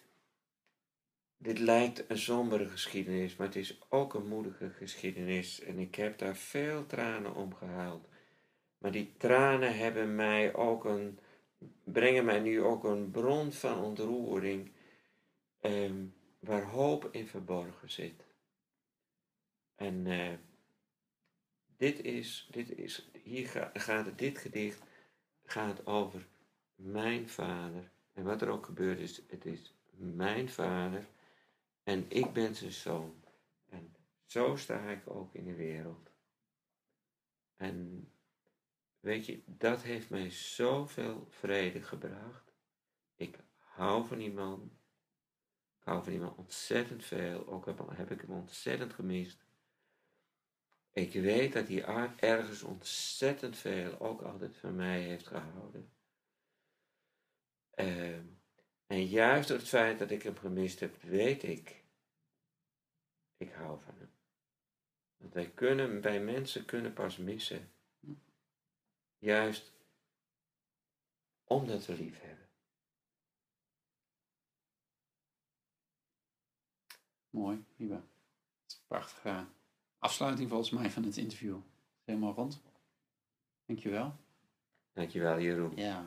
dit 1.38 1.60
lijkt 1.60 2.10
een 2.10 2.18
sombere 2.18 2.70
geschiedenis, 2.70 3.36
maar 3.36 3.48
het 3.48 3.56
is 3.56 3.82
ook 3.90 4.14
een 4.14 4.28
moedige 4.28 4.70
geschiedenis. 4.70 5.60
En 5.60 5.80
ik 5.80 5.96
heb 5.96 6.18
daar 6.18 6.36
veel 6.36 6.86
tranen 6.86 7.36
om 7.36 7.54
gehaald. 7.54 8.08
Maar 8.78 8.92
die 8.92 9.14
tranen 9.18 9.78
hebben 9.78 10.16
mij 10.16 10.54
ook 10.54 10.86
een, 10.86 11.20
brengen 11.84 12.26
mij 12.26 12.40
nu 12.40 12.62
ook 12.62 12.84
een 12.84 13.12
bron 13.12 13.52
van 13.52 13.84
ontroering, 13.84 14.72
ehm, 15.60 16.06
waar 16.40 16.64
hoop 16.64 17.10
in 17.12 17.28
verborgen 17.28 17.92
zit. 17.92 18.26
En 19.76 20.08
eh, 20.08 20.34
dit 21.78 22.02
is, 22.02 22.48
dit 22.52 22.78
is, 22.78 23.10
hier 23.24 23.70
gaat 23.74 24.18
dit 24.18 24.38
gedicht 24.38 24.82
gaat 25.52 25.86
over 25.86 26.28
mijn 26.76 27.30
vader. 27.30 27.92
En 28.14 28.24
wat 28.24 28.42
er 28.42 28.50
ook 28.50 28.66
gebeurt 28.66 29.00
is, 29.00 29.22
het 29.28 29.46
is 29.46 29.74
mijn 29.90 30.50
vader 30.50 31.08
en 31.84 32.06
ik 32.08 32.34
ben 32.34 32.56
zijn 32.56 32.72
zoon. 32.72 33.24
En 33.70 33.96
zo 34.26 34.56
sta 34.56 34.90
ik 34.90 35.10
ook 35.10 35.34
in 35.34 35.46
de 35.46 35.56
wereld. 35.56 36.12
En 37.56 38.08
weet 39.00 39.26
je, 39.26 39.44
dat 39.46 39.82
heeft 39.82 40.10
mij 40.10 40.30
zoveel 40.30 41.28
vrede 41.30 41.82
gebracht. 41.82 42.54
Ik 43.16 43.38
hou 43.58 44.08
van 44.08 44.18
die 44.18 44.34
man. 44.34 44.72
Ik 45.80 45.88
hou 45.88 46.04
van 46.04 46.12
die 46.12 46.22
man 46.22 46.36
ontzettend 46.36 47.06
veel. 47.06 47.48
Ook 47.48 47.66
heb 47.92 48.12
ik 48.12 48.22
hem 48.22 48.32
ontzettend 48.32 48.94
gemist. 48.94 49.44
Ik 50.94 51.14
weet 51.14 51.54
dat 51.54 51.68
hij 51.68 51.84
ergens 52.18 52.64
ontzettend 52.64 53.58
veel 53.58 54.00
ook 54.00 54.22
altijd 54.22 54.58
van 54.58 54.76
mij 54.76 55.02
heeft 55.02 55.28
gehouden. 55.28 55.92
Ehm, 57.70 58.26
en 58.88 59.06
juist 59.06 59.48
door 59.48 59.58
het 59.58 59.68
feit 59.68 60.00
dat 60.00 60.12
ik 60.12 60.24
hem 60.24 60.38
gemist 60.38 60.80
heb, 60.80 61.02
weet 61.02 61.44
ik, 61.44 61.84
ik 63.38 63.52
hou 63.52 63.80
van 63.80 63.96
hem. 63.98 64.12
Want 65.18 65.34
wij 65.34 65.50
kunnen, 65.50 66.02
bij 66.02 66.22
mensen 66.22 66.66
kunnen 66.66 66.94
pas 66.94 67.18
missen 67.18 67.72
Juist 69.22 69.72
omdat 71.44 71.86
we 71.86 71.96
lief 71.96 72.22
hebben. 72.22 72.50
Mooi, 77.30 77.66
Wiebe. 77.76 78.02
Prachtige 78.88 79.48
afsluiting 80.02 80.50
volgens 80.50 80.70
mij 80.70 80.90
van 80.90 81.04
het 81.04 81.18
interview. 81.18 81.56
Helemaal 82.04 82.34
rond. 82.34 82.62
Dankjewel. 83.66 84.16
Dankjewel, 84.94 85.40
Jeroen. 85.40 85.72
Ja. 85.76 86.06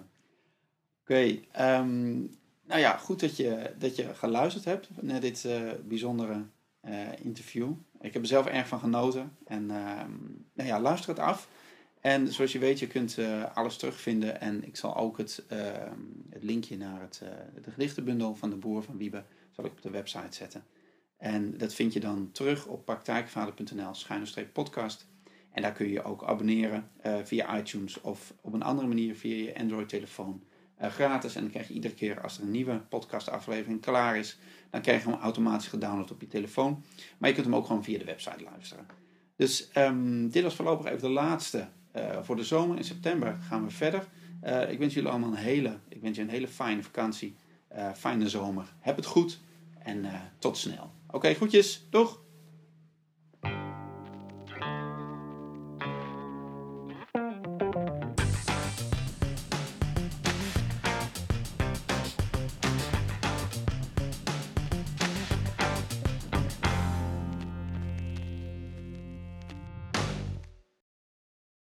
Oké, 1.00 1.38
ehm, 1.52 2.20
nou 2.62 2.80
ja, 2.80 2.96
goed 2.96 3.20
dat 3.20 3.36
je, 3.36 3.74
dat 3.78 3.96
je 3.96 4.14
geluisterd 4.14 4.64
hebt 4.64 4.88
naar 5.00 5.20
dit 5.20 5.44
eh, 5.44 5.70
bijzondere 5.84 6.44
eh, 6.80 7.18
interview. 7.22 7.72
Ik 8.00 8.12
heb 8.12 8.22
er 8.22 8.28
zelf 8.28 8.46
erg 8.46 8.68
van 8.68 8.78
genoten. 8.78 9.36
En 9.46 9.70
ehm, 9.70 10.12
nou 10.52 10.68
ja, 10.68 10.80
luister 10.80 11.10
het 11.10 11.18
af. 11.18 11.48
En 12.00 12.32
zoals 12.32 12.52
je 12.52 12.58
weet, 12.58 12.78
je 12.78 12.86
kunt 12.86 13.16
uh, 13.18 13.56
alles 13.56 13.76
terugvinden. 13.76 14.40
En 14.40 14.64
ik 14.64 14.76
zal 14.76 14.96
ook 14.96 15.18
het, 15.18 15.44
ehm, 15.48 16.00
het 16.30 16.42
linkje 16.42 16.76
naar 16.76 17.00
het, 17.00 17.22
de 17.62 17.70
gedichtenbundel 17.70 18.34
van 18.34 18.50
de 18.50 18.56
boer 18.56 18.82
van 18.82 18.96
Wiebe 18.96 19.24
zal 19.50 19.64
ik 19.64 19.70
op 19.70 19.82
de 19.82 19.90
website 19.90 20.36
zetten. 20.36 20.64
En 21.24 21.59
dat 21.59 21.74
vind 21.74 21.92
je 21.92 22.01
dan 22.01 22.28
terug 22.32 22.66
op 22.66 22.84
praktijkvader.nl 22.84 23.94
schuine 23.94 24.46
podcast. 24.52 25.06
En 25.52 25.62
daar 25.62 25.72
kun 25.72 25.88
je 25.88 26.02
ook 26.02 26.24
abonneren 26.24 26.90
via 27.24 27.59
iTunes 27.59 28.01
of 28.01 28.34
op 28.40 28.52
een 28.52 28.62
andere 28.62 28.88
manier 28.88 29.14
via 29.14 29.44
je 29.44 29.59
Android-telefoon. 29.59 30.42
Eh, 30.76 30.90
gratis. 30.90 31.34
En 31.34 31.40
dan 31.40 31.51
krijg 31.51 31.68
je 31.68 31.74
iedere 31.74 31.94
keer 31.94 32.20
als 32.20 32.36
er 32.36 32.42
een 32.42 32.51
nieuwe 32.51 32.78
podcastaflevering 32.88 33.80
klaar 33.80 34.16
is, 34.16 34.38
dan 34.70 34.80
krijg 34.80 35.05
je 35.05 35.10
hem 35.10 35.20
automatisch 35.20 35.68
gedownload 35.68 36.10
op 36.10 36.20
je 36.20 36.26
telefoon. 36.26 36.84
Maar 37.18 37.28
je 37.28 37.34
kunt 37.34 37.46
hem 37.46 37.56
ook 37.56 37.66
gewoon 37.66 37.84
via 37.84 37.98
de 37.98 38.05
website 38.05 38.42
luisteren. 38.42 38.86
Dus 39.36 39.70
um, 39.76 40.28
dit 40.30 40.42
was 40.42 40.55
voorlopig 40.55 40.86
even 40.86 41.01
de 41.01 41.09
laatste 41.09 41.68
uh, 41.96 42.22
voor 42.22 42.36
de 42.36 42.44
zomer. 42.44 42.76
In 42.76 42.84
september 42.84 43.36
gaan 43.40 43.64
we 43.64 43.70
verder. 43.70 44.06
Ik 44.68 44.78
wens 44.78 44.94
jullie 44.94 45.10
allemaal 45.10 45.30
een 45.30 45.36
hele, 45.36 45.78
ik 45.88 46.01
wens 46.01 46.16
je 46.16 46.22
een 46.22 46.28
hele 46.28 46.48
fijne 46.48 46.82
vakantie. 46.82 47.36
fijne 47.94 48.28
zomer. 48.28 48.74
Heb 48.80 48.96
het 48.96 49.06
goed 49.06 49.40
en 49.78 50.06
tot 50.38 50.56
snel. 50.56 50.93
Oké, 51.15 51.27
okay, 51.27 51.35
groetjes. 51.35 51.86
Doeg! 51.91 52.23